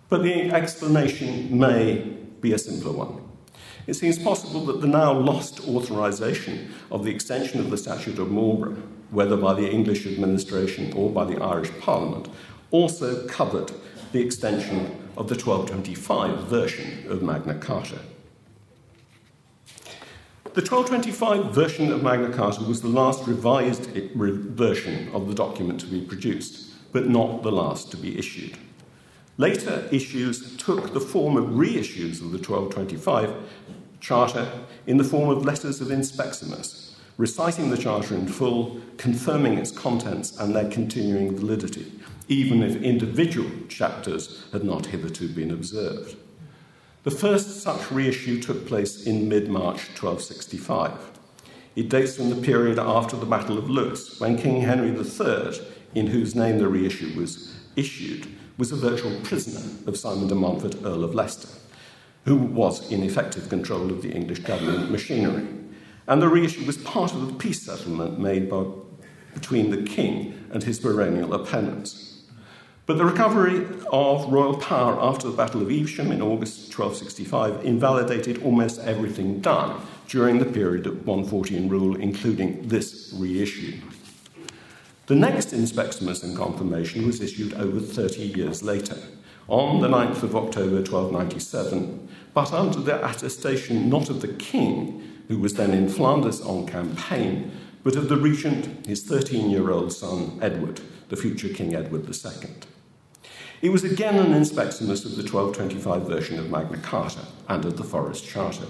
But 0.10 0.24
the 0.24 0.50
explanation 0.50 1.60
may 1.60 2.00
be 2.42 2.54
a 2.54 2.58
simpler 2.58 2.92
one. 2.92 3.22
it 3.86 3.94
seems 3.94 4.18
possible 4.18 4.66
that 4.66 4.82
the 4.82 4.88
now 4.88 5.14
lost 5.14 5.68
authorisation 5.68 6.74
of 6.90 7.04
the 7.04 7.12
extension 7.12 7.60
of 7.60 7.70
the 7.70 7.78
Statute 7.78 8.18
of 8.18 8.32
Marlborough, 8.32 8.82
whether 9.12 9.38
by 9.38 9.54
the 9.54 9.70
English 9.70 10.08
administration 10.08 10.92
or 10.94 11.12
by 11.12 11.26
the 11.26 11.40
Irish 11.40 11.70
Parliament, 11.80 12.28
also 12.72 13.28
covered 13.28 13.72
the 14.12 14.22
extension 14.22 14.80
of 15.18 15.30
the 15.30 15.36
1225 15.36 16.48
version 16.48 17.06
of 17.12 17.22
Magna 17.22 17.54
Carta. 17.60 18.00
The 20.54 20.62
1225 20.62 21.52
version 21.52 21.92
of 21.92 22.04
Magna 22.04 22.30
Carta 22.30 22.62
was 22.64 22.80
the 22.80 22.88
last 22.88 23.26
revised 23.26 23.90
version 23.90 25.10
of 25.12 25.28
the 25.28 25.34
document 25.34 25.80
to 25.80 25.88
be 25.88 26.00
produced, 26.00 26.70
but 26.92 27.10
not 27.10 27.42
the 27.42 27.52
last 27.52 27.90
to 27.90 27.98
be 27.98 28.20
issued. 28.20 28.56
Later 29.38 29.90
issues 29.92 30.56
took 30.58 30.94
the 30.94 31.00
form 31.00 31.38
of 31.38 31.56
reissues 31.56 32.22
of 32.22 32.32
the 32.32 32.38
1225 32.38 33.34
Charter 34.00 34.48
in 34.86 34.98
the 34.98 35.04
form 35.04 35.30
of 35.36 35.44
letters 35.44 35.82
of 35.82 35.90
inspeximus, 35.90 37.00
reciting 37.18 37.72
the 37.72 37.78
Charter 37.78 38.14
in 38.14 38.28
full, 38.28 38.80
confirming 38.98 39.58
its 39.58 39.72
contents 39.72 40.38
and 40.38 40.56
their 40.56 40.70
continuing 40.70 41.36
validity, 41.36 41.92
even 42.28 42.62
if 42.62 42.80
individual 42.80 43.50
chapters 43.70 44.46
had 44.52 44.64
not 44.64 44.86
hitherto 44.86 45.30
been 45.30 45.50
observed. 45.50 46.16
The 47.04 47.12
first 47.12 47.62
such 47.62 47.92
reissue 47.92 48.42
took 48.42 48.66
place 48.66 49.06
in 49.06 49.28
mid 49.28 49.50
March 49.50 49.90
1265. 49.90 50.92
It 51.76 51.90
dates 51.90 52.16
from 52.16 52.30
the 52.30 52.38
period 52.38 52.80
after 52.80 53.18
the 53.18 53.26
Battle 53.26 53.58
of 53.58 53.70
Lewes, 53.70 54.18
when 54.22 54.38
King 54.38 54.62
Henry 54.62 54.90
III, 54.90 55.60
in 55.96 56.08
whose 56.08 56.34
name 56.34 56.60
the 56.60 56.70
reissue 56.70 57.20
was 57.20 57.54
issued, 57.76 58.28
was 58.58 58.72
a 58.72 58.78
virtual 58.78 59.20
prisoner 59.20 59.62
of 59.86 59.98
Simon 59.98 60.30
de 60.30 60.36
Montfort, 60.36 60.76
Earl 60.86 61.04
of 61.04 61.14
Leicester, 61.14 61.50
who 62.24 62.38
was 62.38 62.90
in 62.90 63.04
effective 63.04 63.50
control 63.50 63.92
of 63.92 64.02
the 64.02 64.12
English 64.12 64.40
government 64.40 64.90
machinery. 64.90 65.46
And 66.08 66.22
the 66.22 66.30
reissue 66.30 66.66
was 66.66 66.78
part 66.78 67.14
of 67.14 67.28
the 67.28 67.34
peace 67.34 67.64
settlement 67.64 68.18
made 68.18 68.50
by, 68.50 68.64
between 69.34 69.72
the 69.72 69.84
king 69.84 70.48
and 70.52 70.64
his 70.64 70.80
baronial 70.80 71.34
opponents. 71.34 72.13
But 72.86 72.98
the 72.98 73.06
recovery 73.06 73.66
of 73.94 74.30
royal 74.30 74.58
power 74.58 75.00
after 75.02 75.30
the 75.30 75.38
Battle 75.38 75.62
of 75.62 75.72
Evesham 75.72 76.12
in 76.12 76.22
August 76.22 76.78
1265 76.78 77.64
invalidated 77.64 78.44
almost 78.44 78.82
everything 78.82 79.40
done 79.40 79.80
during 80.10 80.40
the 80.40 80.46
period 80.46 80.86
of 80.86 81.08
114 81.08 81.70
rule, 81.70 81.96
including 81.96 82.68
this 82.68 83.14
reissue. 83.16 83.80
The 85.06 85.16
next 85.16 85.54
Inspeximus 85.54 86.24
and 86.24 86.36
Confirmation 86.36 87.08
was 87.08 87.22
issued 87.22 87.54
over 87.54 87.80
30 87.80 88.22
years 88.22 88.64
later, 88.64 88.98
on 89.48 89.80
the 89.80 89.88
9th 89.88 90.24
of 90.24 90.36
October 90.36 90.76
1297, 90.76 92.10
but 92.34 92.52
under 92.52 92.82
the 92.82 93.10
attestation 93.10 93.90
not 93.90 94.10
of 94.10 94.20
the 94.20 94.34
king, 94.34 95.22
who 95.30 95.40
was 95.40 95.54
then 95.54 95.72
in 95.72 95.88
Flanders 95.88 96.42
on 96.42 96.68
campaign, 96.68 97.50
but 97.82 97.96
of 97.96 98.10
the 98.10 98.18
regent, 98.18 98.86
his 98.86 99.04
13 99.04 99.50
year 99.50 99.72
old 99.72 99.94
son, 99.94 100.38
Edward, 100.42 100.82
the 101.08 101.16
future 101.16 101.48
King 101.50 101.76
Edward 101.76 102.06
II. 102.08 102.73
It 103.64 103.72
was 103.72 103.86
again 103.86 104.18
an 104.20 104.34
Inspeximus 104.34 105.06
of 105.06 105.12
the 105.16 105.24
1225 105.24 106.06
version 106.06 106.38
of 106.38 106.50
Magna 106.50 106.76
Carta 106.80 107.22
and 107.48 107.64
of 107.64 107.78
the 107.78 107.84
Forest 107.86 108.28
Charter. 108.28 108.66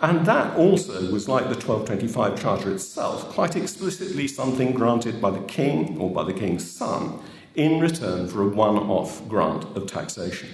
And 0.00 0.24
that 0.24 0.56
also 0.56 1.12
was 1.12 1.28
like 1.28 1.42
the 1.42 1.60
1225 1.60 2.40
Charter 2.40 2.72
itself, 2.72 3.28
quite 3.28 3.54
explicitly 3.54 4.26
something 4.28 4.72
granted 4.72 5.20
by 5.20 5.30
the 5.30 5.40
king 5.40 5.98
or 5.98 6.10
by 6.10 6.24
the 6.24 6.32
king's 6.32 6.68
son 6.68 7.20
in 7.54 7.80
return 7.80 8.28
for 8.28 8.40
a 8.40 8.48
one 8.48 8.78
off 8.78 9.28
grant 9.28 9.64
of 9.76 9.86
taxation. 9.86 10.48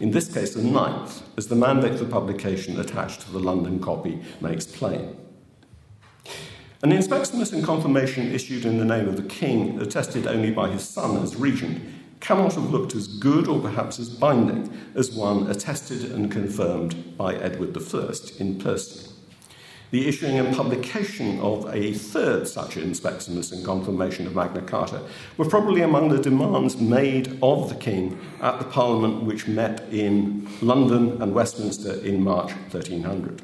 In 0.00 0.10
this 0.10 0.34
case, 0.34 0.56
a 0.56 0.64
ninth, 0.64 1.22
as 1.38 1.46
the 1.46 1.54
mandate 1.54 1.96
for 1.96 2.06
publication 2.06 2.80
attached 2.80 3.20
to 3.20 3.30
the 3.30 3.38
London 3.38 3.78
copy 3.78 4.20
makes 4.40 4.66
plain. 4.66 5.16
An 6.82 6.90
inspeximus 6.90 7.52
and 7.52 7.62
confirmation 7.62 8.32
issued 8.32 8.66
in 8.66 8.78
the 8.78 8.84
name 8.84 9.06
of 9.06 9.16
the 9.16 9.22
king, 9.22 9.80
attested 9.80 10.26
only 10.26 10.50
by 10.50 10.68
his 10.70 10.82
son 10.82 11.22
as 11.22 11.36
regent, 11.36 11.80
cannot 12.24 12.54
have 12.54 12.70
looked 12.70 12.94
as 12.94 13.06
good 13.06 13.46
or 13.46 13.60
perhaps 13.60 13.98
as 13.98 14.08
binding 14.08 14.72
as 14.94 15.12
one 15.12 15.46
attested 15.50 16.10
and 16.10 16.32
confirmed 16.32 17.16
by 17.18 17.34
Edward 17.34 17.76
I 17.76 18.12
in 18.38 18.58
person. 18.58 19.12
The 19.90 20.08
issuing 20.08 20.38
and 20.38 20.56
publication 20.56 21.38
of 21.40 21.72
a 21.72 21.92
third 21.92 22.48
such 22.48 22.78
inspeximus 22.78 23.52
and 23.52 23.62
confirmation 23.62 24.26
of 24.26 24.34
Magna 24.34 24.62
Carta 24.62 25.02
were 25.36 25.44
probably 25.44 25.82
among 25.82 26.08
the 26.08 26.18
demands 26.18 26.80
made 26.80 27.38
of 27.42 27.68
the 27.68 27.74
King 27.74 28.18
at 28.40 28.58
the 28.58 28.64
Parliament 28.64 29.24
which 29.24 29.46
met 29.46 29.84
in 29.92 30.48
London 30.62 31.20
and 31.20 31.34
Westminster 31.34 31.92
in 32.00 32.24
March 32.24 32.52
1300. 32.72 33.42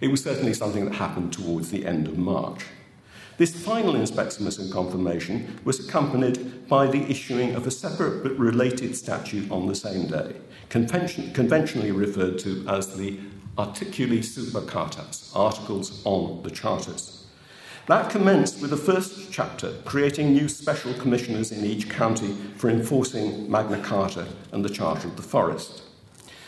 It 0.00 0.08
was 0.08 0.24
certainly 0.24 0.54
something 0.54 0.86
that 0.86 0.94
happened 0.94 1.32
towards 1.32 1.70
the 1.70 1.86
end 1.86 2.08
of 2.08 2.18
March. 2.18 2.64
This 3.38 3.54
final 3.54 3.94
inspeximus 3.94 4.58
and 4.58 4.72
confirmation 4.72 5.60
was 5.64 5.78
accompanied 5.78 6.66
by 6.66 6.88
the 6.88 7.08
issuing 7.08 7.54
of 7.54 7.68
a 7.68 7.70
separate 7.70 8.24
but 8.24 8.36
related 8.36 8.96
statute 8.96 9.48
on 9.48 9.68
the 9.68 9.76
same 9.76 10.08
day, 10.08 10.34
convention, 10.70 11.32
conventionally 11.32 11.92
referred 11.92 12.40
to 12.40 12.66
as 12.66 12.96
the 12.96 13.16
Articuli 13.56 14.24
Super 14.24 14.62
Cartas, 14.62 15.30
Articles 15.36 16.02
on 16.04 16.42
the 16.42 16.50
Charters. 16.50 17.26
That 17.86 18.10
commenced 18.10 18.60
with 18.60 18.70
the 18.70 18.76
first 18.76 19.30
chapter, 19.30 19.72
creating 19.84 20.32
new 20.32 20.48
special 20.48 20.92
commissioners 20.94 21.52
in 21.52 21.64
each 21.64 21.88
county 21.88 22.36
for 22.56 22.68
enforcing 22.68 23.48
Magna 23.48 23.80
Carta 23.80 24.26
and 24.50 24.64
the 24.64 24.68
Charter 24.68 25.06
of 25.06 25.14
the 25.14 25.22
Forest. 25.22 25.82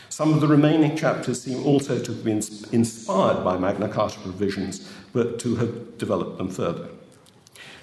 Some 0.09 0.33
of 0.33 0.41
the 0.41 0.47
remaining 0.47 0.97
chapters 0.97 1.41
seem 1.41 1.65
also 1.65 1.97
to 1.97 2.11
have 2.11 2.23
been 2.25 2.43
inspired 2.73 3.45
by 3.45 3.57
Magna 3.57 3.87
Carta 3.87 4.19
provisions, 4.19 4.91
but 5.13 5.39
to 5.39 5.55
have 5.57 5.97
developed 5.97 6.37
them 6.37 6.49
further. 6.49 6.89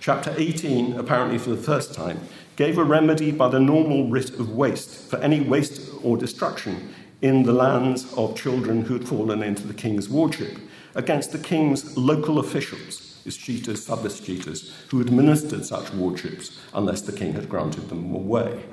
Chapter 0.00 0.34
18, 0.36 0.94
apparently 0.94 1.38
for 1.38 1.50
the 1.50 1.56
first 1.56 1.92
time, 1.92 2.20
gave 2.56 2.78
a 2.78 2.84
remedy 2.84 3.30
by 3.30 3.48
the 3.48 3.60
normal 3.60 4.08
writ 4.08 4.30
of 4.30 4.50
waste 4.50 5.10
for 5.10 5.16
any 5.18 5.40
waste 5.40 5.90
or 6.02 6.16
destruction 6.16 6.94
in 7.20 7.42
the 7.42 7.52
lands 7.52 8.12
of 8.14 8.36
children 8.36 8.84
who 8.84 8.94
had 8.94 9.08
fallen 9.08 9.42
into 9.42 9.66
the 9.66 9.74
king's 9.74 10.08
wardship 10.08 10.58
against 10.94 11.32
the 11.32 11.38
king's 11.38 11.96
local 11.96 12.38
officials, 12.38 13.20
escheators, 13.26 13.78
sub 13.78 14.00
who 14.90 15.00
administered 15.00 15.64
such 15.64 15.92
wardships 15.92 16.58
unless 16.74 17.02
the 17.02 17.12
king 17.12 17.32
had 17.34 17.48
granted 17.48 17.88
them 17.88 18.14
away. 18.14 18.64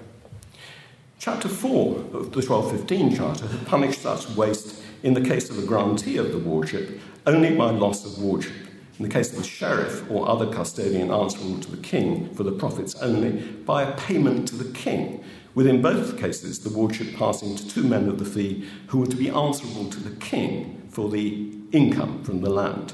Chapter 1.20 1.48
4 1.48 1.96
of 1.98 2.32
the 2.32 2.42
1215 2.42 3.16
Charter 3.16 3.48
had 3.48 3.66
punished 3.66 4.02
such 4.02 4.30
waste 4.36 4.84
in 5.02 5.16
the 5.16 5.22
case 5.22 5.50
of 5.50 5.58
a 5.58 5.66
grantee 5.66 6.18
of 6.18 6.32
the 6.32 6.38
wardship 6.38 7.00
only 7.28 7.56
by 7.56 7.72
loss 7.72 8.06
of 8.06 8.22
wardship. 8.22 8.54
In 8.98 9.04
the 9.04 9.12
case 9.12 9.32
of 9.32 9.38
the 9.38 9.44
sheriff 9.44 10.10
or 10.10 10.30
other 10.30 10.46
custodian 10.46 11.12
answerable 11.12 11.60
to 11.60 11.72
the 11.72 11.82
king 11.82 12.34
for 12.34 12.44
the 12.44 12.52
profits 12.52 12.96
only, 12.96 13.42
by 13.66 13.84
a 13.84 13.98
payment 13.98 14.48
to 14.50 14.56
the 14.56 14.72
king, 14.72 15.24
with 15.54 15.68
in 15.68 15.82
both 15.82 16.18
cases 16.18 16.60
the 16.60 16.70
wardship 16.70 17.16
passing 17.16 17.56
to 17.56 17.68
two 17.68 17.84
men 17.84 18.08
of 18.08 18.20
the 18.20 18.26
fee 18.26 18.68
who 18.88 19.00
were 19.00 19.08
to 19.08 19.16
be 19.16 19.30
answerable 19.30 19.90
to 19.90 20.00
the 20.00 20.16
king 20.18 20.88
for 20.90 21.10
the 21.10 21.52
income 21.72 22.24
from 22.24 22.42
the 22.42 22.50
land. 22.50 22.94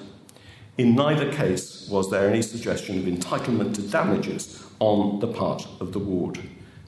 In 0.77 0.95
neither 0.95 1.31
case 1.31 1.87
was 1.89 2.09
there 2.09 2.27
any 2.27 2.41
suggestion 2.41 2.97
of 2.97 3.05
entitlement 3.05 3.75
to 3.75 3.81
damages 3.81 4.65
on 4.79 5.19
the 5.19 5.27
part 5.27 5.67
of 5.79 5.91
the 5.91 5.99
ward. 5.99 6.39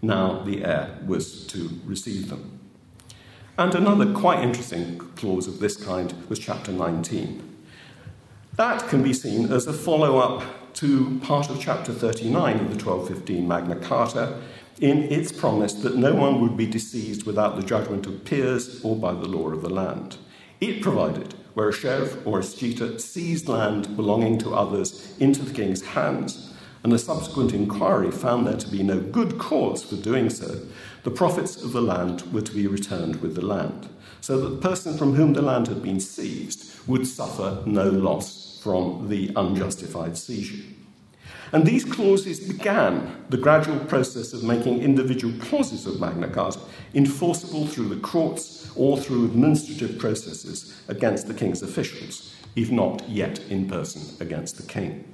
Now 0.02 0.42
the 0.44 0.64
heir 0.66 0.98
was 1.06 1.46
to 1.48 1.70
receive 1.86 2.30
them. 2.30 2.53
And 3.56 3.76
another 3.76 4.12
quite 4.12 4.40
interesting 4.40 4.98
clause 5.16 5.48
of 5.48 5.60
this 5.60 5.78
kind 5.78 6.12
was 6.28 6.40
Chapter 6.40 6.72
19. 6.72 7.56
That 8.56 8.88
can 8.88 9.04
be 9.04 9.14
seen 9.14 9.52
as 9.52 9.68
a 9.68 9.74
follow 9.74 10.18
up 10.18 10.74
to 10.76 11.20
part 11.24 11.52
of 11.52 11.62
Chapter 11.62 11.94
39 11.94 12.56
of 12.56 12.70
the 12.76 12.84
1215 12.84 13.48
Magna 13.48 13.76
Carta 13.76 14.42
in 14.82 15.04
its 15.04 15.32
promise 15.32 15.74
that 15.74 15.96
no 15.96 16.16
one 16.16 16.42
would 16.42 16.58
be 16.58 16.66
disseised 16.66 17.28
without 17.28 17.56
the 17.56 17.62
judgment 17.62 18.08
of 18.08 18.26
peers 18.26 18.84
or 18.84 18.96
by 18.96 19.14
the 19.14 19.28
law 19.28 19.50
of 19.50 19.62
the 19.62 19.70
land. 19.70 20.18
It 20.60 20.82
provided 20.82 21.36
where 21.54 21.70
a 21.70 21.74
sheriff 21.74 22.26
or 22.26 22.40
a 22.40 22.42
escheator 22.42 23.00
seized 23.00 23.48
land 23.48 23.96
belonging 23.96 24.40
to 24.40 24.56
others 24.56 25.16
into 25.20 25.44
the 25.44 25.54
king's 25.54 25.84
hands 25.84 26.54
and 26.84 26.92
a 26.92 27.00
subsequent 27.00 27.54
inquiry 27.54 28.12
found 28.12 28.46
there 28.46 28.58
to 28.58 28.68
be 28.68 28.84
no 28.84 29.00
good 29.00 29.38
cause 29.38 29.84
for 29.84 29.96
doing 29.96 30.30
so, 30.30 30.60
the 31.04 31.12
profits 31.12 31.62
of 31.62 31.74
the 31.74 31.82
land 31.82 32.22
were 32.34 32.42
to 32.42 32.54
be 32.54 32.68
returned 32.68 33.22
with 33.22 33.36
the 33.36 33.46
land, 33.46 33.90
so 34.22 34.40
that 34.40 34.50
the 34.50 34.70
person 34.70 34.98
from 34.98 35.16
whom 35.16 35.34
the 35.34 35.42
land 35.42 35.68
had 35.68 35.84
been 35.84 36.00
seized 36.00 36.88
would 36.88 37.06
suffer 37.06 37.62
no 37.66 37.90
loss 37.90 38.60
from 38.64 39.10
the 39.10 39.32
unjustified 39.36 40.18
seizure. 40.18 40.64
And 41.52 41.66
these 41.66 41.86
clauses 41.86 42.40
began 42.40 43.26
the 43.30 43.38
gradual 43.38 43.80
process 43.86 44.34
of 44.34 44.44
making 44.44 44.82
individual 44.82 45.38
clauses 45.40 45.86
of 45.86 46.00
Magna 46.00 46.28
Carta 46.28 46.60
enforceable 46.96 47.68
through 47.68 47.90
the 47.90 48.02
courts 48.02 48.72
or 48.76 48.98
through 48.98 49.26
administrative 49.26 50.00
processes 50.00 50.82
against 50.88 51.28
the 51.28 51.34
king's 51.34 51.62
officials, 51.62 52.34
if 52.56 52.72
not 52.72 53.08
yet 53.08 53.40
in 53.50 53.68
person 53.68 54.02
against 54.20 54.58
the 54.58 54.64
king. 54.64 55.13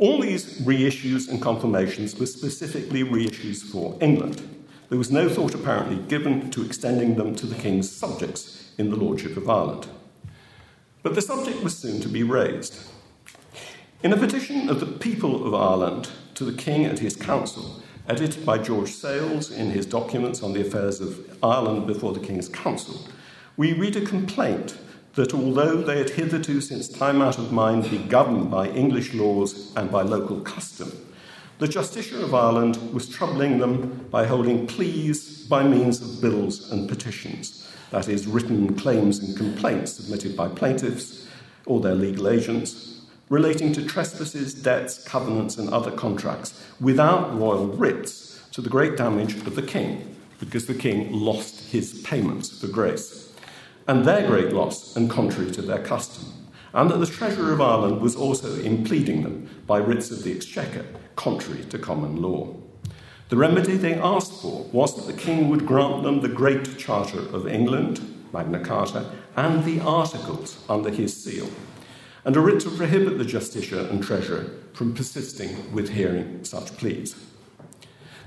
All 0.00 0.18
these 0.18 0.58
reissues 0.62 1.28
and 1.28 1.42
confirmations 1.42 2.18
were 2.18 2.24
specifically 2.24 3.04
reissues 3.04 3.62
for 3.62 3.98
England. 4.00 4.40
There 4.88 4.96
was 4.96 5.10
no 5.10 5.28
thought 5.28 5.54
apparently 5.54 5.96
given 6.08 6.50
to 6.52 6.64
extending 6.64 7.16
them 7.16 7.34
to 7.36 7.44
the 7.44 7.54
king's 7.54 7.92
subjects 7.92 8.72
in 8.78 8.88
the 8.88 8.96
Lordship 8.96 9.36
of 9.36 9.50
Ireland. 9.50 9.88
But 11.02 11.14
the 11.14 11.20
subject 11.20 11.62
was 11.62 11.76
soon 11.76 12.00
to 12.00 12.08
be 12.08 12.22
raised. 12.22 12.78
In 14.02 14.14
a 14.14 14.16
petition 14.16 14.70
of 14.70 14.80
the 14.80 14.86
people 14.86 15.46
of 15.46 15.54
Ireland 15.54 16.08
to 16.32 16.46
the 16.46 16.56
King 16.56 16.86
and 16.86 16.98
his 16.98 17.14
council, 17.14 17.82
edited 18.08 18.46
by 18.46 18.56
George 18.56 18.92
Sayles 18.92 19.50
in 19.50 19.70
his 19.70 19.84
documents 19.84 20.42
on 20.42 20.54
the 20.54 20.62
affairs 20.62 21.02
of 21.02 21.38
Ireland 21.42 21.86
before 21.86 22.14
the 22.14 22.26
King's 22.26 22.48
Council, 22.48 23.06
we 23.58 23.74
read 23.74 23.96
a 23.96 24.00
complaint 24.06 24.78
that 25.14 25.34
although 25.34 25.82
they 25.82 25.98
had 25.98 26.10
hitherto, 26.10 26.60
since 26.60 26.88
time 26.88 27.20
out 27.20 27.38
of 27.38 27.52
mind, 27.52 27.90
been 27.90 28.08
governed 28.08 28.50
by 28.50 28.68
English 28.68 29.12
laws 29.14 29.72
and 29.76 29.90
by 29.90 30.02
local 30.02 30.40
custom, 30.40 30.92
the 31.58 31.66
Justiciar 31.66 32.22
of 32.22 32.34
Ireland 32.34 32.92
was 32.92 33.08
troubling 33.08 33.58
them 33.58 34.06
by 34.10 34.26
holding 34.26 34.66
pleas 34.66 35.46
by 35.46 35.62
means 35.62 36.00
of 36.00 36.20
bills 36.22 36.70
and 36.72 36.88
petitions, 36.88 37.68
that 37.90 38.08
is, 38.08 38.26
written 38.26 38.74
claims 38.76 39.18
and 39.18 39.36
complaints 39.36 39.92
submitted 39.92 40.36
by 40.36 40.48
plaintiffs 40.48 41.26
or 41.66 41.80
their 41.80 41.94
legal 41.94 42.28
agents, 42.28 43.02
relating 43.28 43.72
to 43.72 43.84
trespasses, 43.84 44.54
debts, 44.54 45.04
covenants, 45.04 45.58
and 45.58 45.68
other 45.70 45.90
contracts 45.90 46.64
without 46.80 47.36
royal 47.38 47.66
writs 47.66 48.40
to 48.52 48.60
the 48.60 48.70
great 48.70 48.96
damage 48.96 49.34
of 49.34 49.54
the 49.54 49.62
king, 49.62 50.16
because 50.38 50.66
the 50.66 50.74
king 50.74 51.12
lost 51.12 51.70
his 51.70 52.00
payments 52.02 52.60
for 52.60 52.68
grace, 52.68 53.29
and 53.90 54.04
their 54.04 54.24
great 54.24 54.52
loss 54.52 54.94
and 54.94 55.10
contrary 55.10 55.50
to 55.50 55.60
their 55.60 55.82
custom 55.82 56.24
and 56.74 56.88
that 56.88 56.98
the 56.98 57.06
Treasurer 57.06 57.52
of 57.52 57.60
Ireland 57.60 58.00
was 58.00 58.14
also 58.14 58.54
impleading 58.60 59.24
them 59.24 59.48
by 59.66 59.78
writs 59.78 60.12
of 60.12 60.22
the 60.22 60.32
Exchequer, 60.32 60.86
contrary 61.16 61.64
to 61.64 61.76
common 61.76 62.22
law. 62.22 62.54
The 63.30 63.36
remedy 63.36 63.76
they 63.76 63.94
asked 63.94 64.40
for 64.40 64.62
was 64.66 64.94
that 64.94 65.12
the 65.12 65.20
King 65.20 65.48
would 65.48 65.66
grant 65.66 66.04
them 66.04 66.20
the 66.20 66.28
Great 66.28 66.78
Charter 66.78 67.18
of 67.34 67.48
England, 67.48 68.28
Magna 68.32 68.60
Carta, 68.60 69.10
and 69.34 69.64
the 69.64 69.80
Articles 69.80 70.64
under 70.68 70.90
his 70.90 71.24
seal, 71.24 71.50
and 72.24 72.36
a 72.36 72.40
writ 72.40 72.60
to 72.60 72.70
prohibit 72.70 73.18
the 73.18 73.24
Justiciar 73.24 73.90
and 73.90 74.04
Treasurer 74.04 74.46
from 74.72 74.94
persisting 74.94 75.72
with 75.72 75.88
hearing 75.88 76.44
such 76.44 76.76
pleas. 76.76 77.16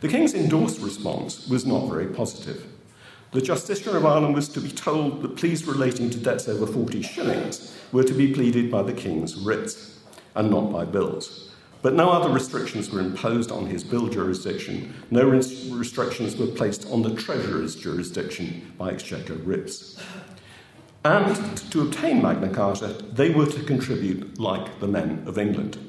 The 0.02 0.10
King's 0.10 0.34
endorsed 0.34 0.82
response 0.82 1.48
was 1.48 1.66
not 1.66 1.88
very 1.88 2.08
positive. 2.08 2.73
The 3.34 3.42
Justiciar 3.42 3.96
of 3.96 4.06
Ireland 4.06 4.36
was 4.36 4.48
to 4.50 4.62
be 4.62 4.70
told 4.70 5.24
that 5.24 5.38
pleas 5.38 5.66
relating 5.66 6.12
to 6.12 6.20
debts 6.20 6.48
over 6.48 6.68
40 6.68 7.02
shillings 7.02 7.76
were 7.92 8.04
to 8.04 8.14
be 8.14 8.32
pleaded 8.32 8.70
by 8.70 8.84
the 8.84 8.94
King's 8.94 9.36
writs 9.36 10.00
and 10.36 10.52
not 10.52 10.72
by 10.72 10.86
bills. 10.86 11.50
But 11.82 11.96
no 11.96 12.12
other 12.12 12.30
restrictions 12.30 12.92
were 12.92 13.00
imposed 13.00 13.52
on 13.52 13.66
his 13.66 13.84
bill 13.84 14.08
jurisdiction. 14.08 14.94
No 15.10 15.28
restrictions 15.28 16.38
were 16.38 16.46
placed 16.46 16.88
on 16.92 17.02
the 17.02 17.16
Treasurer's 17.16 17.76
jurisdiction 17.76 18.72
by 18.78 18.92
Exchequer 18.92 19.34
writs. 19.34 20.00
And 21.04 21.36
to 21.72 21.82
obtain 21.82 22.22
Magna 22.22 22.50
Carta, 22.50 23.04
they 23.14 23.32
were 23.32 23.48
to 23.48 23.64
contribute 23.64 24.40
like 24.40 24.80
the 24.80 24.88
men 24.88 25.24
of 25.26 25.40
England. 25.40 25.80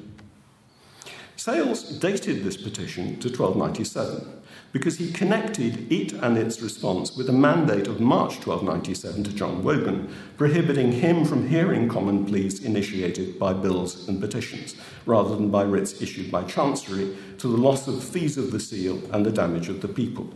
Sayles 1.35 1.99
dated 1.99 2.43
this 2.43 2.57
petition 2.57 3.19
to 3.19 3.29
1297 3.29 4.34
because 4.75 4.97
he 4.97 5.09
connected 5.09 5.89
it 5.89 6.11
and 6.11 6.37
its 6.37 6.59
response 6.59 7.15
with 7.15 7.29
a 7.29 7.31
mandate 7.31 7.87
of 7.87 8.01
March 8.01 8.45
1297 8.45 9.23
to 9.23 9.31
John 9.31 9.63
Wogan, 9.63 10.13
prohibiting 10.37 10.91
him 10.91 11.23
from 11.23 11.47
hearing 11.47 11.87
common 11.87 12.25
pleas 12.25 12.61
initiated 12.61 13.39
by 13.39 13.53
bills 13.53 14.05
and 14.09 14.19
petitions, 14.19 14.75
rather 15.05 15.33
than 15.33 15.49
by 15.49 15.63
writs 15.63 16.01
issued 16.01 16.29
by 16.29 16.43
Chancery 16.43 17.15
to 17.37 17.47
the 17.47 17.55
loss 17.55 17.87
of 17.87 18.03
fees 18.03 18.37
of 18.37 18.51
the 18.51 18.59
seal 18.59 19.01
and 19.13 19.25
the 19.25 19.31
damage 19.31 19.69
of 19.69 19.79
the 19.79 19.87
people. 19.87 20.29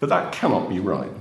But 0.00 0.08
that 0.08 0.32
cannot 0.32 0.70
be 0.70 0.80
right. 0.80 1.12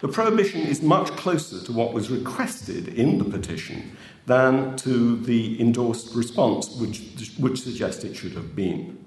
The 0.00 0.08
prohibition 0.08 0.60
is 0.60 0.82
much 0.82 1.08
closer 1.12 1.64
to 1.64 1.72
what 1.72 1.94
was 1.94 2.10
requested 2.10 2.88
in 2.88 3.16
the 3.16 3.24
petition 3.24 3.96
than 4.26 4.76
to 4.76 5.16
the 5.16 5.58
endorsed 5.58 6.14
response, 6.14 6.68
which, 6.76 7.32
which 7.38 7.62
suggests 7.62 8.04
it 8.04 8.14
should 8.16 8.32
have 8.32 8.54
been. 8.54 8.97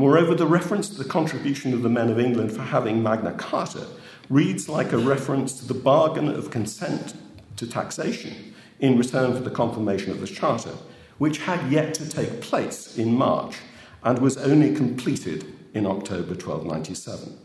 Moreover, 0.00 0.36
the 0.36 0.46
reference 0.46 0.88
to 0.90 0.96
the 0.96 1.08
contribution 1.08 1.74
of 1.74 1.82
the 1.82 1.88
men 1.88 2.08
of 2.08 2.20
England 2.20 2.52
for 2.52 2.62
having 2.62 3.02
Magna 3.02 3.32
Carta 3.32 3.84
reads 4.30 4.68
like 4.68 4.92
a 4.92 4.98
reference 4.98 5.58
to 5.58 5.66
the 5.66 5.74
bargain 5.74 6.28
of 6.28 6.52
consent 6.52 7.14
to 7.56 7.66
taxation 7.66 8.54
in 8.78 8.96
return 8.96 9.34
for 9.34 9.40
the 9.40 9.50
confirmation 9.50 10.12
of 10.12 10.20
the 10.20 10.26
Charter, 10.28 10.74
which 11.18 11.38
had 11.38 11.72
yet 11.72 11.94
to 11.94 12.08
take 12.08 12.40
place 12.40 12.96
in 12.96 13.12
March 13.12 13.56
and 14.04 14.20
was 14.20 14.36
only 14.36 14.72
completed 14.72 15.52
in 15.74 15.84
October 15.84 16.34
1297. 16.34 17.36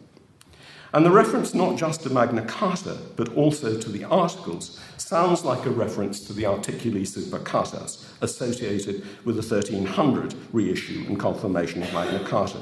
And 0.94 1.04
the 1.04 1.10
reference 1.10 1.56
not 1.56 1.76
just 1.76 2.04
to 2.04 2.12
Magna 2.12 2.46
Carta, 2.46 3.00
but 3.16 3.34
also 3.34 3.80
to 3.80 3.90
the 3.90 4.04
Articles, 4.04 4.80
sounds 5.14 5.46
like 5.46 5.64
a 5.68 5.70
reference 5.70 6.22
to 6.22 6.34
the 6.34 6.42
Articuli 6.42 7.06
Super 7.06 7.38
Cartas 7.38 8.04
associated 8.22 9.06
with 9.26 9.36
the 9.36 9.56
1300 9.56 10.34
reissue 10.52 11.06
and 11.08 11.20
confirmation 11.20 11.84
of 11.84 11.94
Magna 11.94 12.28
Carta, 12.28 12.58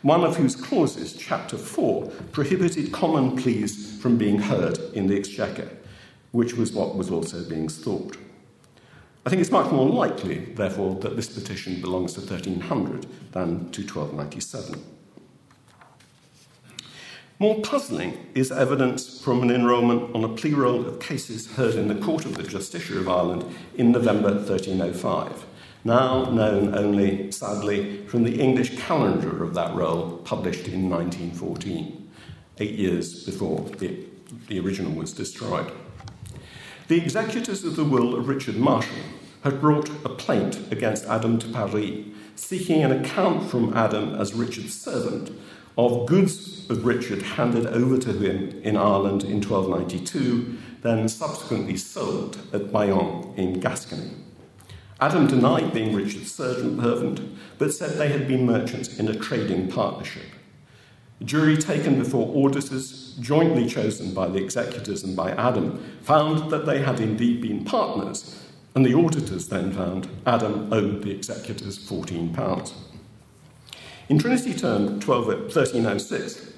one 0.00 0.24
of 0.24 0.34
whose 0.34 0.56
clauses, 0.56 1.12
Chapter 1.12 1.58
4, 1.58 2.06
prohibited 2.32 2.90
common 2.90 3.36
pleas 3.36 4.00
from 4.00 4.16
being 4.16 4.38
heard 4.38 4.78
in 4.94 5.08
the 5.08 5.14
Exchequer, 5.18 5.68
which 6.32 6.54
was 6.54 6.72
what 6.72 6.96
was 6.96 7.10
also 7.10 7.46
being 7.46 7.68
sought. 7.68 8.16
I 9.26 9.28
think 9.28 9.42
it's 9.42 9.50
much 9.50 9.70
more 9.70 9.86
likely, 9.86 10.38
therefore, 10.54 10.94
that 11.00 11.16
this 11.16 11.28
petition 11.28 11.82
belongs 11.82 12.14
to 12.14 12.20
1300 12.20 13.04
than 13.32 13.70
to 13.72 13.82
1297. 13.82 14.99
More 17.40 17.58
puzzling 17.62 18.18
is 18.34 18.52
evidence 18.52 19.18
from 19.18 19.42
an 19.42 19.50
enrolment 19.50 20.14
on 20.14 20.24
a 20.24 20.28
plea 20.28 20.52
roll 20.52 20.86
of 20.86 21.00
cases 21.00 21.50
heard 21.52 21.74
in 21.74 21.88
the 21.88 21.94
Court 21.94 22.26
of 22.26 22.34
the 22.34 22.42
Justiciary 22.42 22.98
of 23.00 23.08
Ireland 23.08 23.46
in 23.76 23.92
November 23.92 24.34
1305, 24.34 25.46
now 25.82 26.24
known 26.24 26.74
only, 26.74 27.32
sadly, 27.32 28.06
from 28.08 28.24
the 28.24 28.38
English 28.38 28.78
calendar 28.80 29.42
of 29.42 29.54
that 29.54 29.74
roll 29.74 30.18
published 30.18 30.68
in 30.68 30.90
1914, 30.90 32.10
eight 32.58 32.74
years 32.74 33.24
before 33.24 33.60
the, 33.78 34.04
the 34.48 34.60
original 34.60 34.92
was 34.92 35.14
destroyed. 35.14 35.72
The 36.88 37.00
executors 37.00 37.64
of 37.64 37.74
the 37.74 37.84
will 37.84 38.16
of 38.16 38.28
Richard 38.28 38.58
Marshall 38.58 39.02
had 39.44 39.62
brought 39.62 39.88
a 40.04 40.10
plaint 40.10 40.70
against 40.70 41.06
Adam 41.06 41.38
de 41.38 41.48
Paris, 41.48 42.04
seeking 42.34 42.84
an 42.84 42.92
account 42.92 43.48
from 43.50 43.72
Adam 43.72 44.14
as 44.14 44.34
Richard's 44.34 44.78
servant 44.78 45.30
of 45.76 46.06
goods 46.06 46.68
of 46.70 46.84
Richard 46.84 47.22
handed 47.22 47.66
over 47.66 47.98
to 47.98 48.12
him 48.12 48.60
in 48.62 48.76
Ireland 48.76 49.24
in 49.24 49.40
1292, 49.40 50.58
then 50.82 51.08
subsequently 51.08 51.76
sold 51.76 52.38
at 52.52 52.72
Bayonne 52.72 53.34
in 53.36 53.60
Gascony. 53.60 54.10
Adam 55.00 55.26
denied 55.26 55.72
being 55.72 55.94
Richard's 55.94 56.32
servant, 56.32 57.38
but 57.58 57.72
said 57.72 57.92
they 57.92 58.08
had 58.08 58.28
been 58.28 58.44
merchants 58.44 58.98
in 58.98 59.08
a 59.08 59.14
trading 59.14 59.68
partnership. 59.68 60.26
A 61.20 61.24
jury 61.24 61.56
taken 61.56 61.98
before 61.98 62.46
auditors, 62.46 63.16
jointly 63.20 63.66
chosen 63.66 64.12
by 64.12 64.28
the 64.28 64.42
executors 64.42 65.02
and 65.02 65.16
by 65.16 65.32
Adam, 65.32 65.82
found 66.02 66.50
that 66.50 66.66
they 66.66 66.82
had 66.82 67.00
indeed 67.00 67.40
been 67.40 67.64
partners, 67.64 68.42
and 68.74 68.84
the 68.84 68.94
auditors 68.94 69.48
then 69.48 69.72
found 69.72 70.08
Adam 70.26 70.72
owed 70.72 71.02
the 71.02 71.10
executors 71.10 71.78
£14. 71.78 72.72
In 74.10 74.18
Trinity 74.18 74.54
Term 74.54 74.98
12, 74.98 75.26
1306, 75.28 76.52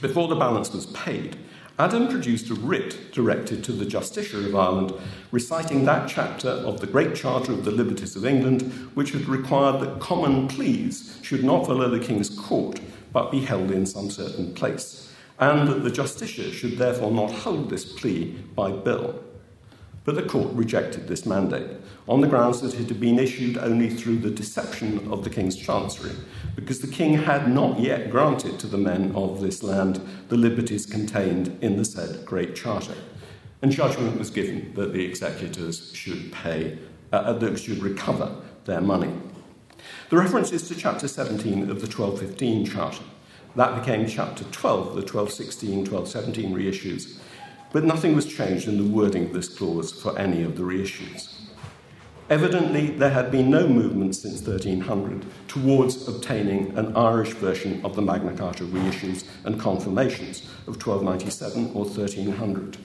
before 0.00 0.28
the 0.28 0.36
balance 0.36 0.72
was 0.72 0.86
paid, 0.86 1.36
Adam 1.76 2.06
produced 2.06 2.50
a 2.50 2.54
writ 2.54 3.10
directed 3.10 3.64
to 3.64 3.72
the 3.72 3.84
Justiciar 3.84 4.46
of 4.46 4.54
Ireland, 4.54 4.94
reciting 5.32 5.84
that 5.86 6.08
chapter 6.08 6.50
of 6.50 6.80
the 6.80 6.86
Great 6.86 7.16
Charter 7.16 7.50
of 7.50 7.64
the 7.64 7.72
Liberties 7.72 8.14
of 8.14 8.24
England, 8.24 8.62
which 8.94 9.10
had 9.10 9.26
required 9.26 9.80
that 9.80 9.98
common 9.98 10.46
pleas 10.46 11.18
should 11.20 11.42
not 11.42 11.66
follow 11.66 11.88
the 11.88 11.98
King's 11.98 12.30
court, 12.30 12.78
but 13.12 13.32
be 13.32 13.40
held 13.40 13.72
in 13.72 13.84
some 13.84 14.08
certain 14.08 14.54
place, 14.54 15.12
and 15.40 15.66
that 15.66 15.82
the 15.82 15.90
Justiciar 15.90 16.52
should 16.52 16.78
therefore 16.78 17.10
not 17.10 17.32
hold 17.32 17.70
this 17.70 17.92
plea 17.92 18.36
by 18.54 18.70
bill. 18.70 19.20
But 20.04 20.16
the 20.16 20.22
court 20.22 20.52
rejected 20.54 21.06
this 21.06 21.24
mandate 21.24 21.70
on 22.08 22.20
the 22.20 22.26
grounds 22.26 22.60
that 22.60 22.74
it 22.74 22.88
had 22.88 22.98
been 22.98 23.18
issued 23.18 23.56
only 23.56 23.88
through 23.88 24.18
the 24.18 24.30
deception 24.30 25.10
of 25.12 25.22
the 25.22 25.30
King's 25.30 25.56
Chancery, 25.56 26.16
because 26.56 26.80
the 26.80 26.88
King 26.88 27.14
had 27.14 27.48
not 27.48 27.78
yet 27.78 28.10
granted 28.10 28.58
to 28.58 28.66
the 28.66 28.78
men 28.78 29.12
of 29.14 29.40
this 29.40 29.62
land 29.62 30.00
the 30.28 30.36
liberties 30.36 30.86
contained 30.86 31.56
in 31.60 31.76
the 31.76 31.84
said 31.84 32.24
Great 32.26 32.56
Charter. 32.56 32.96
And 33.62 33.70
judgment 33.70 34.18
was 34.18 34.30
given 34.30 34.74
that 34.74 34.92
the 34.92 35.04
executors 35.04 35.94
should 35.94 36.32
pay, 36.32 36.78
uh, 37.12 37.16
uh 37.16 37.32
that 37.34 37.58
should 37.60 37.80
recover 37.80 38.34
their 38.64 38.80
money. 38.80 39.12
The 40.10 40.16
reference 40.16 40.50
is 40.50 40.66
to 40.68 40.74
chapter 40.74 41.06
17 41.06 41.70
of 41.70 41.80
the 41.80 41.86
1215 41.86 42.66
Charter. 42.66 43.04
That 43.54 43.78
became 43.78 44.06
chapter 44.08 44.44
12 44.44 44.78
of 44.88 44.94
the 44.94 45.02
1216 45.02 45.84
1217 45.84 46.54
reissues 46.54 47.20
but 47.72 47.84
nothing 47.84 48.14
was 48.14 48.26
changed 48.26 48.68
in 48.68 48.76
the 48.76 48.96
wording 48.96 49.24
of 49.24 49.32
this 49.32 49.48
clause 49.48 49.92
for 49.92 50.18
any 50.18 50.42
of 50.42 50.56
the 50.56 50.62
reissues. 50.62 51.34
Evidently, 52.30 52.86
there 52.86 53.10
had 53.10 53.30
been 53.30 53.50
no 53.50 53.66
movement 53.66 54.14
since 54.14 54.40
1300 54.40 55.26
towards 55.48 56.08
obtaining 56.08 56.76
an 56.78 56.96
Irish 56.96 57.32
version 57.32 57.84
of 57.84 57.94
the 57.94 58.02
Magna 58.02 58.34
Carta 58.34 58.64
reissues 58.64 59.26
and 59.44 59.60
confirmations 59.60 60.42
of 60.66 60.76
1297 60.76 61.72
or 61.74 61.84
1300. 61.84 62.78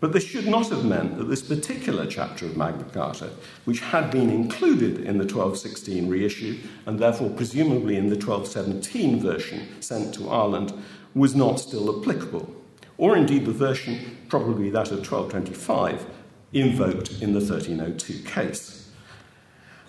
But 0.00 0.12
this 0.12 0.24
should 0.24 0.48
not 0.48 0.68
have 0.70 0.84
meant 0.84 1.18
that 1.18 1.30
this 1.30 1.42
particular 1.42 2.04
chapter 2.04 2.46
of 2.46 2.56
Magna 2.56 2.84
Carta, 2.84 3.30
which 3.64 3.80
had 3.80 4.10
been 4.10 4.28
included 4.28 4.98
in 4.98 5.18
the 5.18 5.24
1216 5.24 6.08
reissue 6.08 6.58
and 6.84 6.98
therefore 6.98 7.30
presumably 7.30 7.96
in 7.96 8.08
the 8.08 8.16
1217 8.16 9.20
version 9.20 9.68
sent 9.80 10.12
to 10.14 10.28
Ireland, 10.28 10.72
was 11.14 11.34
not 11.34 11.60
still 11.60 12.00
applicable, 12.00 12.52
or 12.98 13.16
indeed 13.16 13.44
the 13.46 13.52
version, 13.52 14.18
probably 14.28 14.70
that 14.70 14.90
of 14.90 14.98
1225, 14.98 16.06
invoked 16.52 17.22
in 17.22 17.32
the 17.32 17.40
1302 17.40 18.22
case. 18.22 18.84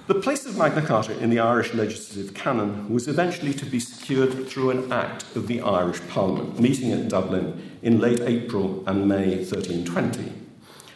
The 0.08 0.14
place 0.14 0.45
of 0.45 0.56
Magna 0.56 0.84
Carta 0.84 1.18
in 1.18 1.32
the 1.32 1.39
Irish 1.39 1.74
legislative 1.74 2.36
canon 2.36 2.93
was 2.93 3.08
eventually 3.08 3.56
to 3.56 3.66
be 3.66 3.80
secured 3.80 4.47
through 4.47 4.70
an 4.70 4.91
act 4.91 5.36
of 5.36 5.47
the 5.47 5.62
Irish 5.62 5.99
Parliament, 6.10 6.60
meeting 6.60 6.91
at 6.91 7.10
Dublin 7.10 7.78
in 7.82 7.99
late 7.99 8.20
April 8.22 8.84
and 8.86 9.08
May 9.08 9.38
1320, 9.38 10.32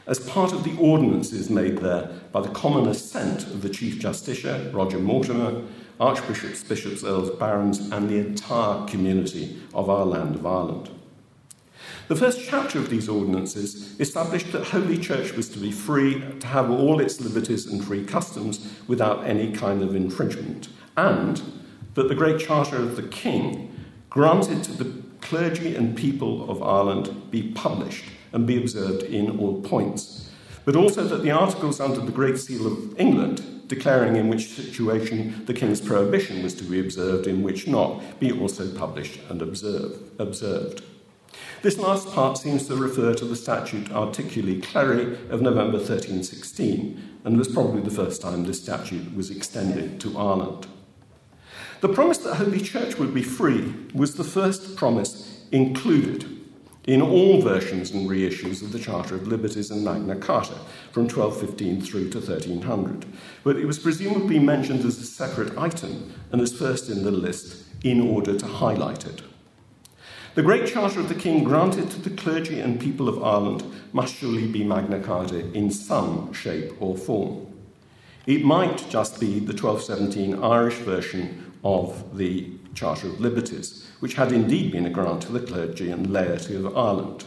as 0.05 0.19
part 0.19 0.53
of 0.53 0.63
the 0.63 0.77
ordinances 0.77 1.49
made 1.49 1.79
there 1.79 2.11
by 2.31 2.41
the 2.41 2.49
common 2.49 2.87
assent 2.87 3.47
of 3.47 3.63
the 3.63 3.69
Chief 3.69 3.99
Justiciar, 3.99 4.71
Roger 4.71 4.99
Mortimer, 4.99 5.63
archbishops, 5.99 6.63
bishops, 6.63 7.03
earls, 7.03 7.31
barons, 7.31 7.79
and 7.91 8.09
the 8.09 8.17
entire 8.17 8.85
community 8.85 9.59
of 9.73 9.89
our 9.89 10.05
land 10.05 10.35
of 10.35 10.45
Ireland. 10.45 10.91
The 12.09 12.15
first 12.15 12.43
chapter 12.43 12.79
of 12.79 12.89
these 12.89 13.07
ordinances 13.07 13.99
established 13.99 14.51
that 14.51 14.63
Holy 14.63 14.97
Church 14.97 15.33
was 15.33 15.47
to 15.49 15.59
be 15.59 15.71
free 15.71 16.23
to 16.39 16.47
have 16.47 16.71
all 16.71 16.99
its 16.99 17.21
liberties 17.21 17.67
and 17.67 17.85
free 17.85 18.03
customs 18.03 18.67
without 18.87 19.27
any 19.27 19.51
kind 19.51 19.83
of 19.83 19.95
infringement, 19.95 20.69
and 20.97 21.39
that 21.93 22.07
the 22.07 22.15
Great 22.15 22.39
Charter 22.39 22.77
of 22.77 22.95
the 22.95 23.03
King 23.03 23.71
granted 24.09 24.63
to 24.63 24.71
the 24.73 24.91
clergy 25.21 25.75
and 25.75 25.95
people 25.95 26.49
of 26.49 26.63
Ireland 26.63 27.29
be 27.29 27.51
published 27.51 28.05
and 28.33 28.47
be 28.47 28.57
observed 28.57 29.03
in 29.03 29.37
all 29.37 29.61
points, 29.61 30.31
but 30.65 30.75
also 30.75 31.03
that 31.03 31.21
the 31.21 31.29
articles 31.29 31.79
under 31.79 31.99
the 31.99 32.11
Great 32.11 32.39
Seal 32.39 32.65
of 32.65 32.99
England, 32.99 33.67
declaring 33.67 34.15
in 34.15 34.29
which 34.29 34.47
situation 34.47 35.45
the 35.45 35.53
King's 35.53 35.79
prohibition 35.79 36.41
was 36.41 36.55
to 36.55 36.63
be 36.63 36.79
observed, 36.79 37.27
in 37.27 37.43
which 37.43 37.67
not, 37.67 38.19
be 38.19 38.31
also 38.31 38.67
published 38.75 39.19
and 39.29 39.43
observe, 39.43 39.95
observed. 40.17 40.81
This 41.61 41.77
last 41.77 42.09
part 42.13 42.37
seems 42.37 42.67
to 42.67 42.75
refer 42.75 43.13
to 43.13 43.25
the 43.25 43.35
statute 43.35 43.89
Articuli 43.89 44.61
Cleri 44.61 45.29
of 45.29 45.41
November 45.41 45.77
1316, 45.77 47.19
and 47.25 47.37
was 47.37 47.49
probably 47.49 47.81
the 47.81 47.91
first 47.91 48.21
time 48.21 48.45
this 48.45 48.61
statute 48.61 49.13
was 49.13 49.29
extended 49.29 49.99
to 50.01 50.17
Ireland. 50.17 50.67
The 51.81 51.89
promise 51.89 52.19
that 52.19 52.35
Holy 52.35 52.61
Church 52.61 52.97
would 52.97 53.13
be 53.13 53.23
free 53.23 53.73
was 53.93 54.15
the 54.15 54.23
first 54.23 54.75
promise 54.75 55.45
included 55.51 56.39
in 56.85 57.01
all 57.01 57.41
versions 57.41 57.91
and 57.91 58.09
reissues 58.09 58.61
of 58.61 58.71
the 58.71 58.79
Charter 58.79 59.15
of 59.15 59.27
Liberties 59.27 59.69
and 59.69 59.83
Magna 59.83 60.15
Carta 60.15 60.55
from 60.91 61.03
1215 61.03 61.81
through 61.81 62.09
to 62.09 62.19
1300, 62.19 63.05
but 63.43 63.57
it 63.57 63.65
was 63.65 63.79
presumably 63.79 64.39
mentioned 64.39 64.83
as 64.85 64.97
a 64.97 65.03
separate 65.03 65.57
item 65.57 66.13
and 66.31 66.41
as 66.41 66.51
first 66.51 66.89
in 66.89 67.03
the 67.03 67.11
list 67.11 67.65
in 67.83 68.01
order 68.01 68.37
to 68.37 68.45
highlight 68.45 69.05
it. 69.05 69.21
The 70.39 70.45
Great 70.45 70.67
Charter 70.67 71.01
of 71.01 71.09
the 71.09 71.15
King 71.15 71.43
granted 71.43 71.91
to 71.91 71.99
the 71.99 72.15
clergy 72.15 72.61
and 72.61 72.79
people 72.79 73.09
of 73.09 73.21
Ireland 73.21 73.61
must 73.91 74.15
surely 74.15 74.47
be 74.47 74.63
Magna 74.63 75.01
Carta 75.01 75.51
in 75.51 75.69
some 75.69 76.31
shape 76.31 76.81
or 76.81 76.95
form. 76.95 77.45
It 78.25 78.45
might 78.45 78.89
just 78.89 79.19
be 79.19 79.39
the 79.39 79.51
1217 79.51 80.41
Irish 80.41 80.77
version 80.77 81.51
of 81.61 82.17
the 82.17 82.53
Charter 82.73 83.07
of 83.07 83.19
Liberties, 83.19 83.85
which 83.99 84.13
had 84.13 84.31
indeed 84.31 84.71
been 84.71 84.85
a 84.85 84.89
grant 84.89 85.23
to 85.23 85.33
the 85.33 85.41
clergy 85.41 85.91
and 85.91 86.09
laity 86.09 86.55
of 86.55 86.67
Ireland. 86.67 87.25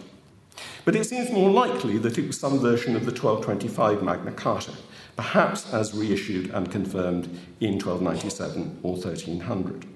But 0.87 0.97
it 0.97 1.05
seems 1.05 1.31
more 1.31 1.51
likely 1.51 1.99
that 1.99 2.17
it 2.17 2.27
was 2.27 2.41
some 2.41 2.61
version 2.61 2.97
of 2.97 3.05
the 3.05 3.13
1225 3.13 4.03
Magna 4.03 4.33
Carta, 4.33 4.73
perhaps 5.17 5.71
as 5.71 5.93
reissued 5.93 6.49
and 6.49 6.73
confirmed 6.73 7.27
in 7.61 7.73
1297 7.73 8.79
or 8.83 8.95
1300. 8.95 9.92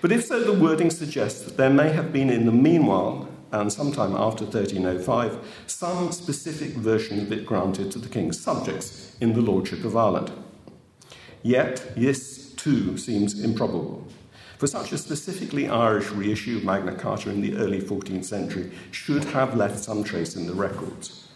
But 0.00 0.12
if 0.12 0.24
so, 0.24 0.42
the 0.42 0.58
wording 0.58 0.90
suggests 0.90 1.42
that 1.42 1.58
there 1.58 1.70
may 1.70 1.90
have 1.90 2.12
been 2.12 2.30
in 2.30 2.46
the 2.46 2.52
meanwhile, 2.52 3.28
and 3.52 3.70
sometime 3.70 4.14
after 4.14 4.44
1305, 4.44 5.38
some 5.66 6.10
specific 6.12 6.70
version 6.70 7.20
of 7.20 7.30
it 7.32 7.44
granted 7.44 7.90
to 7.92 7.98
the 7.98 8.08
king's 8.08 8.40
subjects 8.40 9.14
in 9.20 9.34
the 9.34 9.42
lordship 9.42 9.84
of 9.84 9.96
Ireland. 9.96 10.32
Yet, 11.42 11.94
this 11.96 12.52
too 12.54 12.96
seems 12.96 13.42
improbable. 13.42 14.06
For 14.58 14.66
such 14.66 14.92
a 14.92 14.98
specifically 14.98 15.68
Irish 15.68 16.10
reissue 16.10 16.58
of 16.58 16.64
Magna 16.64 16.94
Carta 16.94 17.30
in 17.30 17.40
the 17.40 17.56
early 17.56 17.80
14th 17.80 18.24
century 18.24 18.70
should 18.90 19.24
have 19.24 19.56
left 19.56 19.78
some 19.78 20.04
trace 20.04 20.36
in 20.36 20.46
the 20.46 20.54
records. 20.54 21.29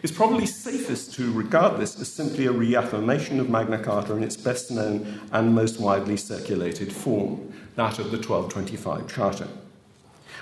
It's 0.00 0.12
probably 0.12 0.46
safest 0.46 1.14
to 1.14 1.32
regard 1.32 1.80
this 1.80 2.00
as 2.00 2.12
simply 2.12 2.46
a 2.46 2.52
reaffirmation 2.52 3.40
of 3.40 3.50
Magna 3.50 3.82
Carta 3.82 4.14
in 4.14 4.22
its 4.22 4.36
best 4.36 4.70
known 4.70 5.20
and 5.32 5.54
most 5.54 5.80
widely 5.80 6.16
circulated 6.16 6.92
form, 6.92 7.52
that 7.74 7.98
of 7.98 8.12
the 8.12 8.18
1225 8.18 9.12
Charter. 9.12 9.48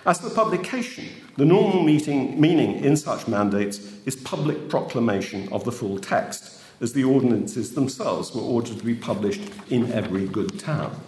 As 0.04 0.20
for 0.20 0.28
publication, 0.28 1.06
the 1.38 1.46
normal 1.46 1.82
meeting, 1.82 2.38
meaning 2.38 2.84
in 2.84 2.98
such 2.98 3.28
mandates 3.28 3.80
is 4.04 4.14
public 4.14 4.68
proclamation 4.68 5.50
of 5.50 5.64
the 5.64 5.72
full 5.72 5.98
text, 5.98 6.60
as 6.82 6.92
the 6.92 7.04
ordinances 7.04 7.74
themselves 7.74 8.34
were 8.34 8.42
ordered 8.42 8.78
to 8.78 8.84
be 8.84 8.94
published 8.94 9.40
in 9.70 9.90
every 9.90 10.28
good 10.28 10.60
town. 10.60 11.00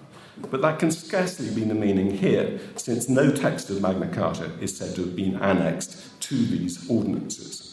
But 0.51 0.63
that 0.63 0.79
can 0.79 0.91
scarcely 0.91 1.55
be 1.55 1.65
the 1.65 1.75
meaning 1.75 2.17
here, 2.17 2.59
since 2.77 3.11
no 3.11 3.31
text 3.31 3.69
of 3.69 3.83
Magna 3.83 4.09
Carta 4.09 4.51
is 4.59 4.75
said 4.75 4.95
to 4.95 5.03
have 5.03 5.15
been 5.15 5.37
annexed 5.37 6.19
to 6.23 6.35
these 6.35 6.89
ordinances. 6.89 7.68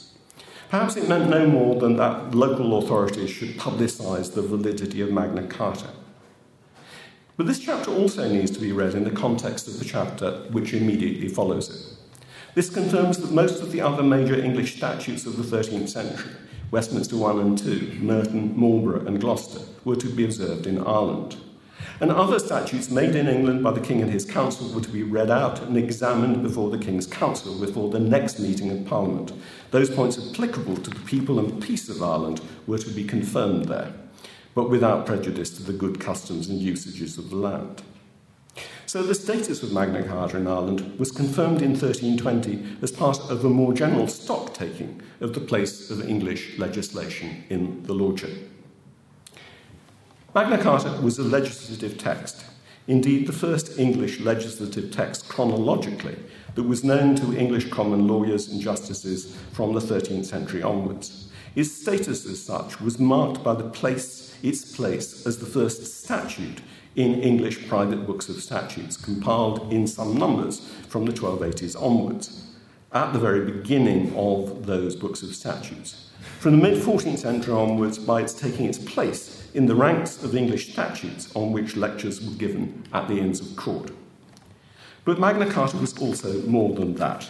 Perhaps 0.70 0.95
it 0.97 1.07
meant 1.07 1.30
no 1.30 1.45
more 1.47 1.80
than 1.80 1.95
that 1.97 2.34
local 2.34 2.78
authorities 2.78 3.30
should 3.30 3.57
publicise 3.57 4.34
the 4.34 4.41
validity 4.41 5.01
of 5.01 5.11
Magna 5.11 5.43
Carta. 5.43 5.89
But 7.38 7.47
this 7.47 7.59
chapter 7.59 7.91
also 7.91 8.30
needs 8.30 8.51
to 8.51 8.59
be 8.59 8.72
read 8.72 8.95
in 8.95 9.03
the 9.03 9.11
context 9.11 9.68
of 9.68 9.78
the 9.78 9.86
chapter 9.86 10.32
which 10.51 10.74
immediately 10.74 11.28
follows 11.28 11.70
it. 11.70 12.22
This 12.55 12.70
confirms 12.70 13.18
that 13.18 13.32
most 13.32 13.61
of 13.61 13.72
the 13.72 13.82
other 13.82 14.01
major 14.01 14.36
English 14.36 14.78
statutes 14.78 15.26
of 15.26 15.36
the 15.36 15.43
13th 15.43 15.89
century, 15.89 16.32
Westminster 16.72 17.18
1 17.18 17.39
and 17.39 17.57
2, 17.57 17.97
Merton, 18.01 18.57
Marlborough, 18.57 19.05
and 19.05 19.20
Gloucester, 19.20 19.59
were 19.84 19.97
to 19.97 20.07
be 20.07 20.24
observed 20.24 20.66
in 20.66 20.80
Ireland 20.80 21.36
and 22.00 22.12
other 22.12 22.40
statutes 22.40 22.90
made 22.90 23.16
in 23.16 23.28
England 23.28 23.64
by 23.64 23.72
the 23.72 23.82
King 23.82 24.02
and 24.02 24.12
his 24.12 24.26
council 24.26 24.70
were 24.74 24.82
to 24.82 24.90
be 24.90 25.04
read 25.04 25.32
out 25.32 25.62
and 25.62 25.78
examined 25.78 26.44
before 26.44 26.70
the 26.70 26.78
King's 26.78 27.08
council 27.08 27.58
before 27.60 27.90
the 27.90 28.00
next 28.00 28.40
meeting 28.40 28.72
of 28.72 28.86
Parliament. 28.86 29.32
Those 29.72 29.90
points 29.90 30.18
applicable 30.18 30.78
to 30.78 30.90
the 30.90 31.00
people 31.02 31.40
and 31.40 31.62
peace 31.62 31.90
of 31.90 32.02
Ireland 32.02 32.42
were 32.68 32.80
to 32.80 32.90
be 32.90 33.04
confirmed 33.04 33.66
there, 33.66 33.94
but 34.54 34.70
without 34.70 35.06
prejudice 35.06 35.50
to 35.58 35.64
the 35.64 35.74
good 35.74 36.00
customs 36.00 36.50
and 36.50 36.60
usages 36.60 37.18
of 37.18 37.30
the 37.30 37.36
land. 37.36 37.82
So 38.86 39.04
the 39.04 39.16
status 39.16 39.64
of 39.64 39.74
Magna 39.74 40.04
Carta 40.04 40.38
in 40.38 40.48
Ireland 40.48 40.98
was 41.00 41.12
confirmed 41.12 41.62
in 41.62 41.72
1320 41.72 42.78
as 42.82 42.92
part 42.92 43.20
of 43.30 43.44
a 43.44 43.50
more 43.50 43.74
general 43.74 44.08
stock 44.08 44.54
taking 44.54 45.02
of 45.20 45.34
the 45.34 45.42
place 45.42 45.90
of 45.90 46.08
English 46.08 46.58
legislation 46.58 47.44
in 47.50 47.84
the 47.84 47.94
lordship. 47.94 48.55
Magna 50.36 50.58
Carta 50.58 51.00
was 51.02 51.18
a 51.18 51.24
legislative 51.24 51.98
text, 51.98 52.44
indeed, 52.88 53.26
the 53.26 53.32
first 53.32 53.80
English 53.80 54.20
legislative 54.20 54.92
text 54.92 55.30
chronologically 55.30 56.18
that 56.56 56.64
was 56.64 56.84
known 56.84 57.16
to 57.16 57.38
English 57.38 57.70
common 57.70 58.06
lawyers 58.06 58.50
and 58.50 58.60
justices 58.60 59.34
from 59.54 59.72
the 59.72 59.80
13th 59.80 60.26
century 60.26 60.62
onwards. 60.62 61.30
Its 61.56 61.72
status 61.72 62.26
as 62.26 62.44
such 62.44 62.82
was 62.82 63.00
marked 63.00 63.46
by 63.46 63.54
the 63.54 63.70
place, 63.70 64.38
its 64.44 64.76
place 64.76 65.26
as 65.26 65.40
the 65.40 65.46
first 65.46 65.86
statute 66.04 66.60
in 66.98 67.22
English 67.22 67.70
private 67.70 68.06
books 68.06 68.28
of 68.28 68.44
statutes, 68.44 68.98
compiled 68.98 69.72
in 69.72 69.88
some 69.88 70.18
numbers 70.18 70.60
from 70.90 71.06
the 71.06 71.14
1280s 71.14 71.82
onwards, 71.82 72.46
at 72.92 73.14
the 73.14 73.20
very 73.20 73.50
beginning 73.50 74.14
of 74.18 74.66
those 74.66 74.98
books 74.98 75.24
of 75.24 75.34
statutes. 75.34 76.12
From 76.40 76.60
the 76.60 76.70
mid 76.70 76.84
14th 76.84 77.20
century 77.20 77.54
onwards, 77.54 77.98
by 77.98 78.20
its 78.20 78.34
taking 78.34 78.66
its 78.66 78.80
place 78.80 79.45
in 79.56 79.68
the 79.68 79.76
ranks 79.76 80.22
of 80.22 80.36
English 80.36 80.74
statutes 80.74 81.34
on 81.34 81.53
which 81.53 81.78
lectures 81.78 82.22
were 82.22 82.36
given 82.36 82.84
at 82.91 83.08
the 83.08 83.18
Inns 83.18 83.39
of 83.39 83.56
Court. 83.56 83.89
But 85.06 85.18
Magna 85.18 85.49
Carta 85.49 85.78
was 85.78 85.97
also 85.97 86.41
more 86.41 86.74
than 86.76 86.95
that. 86.95 87.30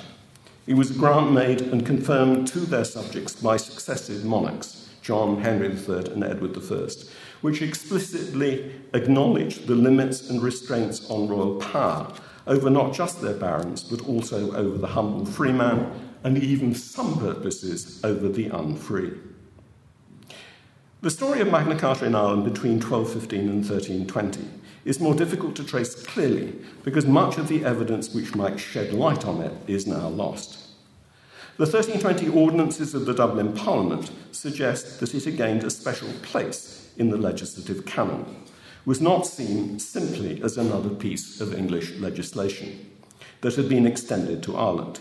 It 0.66 0.74
was 0.74 0.90
a 0.90 0.96
grant 0.96 1.32
made 1.32 1.62
and 1.62 1.86
confirmed 1.86 2.48
to 2.48 2.60
their 2.62 2.84
subjects 2.84 3.36
by 3.36 3.58
successive 3.58 4.26
monarchs, 4.26 4.90
John, 5.04 5.40
Henry 5.44 5.68
III, 5.68 6.14
and 6.14 6.24
Edward 6.24 6.58
I, 6.58 6.88
which 7.42 7.62
explicitly 7.62 8.72
acknowledged 8.96 9.68
the 9.68 9.76
limits 9.76 10.28
and 10.28 10.42
restraints 10.42 11.08
on 11.12 11.28
royal 11.28 11.58
power 11.58 12.12
over 12.48 12.72
not 12.72 12.96
just 12.96 13.22
their 13.22 13.36
barons, 13.36 13.84
but 13.84 14.08
also 14.08 14.52
over 14.56 14.80
the 14.80 14.88
humble 14.88 15.28
freeman, 15.28 15.92
and 16.24 16.40
even 16.40 16.74
some 16.74 17.20
purposes 17.20 18.04
over 18.04 18.28
the 18.28 18.50
unfree. 18.50 19.14
The 21.02 21.12
story 21.12 21.40
of 21.42 21.52
Magna 21.52 21.78
Carta 21.78 22.06
in 22.06 22.16
Ireland 22.16 22.46
between 22.46 22.80
1215 22.80 23.40
and 23.42 23.64
1320 23.68 24.48
is 24.86 25.00
more 25.00 25.14
difficult 25.14 25.56
to 25.58 25.64
trace 25.64 25.94
clearly 26.04 26.56
because 26.84 27.06
much 27.06 27.38
of 27.38 27.48
the 27.48 27.64
evidence 27.64 28.14
which 28.14 28.34
might 28.34 28.60
shed 28.60 28.94
light 28.94 29.26
on 29.26 29.42
it 29.42 29.54
is 29.68 29.86
now 29.86 30.08
lost. 30.08 30.66
The 31.58 31.66
1320 31.66 32.30
ordinances 32.30 32.96
of 32.96 33.06
the 33.06 33.14
Dublin 33.14 33.54
Parliament 33.54 34.12
suggest 34.32 35.00
that 35.00 35.14
it 35.14 35.26
had 35.26 35.38
gained 35.38 35.64
a 35.64 35.70
special 35.70 36.10
place 36.22 36.92
in 36.98 37.10
the 37.10 37.18
legislative 37.18 37.86
canon, 37.86 38.44
was 38.86 39.02
not 39.02 39.28
seen 39.28 39.80
simply 39.80 40.42
as 40.42 40.58
another 40.58 40.90
piece 40.90 41.40
of 41.42 41.54
English 41.54 41.92
legislation 41.98 42.92
that 43.42 43.56
had 43.56 43.70
been 43.70 43.86
extended 43.86 44.42
to 44.44 44.58
Ireland. 44.58 45.00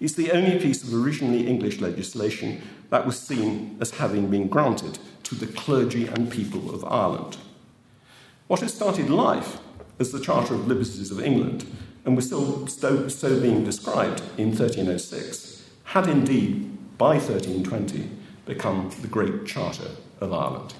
It's 0.00 0.14
the 0.14 0.32
only 0.32 0.58
piece 0.58 0.82
of 0.82 0.94
originally 0.94 1.46
English 1.46 1.80
legislation 1.80 2.62
that 2.90 3.06
was 3.06 3.18
seen 3.18 3.78
as 3.80 3.92
having 3.92 4.28
been 4.28 4.48
granted 4.48 4.98
to 5.26 5.34
the 5.34 5.46
clergy 5.46 6.06
and 6.06 6.30
people 6.30 6.72
of 6.72 6.84
Ireland. 6.84 7.36
What 8.46 8.60
had 8.60 8.70
started 8.70 9.10
life 9.10 9.58
as 9.98 10.12
the 10.12 10.20
Charter 10.20 10.54
of 10.54 10.68
Liberties 10.68 11.10
of 11.10 11.20
England 11.20 11.66
and 12.04 12.14
was 12.14 12.26
still 12.26 12.66
so, 12.68 13.08
so 13.08 13.40
being 13.40 13.64
described 13.64 14.22
in 14.38 14.50
1306 14.50 15.68
had 15.84 16.06
indeed, 16.06 16.96
by 16.96 17.14
1320, 17.14 18.08
become 18.44 18.92
the 19.02 19.08
Great 19.08 19.46
Charter 19.46 19.90
of 20.20 20.32
Ireland. 20.32 20.74